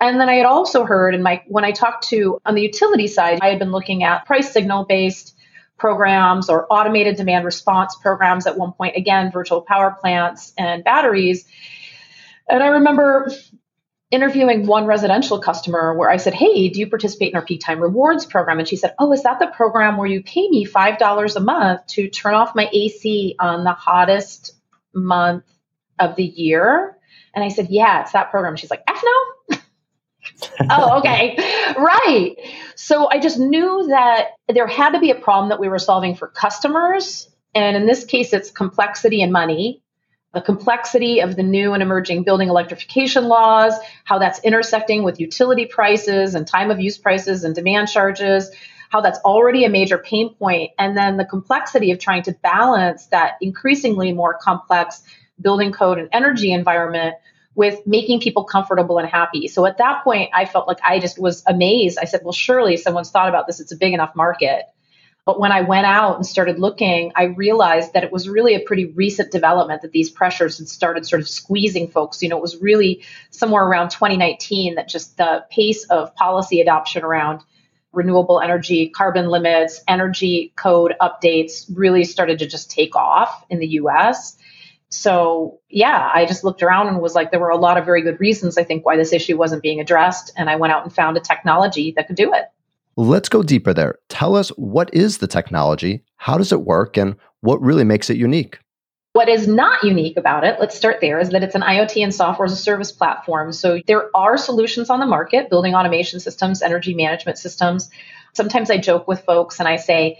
And 0.00 0.20
then 0.20 0.28
I 0.28 0.34
had 0.34 0.46
also 0.46 0.84
heard 0.84 1.14
in 1.14 1.22
my 1.22 1.42
when 1.46 1.64
I 1.64 1.70
talked 1.70 2.08
to 2.08 2.40
on 2.44 2.56
the 2.56 2.62
utility 2.62 3.06
side, 3.06 3.38
I 3.40 3.48
had 3.48 3.60
been 3.60 3.70
looking 3.70 4.02
at 4.02 4.26
price 4.26 4.52
signal 4.52 4.84
based 4.84 5.36
programs 5.78 6.48
or 6.48 6.66
automated 6.70 7.16
demand 7.16 7.44
response 7.44 7.94
programs 7.94 8.46
at 8.46 8.58
one 8.58 8.72
point, 8.72 8.96
again, 8.96 9.30
virtual 9.30 9.62
power 9.62 9.96
plants 10.00 10.52
and 10.58 10.82
batteries. 10.82 11.44
And 12.48 12.60
I 12.62 12.66
remember 12.66 13.30
interviewing 14.10 14.66
one 14.66 14.86
residential 14.86 15.38
customer 15.38 15.94
where 15.94 16.10
I 16.10 16.16
said, 16.16 16.34
Hey, 16.34 16.68
do 16.68 16.80
you 16.80 16.88
participate 16.88 17.30
in 17.32 17.36
our 17.36 17.44
peak 17.44 17.60
time 17.60 17.80
rewards 17.80 18.24
program? 18.24 18.58
And 18.58 18.68
she 18.68 18.76
said, 18.76 18.94
Oh, 18.98 19.12
is 19.12 19.22
that 19.24 19.38
the 19.38 19.48
program 19.48 19.96
where 19.96 20.08
you 20.08 20.22
pay 20.22 20.48
me 20.48 20.66
$5 20.66 21.36
a 21.36 21.40
month 21.40 21.86
to 21.88 22.08
turn 22.08 22.34
off 22.34 22.54
my 22.54 22.68
AC 22.72 23.36
on 23.38 23.64
the 23.64 23.72
hottest 23.72 24.54
month 24.94 25.44
of 25.98 26.16
the 26.16 26.24
year? 26.24 26.96
And 27.34 27.44
I 27.44 27.48
said, 27.48 27.68
Yeah, 27.70 28.02
it's 28.02 28.12
that 28.12 28.30
program. 28.30 28.56
She's 28.56 28.70
like, 28.70 28.82
F 28.88 29.02
no. 29.04 29.58
oh, 30.70 30.98
okay. 30.98 31.36
Right. 31.76 32.36
So 32.76 33.10
I 33.10 33.18
just 33.18 33.38
knew 33.38 33.88
that 33.88 34.30
there 34.48 34.66
had 34.66 34.90
to 34.90 35.00
be 35.00 35.10
a 35.10 35.14
problem 35.14 35.50
that 35.50 35.60
we 35.60 35.68
were 35.68 35.78
solving 35.78 36.14
for 36.14 36.28
customers. 36.28 37.28
And 37.54 37.76
in 37.76 37.86
this 37.86 38.04
case, 38.04 38.32
it's 38.32 38.50
complexity 38.50 39.22
and 39.22 39.32
money. 39.32 39.82
The 40.34 40.42
complexity 40.42 41.20
of 41.20 41.36
the 41.36 41.42
new 41.42 41.72
and 41.72 41.82
emerging 41.82 42.22
building 42.22 42.48
electrification 42.48 43.28
laws, 43.28 43.74
how 44.04 44.18
that's 44.18 44.40
intersecting 44.40 45.02
with 45.02 45.18
utility 45.18 45.64
prices 45.64 46.34
and 46.34 46.46
time 46.46 46.70
of 46.70 46.80
use 46.80 46.98
prices 46.98 47.44
and 47.44 47.54
demand 47.54 47.88
charges, 47.88 48.50
how 48.90 49.00
that's 49.00 49.18
already 49.20 49.64
a 49.64 49.70
major 49.70 49.96
pain 49.96 50.34
point, 50.34 50.72
and 50.78 50.96
then 50.96 51.16
the 51.16 51.24
complexity 51.24 51.90
of 51.92 51.98
trying 51.98 52.22
to 52.24 52.32
balance 52.42 53.06
that 53.06 53.36
increasingly 53.40 54.12
more 54.12 54.34
complex 54.34 55.02
building 55.40 55.72
code 55.72 55.98
and 55.98 56.08
energy 56.12 56.52
environment 56.52 57.14
with 57.54 57.84
making 57.86 58.20
people 58.20 58.44
comfortable 58.44 58.98
and 58.98 59.08
happy. 59.08 59.48
So 59.48 59.66
at 59.66 59.78
that 59.78 60.04
point, 60.04 60.30
I 60.32 60.44
felt 60.44 60.68
like 60.68 60.78
I 60.86 61.00
just 61.00 61.18
was 61.18 61.42
amazed. 61.46 61.98
I 62.00 62.04
said, 62.04 62.20
well, 62.22 62.32
surely 62.32 62.76
someone's 62.76 63.10
thought 63.10 63.28
about 63.28 63.46
this. 63.46 63.60
It's 63.60 63.72
a 63.72 63.76
big 63.76 63.94
enough 63.94 64.14
market. 64.14 64.66
But 65.28 65.38
when 65.38 65.52
I 65.52 65.60
went 65.60 65.84
out 65.84 66.16
and 66.16 66.24
started 66.24 66.58
looking, 66.58 67.12
I 67.14 67.24
realized 67.24 67.92
that 67.92 68.02
it 68.02 68.10
was 68.10 68.30
really 68.30 68.54
a 68.54 68.60
pretty 68.60 68.86
recent 68.86 69.30
development 69.30 69.82
that 69.82 69.92
these 69.92 70.08
pressures 70.08 70.56
had 70.56 70.70
started 70.70 71.04
sort 71.04 71.20
of 71.20 71.28
squeezing 71.28 71.90
folks. 71.90 72.22
You 72.22 72.30
know, 72.30 72.38
it 72.38 72.40
was 72.40 72.62
really 72.62 73.04
somewhere 73.28 73.62
around 73.62 73.90
2019 73.90 74.76
that 74.76 74.88
just 74.88 75.18
the 75.18 75.44
pace 75.50 75.84
of 75.90 76.14
policy 76.14 76.62
adoption 76.62 77.04
around 77.04 77.42
renewable 77.92 78.40
energy, 78.40 78.88
carbon 78.88 79.28
limits, 79.28 79.82
energy 79.86 80.54
code 80.56 80.94
updates 80.98 81.70
really 81.74 82.04
started 82.04 82.38
to 82.38 82.46
just 82.46 82.70
take 82.70 82.96
off 82.96 83.44
in 83.50 83.58
the 83.58 83.68
US. 83.82 84.38
So, 84.88 85.60
yeah, 85.68 86.10
I 86.10 86.24
just 86.24 86.42
looked 86.42 86.62
around 86.62 86.88
and 86.88 87.02
was 87.02 87.14
like, 87.14 87.32
there 87.32 87.40
were 87.40 87.50
a 87.50 87.58
lot 87.58 87.76
of 87.76 87.84
very 87.84 88.00
good 88.00 88.18
reasons, 88.18 88.56
I 88.56 88.64
think, 88.64 88.86
why 88.86 88.96
this 88.96 89.12
issue 89.12 89.36
wasn't 89.36 89.62
being 89.62 89.80
addressed. 89.80 90.32
And 90.38 90.48
I 90.48 90.56
went 90.56 90.72
out 90.72 90.84
and 90.84 90.94
found 90.94 91.18
a 91.18 91.20
technology 91.20 91.92
that 91.96 92.06
could 92.06 92.16
do 92.16 92.32
it. 92.32 92.44
Let's 92.98 93.28
go 93.28 93.44
deeper 93.44 93.72
there. 93.72 93.94
Tell 94.08 94.34
us 94.34 94.48
what 94.56 94.92
is 94.92 95.18
the 95.18 95.28
technology, 95.28 96.02
how 96.16 96.36
does 96.36 96.50
it 96.50 96.62
work, 96.62 96.96
and 96.96 97.14
what 97.42 97.62
really 97.62 97.84
makes 97.84 98.10
it 98.10 98.16
unique? 98.16 98.58
What 99.12 99.28
is 99.28 99.46
not 99.46 99.84
unique 99.84 100.16
about 100.16 100.42
it, 100.42 100.58
let's 100.58 100.76
start 100.76 101.00
there, 101.00 101.20
is 101.20 101.28
that 101.28 101.44
it's 101.44 101.54
an 101.54 101.60
IoT 101.60 102.02
and 102.02 102.12
software 102.12 102.46
as 102.46 102.52
a 102.52 102.56
service 102.56 102.90
platform. 102.90 103.52
So 103.52 103.80
there 103.86 104.10
are 104.16 104.36
solutions 104.36 104.90
on 104.90 104.98
the 104.98 105.06
market, 105.06 105.48
building 105.48 105.76
automation 105.76 106.18
systems, 106.18 106.60
energy 106.60 106.92
management 106.92 107.38
systems. 107.38 107.88
Sometimes 108.32 108.68
I 108.68 108.78
joke 108.78 109.06
with 109.06 109.20
folks 109.20 109.60
and 109.60 109.68
I 109.68 109.76
say, 109.76 110.18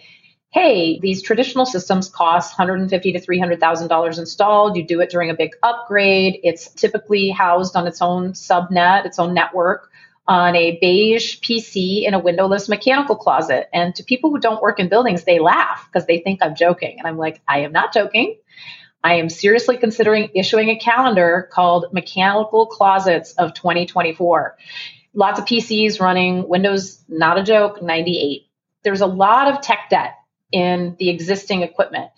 hey, 0.50 1.00
these 1.00 1.20
traditional 1.20 1.66
systems 1.66 2.08
cost 2.08 2.56
$150 2.56 2.88
to 2.88 3.20
$300,000 3.20 4.18
installed. 4.20 4.76
You 4.76 4.86
do 4.86 5.00
it 5.00 5.10
during 5.10 5.30
a 5.30 5.34
big 5.34 5.50
upgrade. 5.64 6.38
It's 6.44 6.70
typically 6.74 7.30
housed 7.30 7.74
on 7.74 7.88
its 7.88 8.00
own 8.00 8.34
subnet, 8.34 9.04
its 9.04 9.18
own 9.18 9.34
network 9.34 9.90
on 10.28 10.54
a 10.54 10.78
beige 10.78 11.40
PC 11.40 12.06
in 12.06 12.12
a 12.12 12.18
windowless 12.18 12.68
mechanical 12.68 13.16
closet. 13.16 13.68
And 13.72 13.94
to 13.96 14.04
people 14.04 14.30
who 14.30 14.38
don't 14.38 14.62
work 14.62 14.78
in 14.78 14.90
buildings, 14.90 15.24
they 15.24 15.38
laugh 15.38 15.88
because 15.90 16.06
they 16.06 16.18
think 16.18 16.40
I'm 16.42 16.54
joking. 16.54 16.98
And 16.98 17.08
I'm 17.08 17.16
like, 17.16 17.40
I 17.48 17.60
am 17.60 17.72
not 17.72 17.94
joking. 17.94 18.36
I 19.02 19.14
am 19.14 19.30
seriously 19.30 19.78
considering 19.78 20.28
issuing 20.34 20.68
a 20.68 20.78
calendar 20.78 21.48
called 21.50 21.86
Mechanical 21.94 22.66
Closets 22.66 23.32
of 23.32 23.54
2024. 23.54 24.58
Lots 25.14 25.40
of 25.40 25.46
PCs 25.46 25.98
running 25.98 26.46
Windows, 26.46 27.02
not 27.08 27.38
a 27.38 27.42
joke, 27.42 27.80
98. 27.80 28.42
There's 28.84 29.00
a 29.00 29.06
lot 29.06 29.50
of 29.50 29.62
tech 29.62 29.88
debt 29.88 30.14
in 30.52 30.94
the 30.98 31.08
existing 31.08 31.62
equipment. 31.62 32.10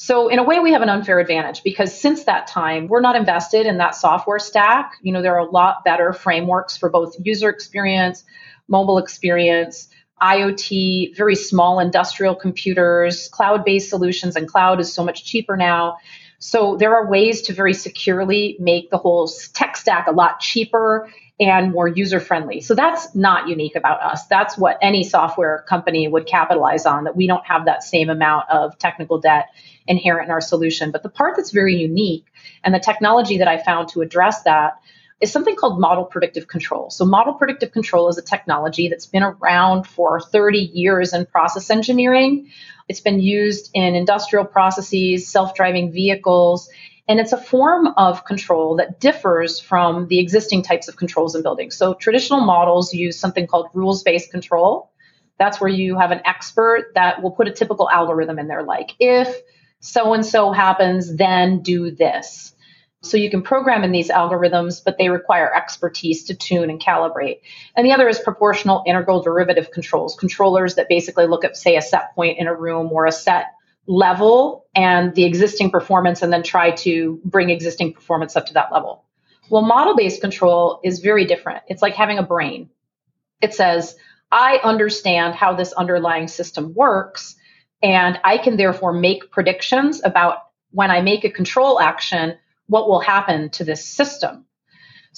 So 0.00 0.28
in 0.28 0.38
a 0.38 0.44
way 0.44 0.60
we 0.60 0.72
have 0.72 0.82
an 0.82 0.88
unfair 0.88 1.18
advantage 1.18 1.64
because 1.64 2.00
since 2.00 2.22
that 2.24 2.46
time 2.46 2.86
we're 2.86 3.00
not 3.00 3.16
invested 3.16 3.66
in 3.66 3.78
that 3.78 3.96
software 3.96 4.38
stack. 4.38 4.92
You 5.02 5.12
know 5.12 5.22
there 5.22 5.34
are 5.34 5.46
a 5.46 5.50
lot 5.50 5.84
better 5.84 6.12
frameworks 6.12 6.76
for 6.76 6.88
both 6.88 7.16
user 7.24 7.48
experience, 7.48 8.22
mobile 8.68 8.98
experience, 8.98 9.88
IoT, 10.22 11.16
very 11.16 11.34
small 11.34 11.80
industrial 11.80 12.36
computers, 12.36 13.28
cloud-based 13.28 13.90
solutions 13.90 14.36
and 14.36 14.46
cloud 14.46 14.78
is 14.78 14.92
so 14.92 15.04
much 15.04 15.24
cheaper 15.24 15.56
now. 15.56 15.96
So 16.38 16.76
there 16.76 16.94
are 16.94 17.10
ways 17.10 17.42
to 17.42 17.52
very 17.52 17.74
securely 17.74 18.56
make 18.60 18.90
the 18.90 18.98
whole 18.98 19.28
tech 19.52 19.76
stack 19.76 20.06
a 20.06 20.12
lot 20.12 20.38
cheaper 20.38 21.12
and 21.40 21.72
more 21.72 21.86
user 21.86 22.18
friendly. 22.18 22.60
So 22.60 22.74
that's 22.74 23.14
not 23.14 23.48
unique 23.48 23.76
about 23.76 24.02
us. 24.02 24.26
That's 24.26 24.58
what 24.58 24.78
any 24.82 25.04
software 25.04 25.64
company 25.68 26.08
would 26.08 26.26
capitalize 26.26 26.84
on, 26.84 27.04
that 27.04 27.16
we 27.16 27.26
don't 27.26 27.46
have 27.46 27.66
that 27.66 27.84
same 27.84 28.10
amount 28.10 28.50
of 28.50 28.76
technical 28.78 29.20
debt 29.20 29.48
inherent 29.86 30.26
in 30.26 30.32
our 30.32 30.40
solution. 30.40 30.90
But 30.90 31.02
the 31.02 31.08
part 31.08 31.36
that's 31.36 31.52
very 31.52 31.76
unique 31.76 32.26
and 32.64 32.74
the 32.74 32.80
technology 32.80 33.38
that 33.38 33.48
I 33.48 33.58
found 33.58 33.88
to 33.90 34.00
address 34.00 34.42
that 34.42 34.80
is 35.20 35.32
something 35.32 35.56
called 35.56 35.80
model 35.80 36.04
predictive 36.04 36.46
control. 36.46 36.90
So, 36.90 37.04
model 37.04 37.34
predictive 37.34 37.72
control 37.72 38.08
is 38.08 38.18
a 38.18 38.22
technology 38.22 38.88
that's 38.88 39.06
been 39.06 39.24
around 39.24 39.84
for 39.84 40.20
30 40.20 40.58
years 40.58 41.12
in 41.12 41.26
process 41.26 41.70
engineering. 41.70 42.50
It's 42.88 43.00
been 43.00 43.20
used 43.20 43.70
in 43.74 43.94
industrial 43.94 44.44
processes, 44.44 45.28
self 45.28 45.54
driving 45.54 45.92
vehicles, 45.92 46.68
and 47.08 47.18
it's 47.18 47.32
a 47.32 47.40
form 47.40 47.88
of 47.96 48.24
control 48.24 48.76
that 48.76 49.00
differs 49.00 49.58
from 49.58 50.08
the 50.08 50.18
existing 50.18 50.62
types 50.62 50.88
of 50.88 50.96
controls 50.96 51.34
in 51.34 51.42
buildings. 51.42 51.74
So 51.74 51.94
traditional 51.94 52.42
models 52.42 52.92
use 52.92 53.18
something 53.18 53.46
called 53.46 53.68
rules 53.72 54.02
based 54.02 54.30
control. 54.30 54.90
That's 55.38 55.60
where 55.60 55.70
you 55.70 55.98
have 55.98 56.10
an 56.10 56.20
expert 56.24 56.92
that 56.94 57.22
will 57.22 57.30
put 57.30 57.48
a 57.48 57.52
typical 57.52 57.88
algorithm 57.90 58.38
in 58.38 58.48
there, 58.48 58.62
like 58.62 58.90
if 58.98 59.34
so 59.80 60.12
and 60.12 60.26
so 60.26 60.52
happens, 60.52 61.16
then 61.16 61.62
do 61.62 61.90
this. 61.90 62.54
So 63.00 63.16
you 63.16 63.30
can 63.30 63.42
program 63.42 63.84
in 63.84 63.92
these 63.92 64.10
algorithms, 64.10 64.82
but 64.84 64.98
they 64.98 65.08
require 65.08 65.54
expertise 65.54 66.24
to 66.24 66.34
tune 66.34 66.68
and 66.68 66.80
calibrate. 66.80 67.40
And 67.76 67.86
the 67.86 67.92
other 67.92 68.08
is 68.08 68.18
proportional 68.18 68.82
integral 68.86 69.22
derivative 69.22 69.70
controls, 69.70 70.16
controllers 70.16 70.74
that 70.74 70.88
basically 70.88 71.28
look 71.28 71.44
at, 71.44 71.56
say, 71.56 71.76
a 71.76 71.82
set 71.82 72.14
point 72.16 72.38
in 72.38 72.48
a 72.48 72.54
room 72.54 72.90
or 72.90 73.06
a 73.06 73.12
set 73.12 73.52
level 73.88 74.66
and 74.74 75.14
the 75.14 75.24
existing 75.24 75.70
performance 75.70 76.22
and 76.22 76.32
then 76.32 76.42
try 76.42 76.70
to 76.70 77.20
bring 77.24 77.50
existing 77.50 77.94
performance 77.94 78.36
up 78.36 78.46
to 78.46 78.54
that 78.54 78.70
level. 78.70 79.04
Well, 79.50 79.62
model 79.62 79.96
based 79.96 80.20
control 80.20 80.80
is 80.84 81.00
very 81.00 81.24
different. 81.24 81.62
It's 81.68 81.82
like 81.82 81.94
having 81.94 82.18
a 82.18 82.22
brain. 82.22 82.68
It 83.40 83.54
says, 83.54 83.96
I 84.30 84.60
understand 84.62 85.34
how 85.34 85.54
this 85.54 85.72
underlying 85.72 86.28
system 86.28 86.74
works, 86.74 87.34
and 87.82 88.20
I 88.22 88.36
can 88.36 88.58
therefore 88.58 88.92
make 88.92 89.30
predictions 89.30 90.02
about 90.04 90.38
when 90.70 90.90
I 90.90 91.00
make 91.00 91.24
a 91.24 91.30
control 91.30 91.80
action, 91.80 92.36
what 92.66 92.90
will 92.90 93.00
happen 93.00 93.48
to 93.50 93.64
this 93.64 93.82
system. 93.82 94.44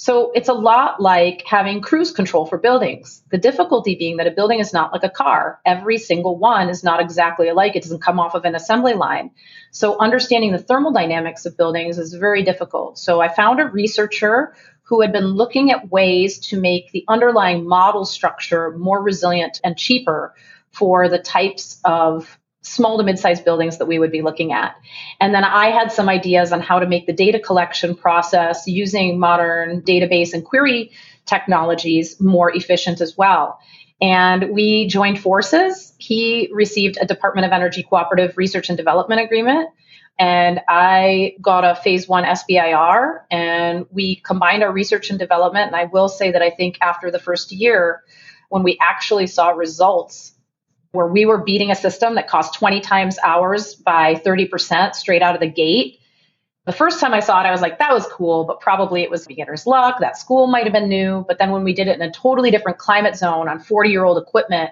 So 0.01 0.31
it's 0.33 0.49
a 0.49 0.53
lot 0.53 0.99
like 0.99 1.43
having 1.45 1.79
cruise 1.79 2.11
control 2.11 2.47
for 2.47 2.57
buildings. 2.57 3.21
The 3.29 3.37
difficulty 3.37 3.93
being 3.93 4.17
that 4.17 4.25
a 4.25 4.31
building 4.31 4.59
is 4.59 4.73
not 4.73 4.91
like 4.91 5.03
a 5.03 5.11
car. 5.11 5.59
Every 5.63 5.99
single 5.99 6.39
one 6.39 6.69
is 6.69 6.83
not 6.83 6.99
exactly 6.99 7.49
alike. 7.49 7.75
It 7.75 7.83
doesn't 7.83 8.01
come 8.01 8.19
off 8.19 8.33
of 8.33 8.43
an 8.43 8.55
assembly 8.55 8.93
line. 8.93 9.29
So 9.69 9.99
understanding 9.99 10.53
the 10.53 10.57
thermal 10.57 10.91
dynamics 10.91 11.45
of 11.45 11.55
buildings 11.55 11.99
is 11.99 12.15
very 12.15 12.41
difficult. 12.41 12.97
So 12.97 13.21
I 13.21 13.27
found 13.27 13.59
a 13.59 13.65
researcher 13.65 14.55
who 14.81 15.01
had 15.01 15.11
been 15.11 15.35
looking 15.35 15.69
at 15.69 15.91
ways 15.91 16.39
to 16.47 16.59
make 16.59 16.91
the 16.91 17.05
underlying 17.07 17.67
model 17.67 18.03
structure 18.03 18.71
more 18.71 19.03
resilient 19.03 19.61
and 19.63 19.77
cheaper 19.77 20.33
for 20.71 21.09
the 21.09 21.19
types 21.19 21.79
of 21.85 22.39
small 22.61 22.97
to 22.97 23.03
mid-sized 23.03 23.43
buildings 23.43 23.77
that 23.77 23.87
we 23.87 23.99
would 23.99 24.11
be 24.11 24.21
looking 24.21 24.53
at. 24.53 24.75
And 25.19 25.33
then 25.33 25.43
I 25.43 25.71
had 25.71 25.91
some 25.91 26.09
ideas 26.09 26.51
on 26.51 26.61
how 26.61 26.79
to 26.79 26.87
make 26.87 27.07
the 27.07 27.13
data 27.13 27.39
collection 27.39 27.95
process 27.95 28.67
using 28.67 29.19
modern 29.19 29.81
database 29.81 30.33
and 30.33 30.45
query 30.45 30.91
technologies 31.25 32.19
more 32.19 32.55
efficient 32.55 33.01
as 33.01 33.17
well. 33.17 33.59
And 34.01 34.49
we 34.51 34.87
joined 34.87 35.19
forces. 35.19 35.93
He 35.97 36.49
received 36.51 36.97
a 36.99 37.05
Department 37.05 37.45
of 37.45 37.51
Energy 37.51 37.83
Cooperative 37.83 38.37
Research 38.37 38.69
and 38.69 38.77
Development 38.77 39.21
Agreement. 39.21 39.69
And 40.17 40.61
I 40.67 41.35
got 41.41 41.63
a 41.63 41.75
phase 41.75 42.07
one 42.07 42.23
SBIR, 42.23 43.21
and 43.31 43.85
we 43.91 44.17
combined 44.17 44.61
our 44.61 44.71
research 44.71 45.09
and 45.09 45.17
development. 45.17 45.67
And 45.67 45.75
I 45.75 45.85
will 45.85 46.09
say 46.09 46.31
that 46.31 46.41
I 46.41 46.49
think 46.49 46.77
after 46.81 47.09
the 47.09 47.19
first 47.19 47.51
year, 47.51 48.03
when 48.49 48.63
we 48.63 48.77
actually 48.81 49.27
saw 49.27 49.49
results 49.49 50.33
where 50.91 51.07
we 51.07 51.25
were 51.25 51.43
beating 51.43 51.71
a 51.71 51.75
system 51.75 52.15
that 52.15 52.27
cost 52.27 52.53
20 52.55 52.81
times 52.81 53.17
ours 53.23 53.75
by 53.75 54.15
30% 54.15 54.93
straight 54.95 55.21
out 55.21 55.35
of 55.35 55.41
the 55.41 55.49
gate. 55.49 55.99
The 56.65 56.73
first 56.73 56.99
time 56.99 57.13
I 57.13 57.21
saw 57.21 57.41
it, 57.41 57.47
I 57.47 57.51
was 57.51 57.61
like, 57.61 57.79
that 57.79 57.93
was 57.93 58.05
cool, 58.07 58.43
but 58.43 58.59
probably 58.59 59.01
it 59.01 59.09
was 59.09 59.25
beginner's 59.25 59.65
luck. 59.65 59.97
That 59.99 60.17
school 60.17 60.47
might 60.47 60.65
have 60.65 60.73
been 60.73 60.89
new. 60.89 61.25
But 61.27 61.39
then 61.39 61.51
when 61.51 61.63
we 61.63 61.73
did 61.73 61.87
it 61.87 61.95
in 61.95 62.01
a 62.01 62.11
totally 62.11 62.51
different 62.51 62.77
climate 62.77 63.15
zone 63.15 63.47
on 63.47 63.59
40 63.59 63.89
year 63.89 64.03
old 64.03 64.21
equipment 64.21 64.71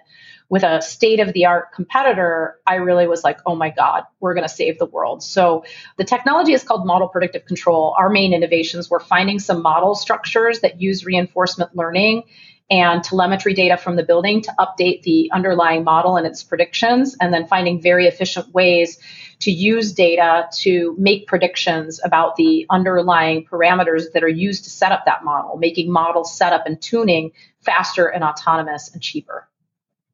with 0.50 0.64
a 0.64 0.82
state 0.82 1.20
of 1.20 1.34
the 1.34 1.46
art 1.46 1.72
competitor, 1.72 2.60
I 2.68 2.76
really 2.76 3.08
was 3.08 3.24
like, 3.24 3.40
oh 3.46 3.56
my 3.56 3.70
God, 3.70 4.04
we're 4.20 4.34
going 4.34 4.48
to 4.48 4.54
save 4.54 4.78
the 4.78 4.86
world. 4.86 5.24
So 5.24 5.64
the 5.98 6.04
technology 6.04 6.54
is 6.54 6.64
called 6.64 6.86
model 6.86 7.08
predictive 7.08 7.46
control. 7.46 7.96
Our 7.98 8.10
main 8.10 8.34
innovations 8.34 8.90
were 8.90 9.00
finding 9.00 9.40
some 9.40 9.62
model 9.62 9.96
structures 9.96 10.60
that 10.62 10.82
use 10.82 11.06
reinforcement 11.06 11.76
learning 11.76 12.24
and 12.70 13.04
telemetry 13.04 13.54
data 13.54 13.78
from 13.78 13.96
the 13.96 14.04
building 14.04 14.42
to 14.44 14.54
update 14.60 15.02
the 15.02 15.32
underlying 15.34 15.84
model 15.84 16.18
and 16.18 16.28
its 16.28 16.44
predictions, 16.44 17.18
and 17.20 17.34
then 17.34 17.48
finding 17.48 17.82
very 17.82 18.06
efficient 18.06 18.54
ways 18.54 19.00
to 19.40 19.52
use 19.52 19.94
data 19.94 20.48
to 20.52 20.96
make 21.00 21.26
predictions 21.26 22.00
about 22.04 22.36
the 22.36 22.66
underlying 22.70 23.46
parameters 23.46 24.12
that 24.14 24.24
are 24.24 24.28
used 24.28 24.66
to 24.66 24.70
set 24.70 24.92
up 24.92 25.06
that 25.06 25.24
model, 25.24 25.58
making 25.58 25.92
model 25.92 26.24
setup 26.24 26.66
and 26.66 26.82
tuning 26.82 27.32
faster 27.62 28.08
and 28.08 28.24
autonomous 28.24 28.92
and 28.94 29.02
cheaper. 29.02 29.48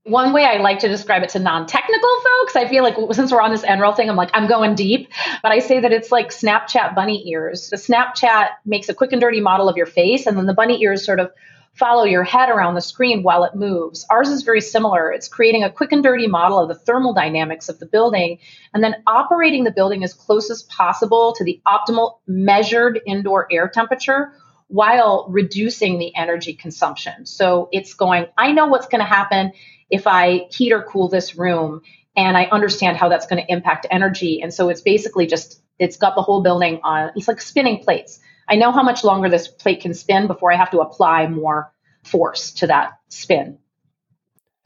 One 0.03 0.33
way 0.33 0.45
I 0.45 0.57
like 0.57 0.79
to 0.79 0.87
describe 0.87 1.23
it 1.23 1.29
to 1.29 1.39
non 1.39 1.65
technical 1.65 2.09
folks, 2.21 2.55
I 2.55 2.67
feel 2.69 2.83
like 2.83 2.95
since 3.13 3.31
we're 3.31 3.41
on 3.41 3.49
this 3.49 3.63
NREL 3.63 3.97
thing, 3.97 4.07
I'm 4.07 4.15
like, 4.15 4.29
I'm 4.35 4.47
going 4.47 4.75
deep, 4.75 5.09
but 5.41 5.51
I 5.51 5.57
say 5.57 5.79
that 5.79 5.91
it's 5.91 6.11
like 6.11 6.29
Snapchat 6.29 6.93
bunny 6.93 7.27
ears. 7.27 7.71
The 7.71 7.77
Snapchat 7.77 8.49
makes 8.65 8.87
a 8.87 8.93
quick 8.93 9.13
and 9.13 9.19
dirty 9.19 9.41
model 9.41 9.67
of 9.67 9.77
your 9.77 9.87
face, 9.87 10.27
and 10.27 10.37
then 10.37 10.45
the 10.45 10.53
bunny 10.53 10.79
ears 10.83 11.03
sort 11.03 11.19
of 11.19 11.31
follow 11.75 12.05
your 12.05 12.23
head 12.23 12.49
around 12.49 12.75
the 12.75 12.81
screen 12.81 13.21
while 13.21 13.43
it 13.43 13.53
moves. 13.53 14.05
Ours 14.09 14.29
is 14.29 14.43
very 14.43 14.61
similar. 14.61 15.11
It's 15.11 15.27
creating 15.27 15.63
a 15.63 15.69
quick 15.69 15.91
and 15.91 16.01
dirty 16.01 16.27
model 16.27 16.59
of 16.59 16.69
the 16.69 16.75
thermal 16.75 17.13
dynamics 17.13 17.67
of 17.67 17.79
the 17.79 17.85
building 17.85 18.39
and 18.73 18.83
then 18.83 18.95
operating 19.05 19.65
the 19.65 19.71
building 19.71 20.03
as 20.03 20.13
close 20.13 20.49
as 20.49 20.63
possible 20.63 21.33
to 21.37 21.43
the 21.43 21.61
optimal 21.67 22.19
measured 22.27 23.01
indoor 23.05 23.47
air 23.51 23.67
temperature 23.67 24.31
while 24.67 25.27
reducing 25.29 25.99
the 25.99 26.15
energy 26.15 26.53
consumption. 26.53 27.25
So 27.25 27.69
it's 27.71 27.93
going, 27.93 28.27
I 28.37 28.53
know 28.53 28.67
what's 28.67 28.87
going 28.87 29.01
to 29.01 29.05
happen 29.05 29.51
if 29.89 30.07
I 30.07 30.47
heat 30.51 30.71
or 30.71 30.81
cool 30.81 31.09
this 31.09 31.35
room 31.35 31.81
and 32.15 32.37
I 32.37 32.45
understand 32.45 32.97
how 32.97 33.09
that's 33.09 33.27
going 33.27 33.45
to 33.45 33.51
impact 33.51 33.85
energy. 33.91 34.41
And 34.41 34.53
so 34.53 34.69
it's 34.69 34.81
basically 34.81 35.27
just, 35.27 35.61
it's 35.77 35.97
got 35.97 36.15
the 36.15 36.21
whole 36.21 36.41
building 36.41 36.79
on, 36.83 37.11
it's 37.15 37.27
like 37.27 37.41
spinning 37.41 37.83
plates. 37.83 38.19
I 38.47 38.55
know 38.55 38.71
how 38.71 38.83
much 38.83 39.03
longer 39.03 39.29
this 39.29 39.47
plate 39.47 39.81
can 39.81 39.93
spin 39.93 40.27
before 40.27 40.51
I 40.51 40.55
have 40.55 40.71
to 40.71 40.79
apply 40.79 41.27
more 41.27 41.71
force 42.03 42.51
to 42.53 42.67
that 42.67 42.99
spin. 43.09 43.57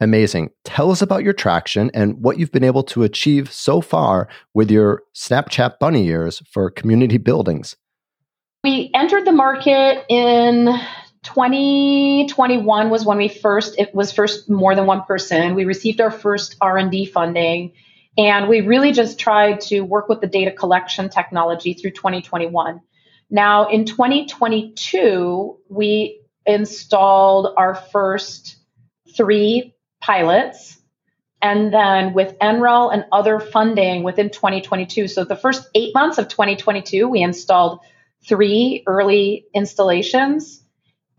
Amazing. 0.00 0.50
Tell 0.64 0.90
us 0.90 1.02
about 1.02 1.24
your 1.24 1.34
traction 1.34 1.90
and 1.92 2.22
what 2.22 2.38
you've 2.38 2.52
been 2.52 2.64
able 2.64 2.82
to 2.84 3.02
achieve 3.02 3.52
so 3.52 3.82
far 3.82 4.28
with 4.54 4.70
your 4.70 5.02
Snapchat 5.14 5.78
bunny 5.78 6.06
ears 6.06 6.42
for 6.50 6.70
community 6.70 7.18
buildings. 7.18 7.76
We 8.64 8.90
entered 8.94 9.26
the 9.26 9.32
market 9.32 10.04
in 10.08 10.74
2021 11.22 12.90
was 12.90 13.04
when 13.04 13.18
we 13.18 13.28
first 13.28 13.78
it 13.78 13.94
was 13.94 14.10
first 14.10 14.48
more 14.48 14.74
than 14.74 14.86
one 14.86 15.02
person. 15.02 15.54
We 15.54 15.66
received 15.66 16.00
our 16.00 16.10
first 16.10 16.56
R&D 16.62 17.06
funding 17.06 17.72
and 18.16 18.48
we 18.48 18.62
really 18.62 18.92
just 18.92 19.18
tried 19.18 19.60
to 19.62 19.82
work 19.82 20.08
with 20.08 20.22
the 20.22 20.26
data 20.26 20.50
collection 20.50 21.10
technology 21.10 21.74
through 21.74 21.92
2021. 21.92 22.80
Now 23.30 23.68
in 23.68 23.84
2022 23.84 25.58
we 25.68 26.20
installed 26.46 27.54
our 27.56 27.74
first 27.74 28.56
3 29.16 29.74
pilots 30.00 30.78
and 31.42 31.72
then 31.72 32.12
with 32.12 32.38
NREL 32.38 32.92
and 32.92 33.04
other 33.12 33.40
funding 33.40 34.02
within 34.02 34.30
2022. 34.30 35.08
So 35.08 35.24
the 35.24 35.36
first 35.36 35.68
8 35.74 35.94
months 35.94 36.18
of 36.18 36.28
2022 36.28 37.08
we 37.08 37.22
installed 37.22 37.80
3 38.26 38.84
early 38.86 39.46
installations 39.54 40.62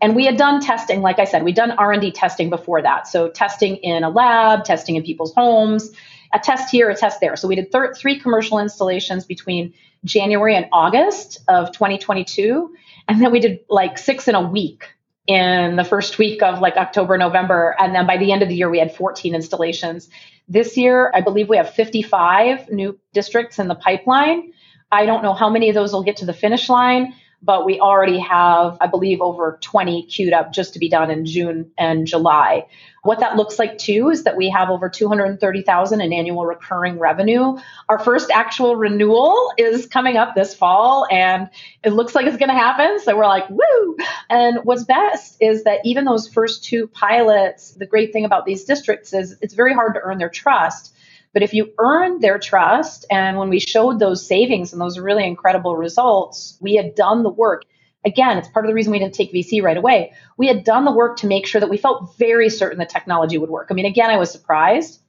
and 0.02 0.16
we 0.16 0.26
had 0.26 0.36
done 0.36 0.60
testing 0.60 1.00
like 1.00 1.18
i 1.18 1.24
said 1.24 1.42
we'd 1.42 1.56
done 1.56 1.70
r&d 1.70 2.10
testing 2.12 2.50
before 2.50 2.82
that 2.82 3.06
so 3.06 3.28
testing 3.28 3.76
in 3.76 4.04
a 4.04 4.10
lab 4.10 4.64
testing 4.64 4.96
in 4.96 5.02
people's 5.02 5.32
homes 5.34 5.90
a 6.32 6.38
test 6.38 6.70
here 6.70 6.88
a 6.90 6.96
test 6.96 7.20
there. 7.20 7.36
So 7.36 7.48
we 7.48 7.56
did 7.56 7.70
thir- 7.72 7.94
three 7.94 8.18
commercial 8.18 8.58
installations 8.58 9.24
between 9.24 9.74
january 10.04 10.56
and 10.56 10.66
august 10.72 11.38
of 11.48 11.70
2022 11.72 12.74
and 13.08 13.20
then 13.20 13.30
we 13.30 13.38
did 13.38 13.60
like 13.68 13.98
six 13.98 14.26
in 14.26 14.34
a 14.34 14.40
week 14.40 14.88
in 15.28 15.76
the 15.76 15.84
first 15.84 16.18
week 16.18 16.42
of 16.42 16.60
like 16.60 16.76
october 16.76 17.16
november 17.16 17.76
and 17.78 17.94
then 17.94 18.06
by 18.06 18.16
the 18.16 18.32
end 18.32 18.42
of 18.42 18.48
the 18.48 18.54
year 18.56 18.68
we 18.68 18.78
had 18.78 18.94
14 18.94 19.34
installations. 19.34 20.08
This 20.48 20.76
year 20.76 21.12
i 21.14 21.20
believe 21.20 21.48
we 21.48 21.56
have 21.56 21.70
55 21.70 22.70
new 22.70 22.98
districts 23.12 23.58
in 23.58 23.68
the 23.68 23.76
pipeline. 23.76 24.52
I 24.90 25.06
don't 25.06 25.22
know 25.22 25.34
how 25.34 25.48
many 25.48 25.68
of 25.68 25.74
those 25.74 25.92
will 25.92 26.02
get 26.02 26.16
to 26.16 26.26
the 26.26 26.34
finish 26.34 26.68
line 26.68 27.14
but 27.42 27.66
we 27.66 27.80
already 27.80 28.20
have, 28.20 28.78
I 28.80 28.86
believe, 28.86 29.20
over 29.20 29.58
20 29.60 30.06
queued 30.06 30.32
up 30.32 30.52
just 30.52 30.74
to 30.74 30.78
be 30.78 30.88
done 30.88 31.10
in 31.10 31.26
June 31.26 31.72
and 31.76 32.06
July. 32.06 32.66
What 33.02 33.18
that 33.18 33.34
looks 33.34 33.58
like 33.58 33.78
too 33.78 34.10
is 34.10 34.24
that 34.24 34.36
we 34.36 34.48
have 34.50 34.70
over 34.70 34.88
230,000 34.88 36.00
in 36.00 36.12
annual 36.12 36.46
recurring 36.46 37.00
revenue. 37.00 37.58
Our 37.88 37.98
first 37.98 38.30
actual 38.30 38.76
renewal 38.76 39.52
is 39.58 39.86
coming 39.86 40.16
up 40.16 40.36
this 40.36 40.54
fall 40.54 41.08
and 41.10 41.50
it 41.82 41.90
looks 41.90 42.14
like 42.14 42.26
it's 42.26 42.36
going 42.36 42.50
to 42.50 42.54
happen. 42.54 43.00
So 43.00 43.16
we're 43.16 43.26
like, 43.26 43.50
woo. 43.50 43.96
And 44.30 44.60
what's 44.62 44.84
best 44.84 45.36
is 45.40 45.64
that 45.64 45.80
even 45.84 46.04
those 46.04 46.28
first 46.28 46.62
two 46.62 46.86
pilots, 46.86 47.72
the 47.72 47.86
great 47.86 48.12
thing 48.12 48.24
about 48.24 48.46
these 48.46 48.64
districts 48.64 49.12
is 49.12 49.36
it's 49.42 49.54
very 49.54 49.74
hard 49.74 49.94
to 49.94 50.00
earn 50.00 50.18
their 50.18 50.30
trust 50.30 50.91
but 51.32 51.42
if 51.42 51.54
you 51.54 51.72
earn 51.78 52.20
their 52.20 52.38
trust, 52.38 53.06
and 53.10 53.38
when 53.38 53.48
we 53.48 53.58
showed 53.58 53.98
those 53.98 54.26
savings 54.26 54.72
and 54.72 54.80
those 54.80 54.98
really 54.98 55.26
incredible 55.26 55.76
results, 55.76 56.56
we 56.60 56.74
had 56.74 56.94
done 56.94 57.22
the 57.22 57.30
work. 57.30 57.64
Again, 58.04 58.38
it's 58.38 58.48
part 58.48 58.64
of 58.64 58.68
the 58.68 58.74
reason 58.74 58.92
we 58.92 58.98
didn't 58.98 59.14
take 59.14 59.32
VC 59.32 59.62
right 59.62 59.76
away. 59.76 60.12
We 60.36 60.48
had 60.48 60.64
done 60.64 60.84
the 60.84 60.92
work 60.92 61.18
to 61.18 61.26
make 61.26 61.46
sure 61.46 61.60
that 61.60 61.70
we 61.70 61.76
felt 61.76 62.16
very 62.16 62.48
certain 62.48 62.78
the 62.78 62.86
technology 62.86 63.38
would 63.38 63.50
work. 63.50 63.68
I 63.70 63.74
mean, 63.74 63.86
again, 63.86 64.10
I 64.10 64.18
was 64.18 64.30
surprised. 64.30 65.01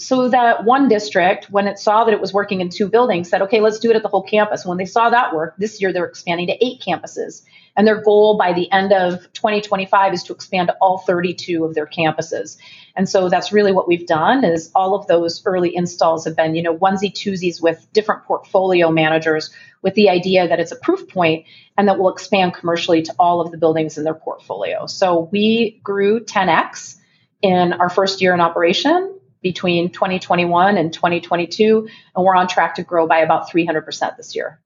So 0.00 0.28
that 0.28 0.64
one 0.64 0.88
district, 0.88 1.50
when 1.50 1.66
it 1.66 1.76
saw 1.76 2.04
that 2.04 2.14
it 2.14 2.20
was 2.20 2.32
working 2.32 2.60
in 2.60 2.68
two 2.68 2.88
buildings, 2.88 3.28
said, 3.28 3.42
okay, 3.42 3.60
let's 3.60 3.80
do 3.80 3.90
it 3.90 3.96
at 3.96 4.02
the 4.02 4.08
whole 4.08 4.22
campus. 4.22 4.64
When 4.64 4.78
they 4.78 4.84
saw 4.84 5.10
that 5.10 5.34
work, 5.34 5.56
this 5.58 5.80
year 5.80 5.92
they're 5.92 6.04
expanding 6.04 6.46
to 6.46 6.64
eight 6.64 6.80
campuses. 6.80 7.42
And 7.76 7.84
their 7.84 8.00
goal 8.00 8.38
by 8.38 8.52
the 8.52 8.70
end 8.70 8.92
of 8.92 9.20
2025 9.32 10.14
is 10.14 10.22
to 10.24 10.32
expand 10.32 10.68
to 10.68 10.76
all 10.80 10.98
32 10.98 11.64
of 11.64 11.74
their 11.74 11.86
campuses. 11.86 12.58
And 12.94 13.08
so 13.08 13.28
that's 13.28 13.52
really 13.52 13.72
what 13.72 13.88
we've 13.88 14.06
done 14.06 14.44
is 14.44 14.70
all 14.72 14.94
of 14.94 15.08
those 15.08 15.42
early 15.44 15.74
installs 15.74 16.24
have 16.26 16.36
been, 16.36 16.54
you 16.54 16.62
know, 16.62 16.76
onesie 16.76 17.12
twosies 17.12 17.60
with 17.60 17.84
different 17.92 18.22
portfolio 18.22 18.92
managers 18.92 19.50
with 19.82 19.94
the 19.94 20.10
idea 20.10 20.46
that 20.46 20.60
it's 20.60 20.72
a 20.72 20.76
proof 20.76 21.08
point 21.08 21.44
and 21.76 21.88
that 21.88 21.98
we'll 21.98 22.12
expand 22.12 22.54
commercially 22.54 23.02
to 23.02 23.14
all 23.18 23.40
of 23.40 23.50
the 23.50 23.58
buildings 23.58 23.98
in 23.98 24.04
their 24.04 24.14
portfolio. 24.14 24.86
So 24.86 25.28
we 25.32 25.80
grew 25.82 26.20
10x 26.20 26.96
in 27.42 27.72
our 27.72 27.88
first 27.88 28.20
year 28.20 28.32
in 28.32 28.40
operation 28.40 29.17
between 29.42 29.90
2021 29.90 30.76
and 30.76 30.92
2022, 30.92 31.88
and 32.16 32.24
we're 32.24 32.34
on 32.34 32.48
track 32.48 32.74
to 32.76 32.82
grow 32.82 33.06
by 33.06 33.18
about 33.18 33.50
300% 33.50 34.16
this 34.16 34.34
year. 34.34 34.60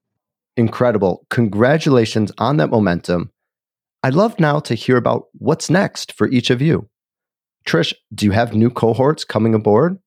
Incredible. 0.55 1.25
Congratulations 1.29 2.31
on 2.37 2.57
that 2.57 2.69
momentum. 2.69 3.31
I'd 4.03 4.15
love 4.15 4.39
now 4.39 4.59
to 4.61 4.75
hear 4.75 4.97
about 4.97 5.27
what's 5.37 5.69
next 5.69 6.11
for 6.11 6.27
each 6.27 6.49
of 6.49 6.61
you. 6.61 6.89
Trish, 7.65 7.93
do 8.13 8.25
you 8.25 8.31
have 8.31 8.53
new 8.53 8.69
cohorts 8.69 9.23
coming 9.23 9.55
aboard? 9.55 9.97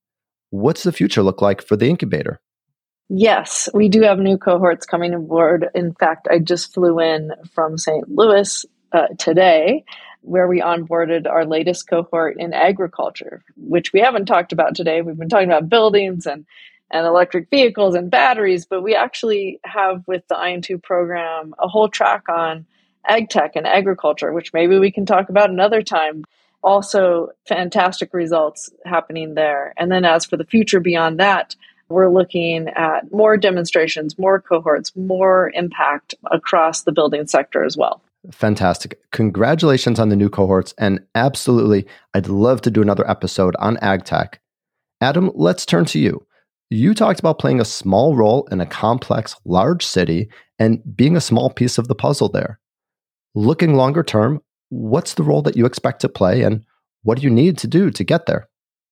What's 0.50 0.82
the 0.82 0.92
future 0.92 1.22
look 1.22 1.40
like 1.40 1.62
for 1.62 1.76
the 1.76 1.88
incubator? 1.88 2.40
Yes, 3.08 3.68
we 3.72 3.88
do 3.88 4.02
have 4.02 4.18
new 4.18 4.36
cohorts 4.36 4.84
coming 4.84 5.14
aboard. 5.14 5.66
In 5.74 5.94
fact, 5.94 6.28
I 6.30 6.40
just 6.40 6.74
flew 6.74 6.98
in 6.98 7.30
from 7.52 7.78
St. 7.78 8.08
Louis 8.08 8.66
uh, 8.92 9.06
today, 9.18 9.84
where 10.26 10.48
we 10.48 10.60
onboarded 10.60 11.28
our 11.28 11.44
latest 11.44 11.88
cohort 11.88 12.36
in 12.38 12.52
agriculture, 12.52 13.42
which 13.56 13.92
we 13.92 14.00
haven't 14.00 14.26
talked 14.26 14.52
about 14.52 14.74
today. 14.74 15.02
We've 15.02 15.16
been 15.16 15.28
talking 15.28 15.48
about 15.48 15.68
buildings 15.68 16.26
and 16.26 16.46
and 16.88 17.04
electric 17.04 17.50
vehicles 17.50 17.96
and 17.96 18.12
batteries, 18.12 18.64
but 18.64 18.80
we 18.80 18.94
actually 18.94 19.58
have 19.64 20.04
with 20.06 20.22
the 20.28 20.36
IN2 20.36 20.80
program 20.80 21.52
a 21.58 21.66
whole 21.66 21.88
track 21.88 22.28
on 22.28 22.64
ag 23.08 23.28
tech 23.28 23.56
and 23.56 23.66
agriculture, 23.66 24.32
which 24.32 24.52
maybe 24.52 24.78
we 24.78 24.92
can 24.92 25.04
talk 25.04 25.28
about 25.28 25.50
another 25.50 25.82
time 25.82 26.24
also 26.62 27.28
fantastic 27.46 28.12
results 28.12 28.70
happening 28.84 29.34
there. 29.34 29.72
And 29.76 29.90
then 29.90 30.04
as 30.04 30.24
for 30.24 30.36
the 30.36 30.44
future 30.44 30.80
beyond 30.80 31.20
that, 31.20 31.54
we're 31.88 32.10
looking 32.10 32.68
at 32.68 33.12
more 33.12 33.36
demonstrations, 33.36 34.18
more 34.18 34.40
cohorts, 34.40 34.94
more 34.96 35.50
impact 35.54 36.16
across 36.28 36.82
the 36.82 36.90
building 36.90 37.26
sector 37.28 37.64
as 37.64 37.76
well. 37.76 38.02
Fantastic. 38.32 38.98
Congratulations 39.12 39.98
on 39.98 40.08
the 40.08 40.16
new 40.16 40.28
cohorts. 40.28 40.74
And 40.78 41.00
absolutely, 41.14 41.86
I'd 42.14 42.28
love 42.28 42.60
to 42.62 42.70
do 42.70 42.82
another 42.82 43.08
episode 43.08 43.54
on 43.58 43.76
ag 43.78 44.04
tech. 44.04 44.40
Adam, 45.00 45.30
let's 45.34 45.66
turn 45.66 45.84
to 45.86 45.98
you. 45.98 46.26
You 46.70 46.94
talked 46.94 47.20
about 47.20 47.38
playing 47.38 47.60
a 47.60 47.64
small 47.64 48.16
role 48.16 48.48
in 48.50 48.60
a 48.60 48.66
complex, 48.66 49.36
large 49.44 49.86
city 49.86 50.28
and 50.58 50.82
being 50.96 51.16
a 51.16 51.20
small 51.20 51.50
piece 51.50 51.78
of 51.78 51.86
the 51.86 51.94
puzzle 51.94 52.28
there. 52.28 52.58
Looking 53.34 53.74
longer 53.74 54.02
term, 54.02 54.40
what's 54.70 55.14
the 55.14 55.22
role 55.22 55.42
that 55.42 55.56
you 55.56 55.66
expect 55.66 56.00
to 56.00 56.08
play 56.08 56.42
and 56.42 56.64
what 57.02 57.18
do 57.18 57.24
you 57.24 57.30
need 57.30 57.58
to 57.58 57.68
do 57.68 57.90
to 57.90 58.04
get 58.04 58.26
there? 58.26 58.48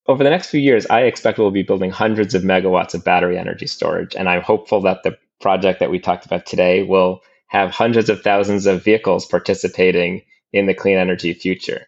Over 0.07 0.23
the 0.23 0.29
next 0.29 0.49
few 0.49 0.59
years, 0.59 0.85
I 0.85 1.01
expect 1.01 1.37
we'll 1.37 1.51
be 1.51 1.63
building 1.63 1.89
hundreds 1.89 2.35
of 2.35 2.43
megawatts 2.43 2.93
of 2.93 3.03
battery 3.03 3.37
energy 3.37 3.67
storage. 3.67 4.15
And 4.15 4.29
I'm 4.29 4.41
hopeful 4.41 4.79
that 4.81 5.03
the 5.03 5.17
project 5.41 5.79
that 5.79 5.89
we 5.89 5.99
talked 5.99 6.25
about 6.25 6.45
today 6.45 6.83
will 6.83 7.21
have 7.47 7.71
hundreds 7.71 8.09
of 8.09 8.21
thousands 8.21 8.65
of 8.65 8.83
vehicles 8.83 9.25
participating 9.25 10.21
in 10.51 10.65
the 10.65 10.73
clean 10.73 10.97
energy 10.97 11.33
future. 11.33 11.85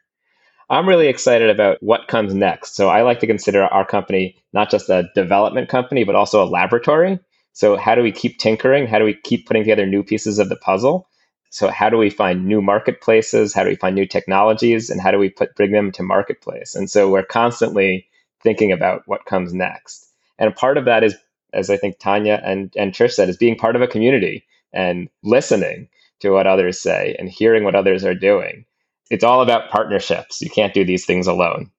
I'm 0.69 0.87
really 0.87 1.07
excited 1.07 1.49
about 1.49 1.81
what 1.81 2.09
comes 2.09 2.33
next. 2.33 2.75
So 2.75 2.89
I 2.89 3.01
like 3.01 3.21
to 3.21 3.27
consider 3.27 3.63
our 3.63 3.85
company 3.85 4.35
not 4.53 4.69
just 4.69 4.89
a 4.89 5.09
development 5.15 5.69
company, 5.69 6.03
but 6.03 6.15
also 6.15 6.43
a 6.43 6.49
laboratory. 6.49 7.19
So 7.53 7.77
how 7.77 7.95
do 7.95 8.03
we 8.03 8.11
keep 8.11 8.37
tinkering? 8.37 8.85
How 8.85 8.99
do 8.99 9.05
we 9.05 9.13
keep 9.13 9.47
putting 9.47 9.63
together 9.63 9.85
new 9.85 10.03
pieces 10.03 10.39
of 10.39 10.49
the 10.49 10.57
puzzle? 10.57 11.07
So 11.49 11.69
how 11.69 11.89
do 11.89 11.97
we 11.97 12.09
find 12.09 12.45
new 12.45 12.61
marketplaces? 12.61 13.53
How 13.53 13.63
do 13.63 13.69
we 13.69 13.75
find 13.77 13.95
new 13.95 14.05
technologies? 14.05 14.89
And 14.89 15.01
how 15.01 15.11
do 15.11 15.17
we 15.17 15.29
put 15.29 15.55
bring 15.55 15.71
them 15.71 15.91
to 15.93 16.03
marketplace? 16.03 16.75
And 16.75 16.89
so 16.89 17.09
we're 17.09 17.23
constantly 17.23 18.05
thinking 18.43 18.71
about 18.71 19.03
what 19.05 19.25
comes 19.25 19.53
next. 19.53 20.05
And 20.37 20.55
part 20.55 20.77
of 20.77 20.85
that 20.85 21.03
is, 21.03 21.15
as 21.53 21.69
I 21.69 21.77
think 21.77 21.97
Tanya 21.97 22.41
and, 22.43 22.73
and 22.77 22.91
Trish 22.91 23.13
said, 23.13 23.29
is 23.29 23.37
being 23.37 23.55
part 23.55 23.75
of 23.75 23.81
a 23.81 23.87
community 23.87 24.45
and 24.73 25.09
listening 25.23 25.89
to 26.19 26.31
what 26.31 26.47
others 26.47 26.79
say 26.79 27.15
and 27.19 27.29
hearing 27.29 27.63
what 27.63 27.75
others 27.75 28.03
are 28.03 28.15
doing. 28.15 28.65
It's 29.09 29.23
all 29.23 29.41
about 29.41 29.69
partnerships. 29.69 30.41
You 30.41 30.49
can't 30.49 30.73
do 30.73 30.83
these 30.83 31.05
things 31.05 31.27
alone. 31.27 31.71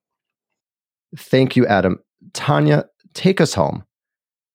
Thank 1.17 1.55
you, 1.55 1.65
Adam. 1.67 1.99
Tanya, 2.33 2.85
take 3.13 3.39
us 3.41 3.53
home. 3.53 3.83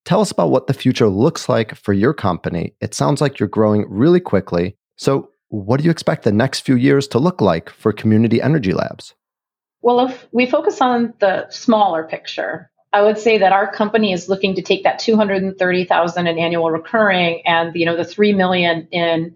Tell 0.05 0.20
us 0.20 0.30
about 0.30 0.51
what 0.51 0.66
the 0.66 0.74
future 0.74 1.09
looks 1.09 1.49
like 1.49 1.74
for 1.76 1.93
your 1.93 2.12
company. 2.12 2.74
It 2.80 2.95
sounds 2.95 3.20
like 3.20 3.39
you're 3.39 3.49
growing 3.49 3.87
really 3.89 4.20
quickly 4.20 4.76
so, 4.97 5.30
what 5.49 5.78
do 5.78 5.85
you 5.85 5.91
expect 5.91 6.24
the 6.24 6.32
next 6.32 6.61
few 6.61 6.76
years 6.76 7.07
to 7.09 7.18
look 7.18 7.41
like 7.41 7.70
for 7.70 7.93
community 7.93 8.41
energy 8.41 8.72
labs? 8.72 9.14
Well, 9.82 10.07
if 10.07 10.26
we 10.32 10.47
focus 10.47 10.80
on 10.80 11.14
the 11.20 11.49
smaller 11.51 12.05
picture, 12.05 12.70
I 12.95 13.03
would 13.03 13.19
say 13.19 13.39
that 13.39 13.53
our 13.53 13.71
company 13.71 14.13
is 14.13 14.29
looking 14.29 14.55
to 14.55 14.63
take 14.63 14.85
that 14.85 15.01
230,000 15.01 16.27
in 16.29 16.39
annual 16.39 16.71
recurring 16.71 17.43
and 17.45 17.75
you 17.75 17.85
know 17.85 17.97
the 17.97 18.05
3 18.05 18.33
million 18.35 18.87
in 18.93 19.35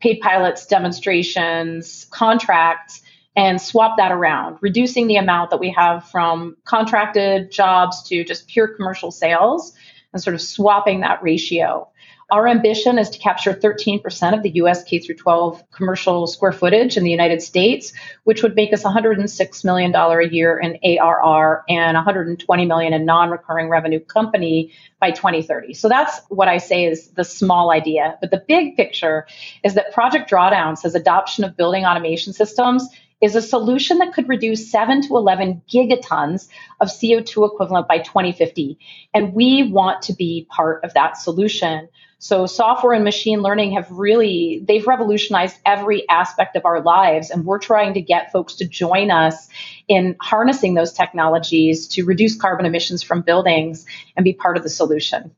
paid 0.00 0.20
pilots, 0.20 0.66
demonstrations, 0.66 2.06
contracts 2.10 3.02
and 3.36 3.60
swap 3.60 3.98
that 3.98 4.10
around, 4.10 4.58
reducing 4.60 5.06
the 5.06 5.16
amount 5.16 5.50
that 5.50 5.60
we 5.60 5.70
have 5.70 6.08
from 6.08 6.56
contracted 6.64 7.52
jobs 7.52 8.02
to 8.08 8.24
just 8.24 8.48
pure 8.48 8.66
commercial 8.66 9.12
sales 9.12 9.72
and 10.12 10.20
sort 10.20 10.34
of 10.34 10.40
swapping 10.40 11.00
that 11.00 11.22
ratio. 11.22 11.88
Our 12.28 12.48
ambition 12.48 12.98
is 12.98 13.10
to 13.10 13.20
capture 13.20 13.54
13% 13.54 14.34
of 14.34 14.42
the 14.42 14.50
US 14.54 14.82
K 14.82 14.98
through 14.98 15.14
12 15.14 15.62
commercial 15.70 16.26
square 16.26 16.50
footage 16.50 16.96
in 16.96 17.04
the 17.04 17.10
United 17.10 17.40
States, 17.40 17.92
which 18.24 18.42
would 18.42 18.56
make 18.56 18.72
us 18.72 18.82
$106 18.82 19.64
million 19.64 19.94
a 19.94 20.22
year 20.24 20.58
in 20.58 20.76
ARR 20.82 21.62
and 21.68 21.94
120 21.94 22.66
million 22.66 22.92
in 22.92 23.04
non-recurring 23.04 23.68
revenue 23.68 24.00
company 24.00 24.72
by 25.00 25.12
2030. 25.12 25.74
So 25.74 25.88
that's 25.88 26.20
what 26.28 26.48
I 26.48 26.58
say 26.58 26.86
is 26.86 27.12
the 27.12 27.22
small 27.22 27.70
idea. 27.70 28.18
But 28.20 28.32
the 28.32 28.42
big 28.48 28.76
picture 28.76 29.28
is 29.62 29.74
that 29.74 29.92
Project 29.92 30.28
Drawdown 30.28 30.76
says 30.76 30.96
adoption 30.96 31.44
of 31.44 31.56
building 31.56 31.84
automation 31.84 32.32
systems 32.32 32.88
is 33.20 33.36
a 33.36 33.40
solution 33.40 33.98
that 33.98 34.12
could 34.12 34.28
reduce 34.28 34.70
7 34.70 35.02
to 35.02 35.16
11 35.16 35.62
gigatons 35.72 36.48
of 36.80 36.88
CO2 36.88 37.52
equivalent 37.52 37.88
by 37.88 37.98
2050. 37.98 38.78
And 39.14 39.32
we 39.32 39.70
want 39.70 40.02
to 40.02 40.12
be 40.12 40.46
part 40.50 40.84
of 40.84 40.92
that 40.94 41.16
solution. 41.16 41.88
So 42.18 42.46
software 42.46 42.94
and 42.94 43.04
machine 43.04 43.42
learning 43.42 43.72
have 43.72 43.90
really 43.90 44.64
they've 44.66 44.86
revolutionized 44.86 45.58
every 45.66 46.08
aspect 46.08 46.56
of 46.56 46.64
our 46.64 46.80
lives 46.80 47.30
and 47.30 47.44
we're 47.44 47.58
trying 47.58 47.92
to 47.94 48.00
get 48.00 48.32
folks 48.32 48.54
to 48.54 48.66
join 48.66 49.10
us 49.10 49.48
in 49.86 50.16
harnessing 50.20 50.74
those 50.74 50.92
technologies 50.92 51.86
to 51.88 52.04
reduce 52.04 52.34
carbon 52.34 52.64
emissions 52.64 53.02
from 53.02 53.20
buildings 53.20 53.84
and 54.16 54.24
be 54.24 54.32
part 54.32 54.56
of 54.56 54.62
the 54.62 54.70
solution. 54.70 55.30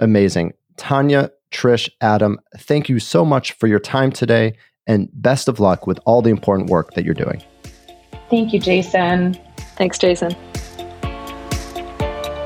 Amazing. 0.00 0.54
Tanya, 0.76 1.30
Trish, 1.52 1.88
Adam, 2.00 2.40
thank 2.58 2.88
you 2.88 2.98
so 2.98 3.24
much 3.24 3.52
for 3.52 3.68
your 3.68 3.78
time 3.78 4.10
today 4.10 4.56
and 4.88 5.08
best 5.12 5.48
of 5.48 5.60
luck 5.60 5.86
with 5.86 6.00
all 6.04 6.20
the 6.20 6.30
important 6.30 6.68
work 6.68 6.94
that 6.94 7.04
you're 7.04 7.14
doing. 7.14 7.42
Thank 8.28 8.52
you, 8.52 8.58
Jason. 8.58 9.38
Thanks, 9.76 9.98
Jason. 9.98 10.34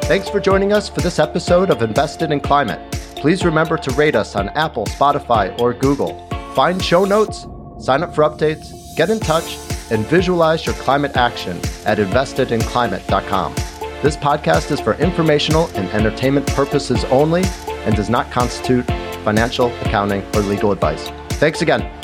Thanks 0.02 0.28
for 0.28 0.40
joining 0.40 0.72
us 0.72 0.88
for 0.88 1.00
this 1.00 1.18
episode 1.18 1.70
of 1.70 1.82
Invested 1.82 2.32
in 2.32 2.40
Climate. 2.40 2.89
Please 3.20 3.44
remember 3.44 3.76
to 3.76 3.90
rate 3.92 4.16
us 4.16 4.34
on 4.34 4.48
Apple, 4.50 4.86
Spotify, 4.86 5.58
or 5.60 5.74
Google. 5.74 6.26
Find 6.54 6.82
show 6.82 7.04
notes, 7.04 7.46
sign 7.78 8.02
up 8.02 8.14
for 8.14 8.24
updates, 8.24 8.96
get 8.96 9.10
in 9.10 9.20
touch, 9.20 9.58
and 9.90 10.06
visualize 10.06 10.64
your 10.64 10.74
climate 10.76 11.16
action 11.16 11.58
at 11.84 11.98
investedinclimate.com. 11.98 13.54
This 14.02 14.16
podcast 14.16 14.70
is 14.70 14.80
for 14.80 14.94
informational 14.94 15.66
and 15.74 15.86
entertainment 15.90 16.46
purposes 16.46 17.04
only 17.10 17.42
and 17.84 17.94
does 17.94 18.08
not 18.08 18.30
constitute 18.30 18.86
financial, 19.22 19.66
accounting, 19.82 20.24
or 20.34 20.40
legal 20.40 20.72
advice. 20.72 21.10
Thanks 21.32 21.60
again. 21.60 21.99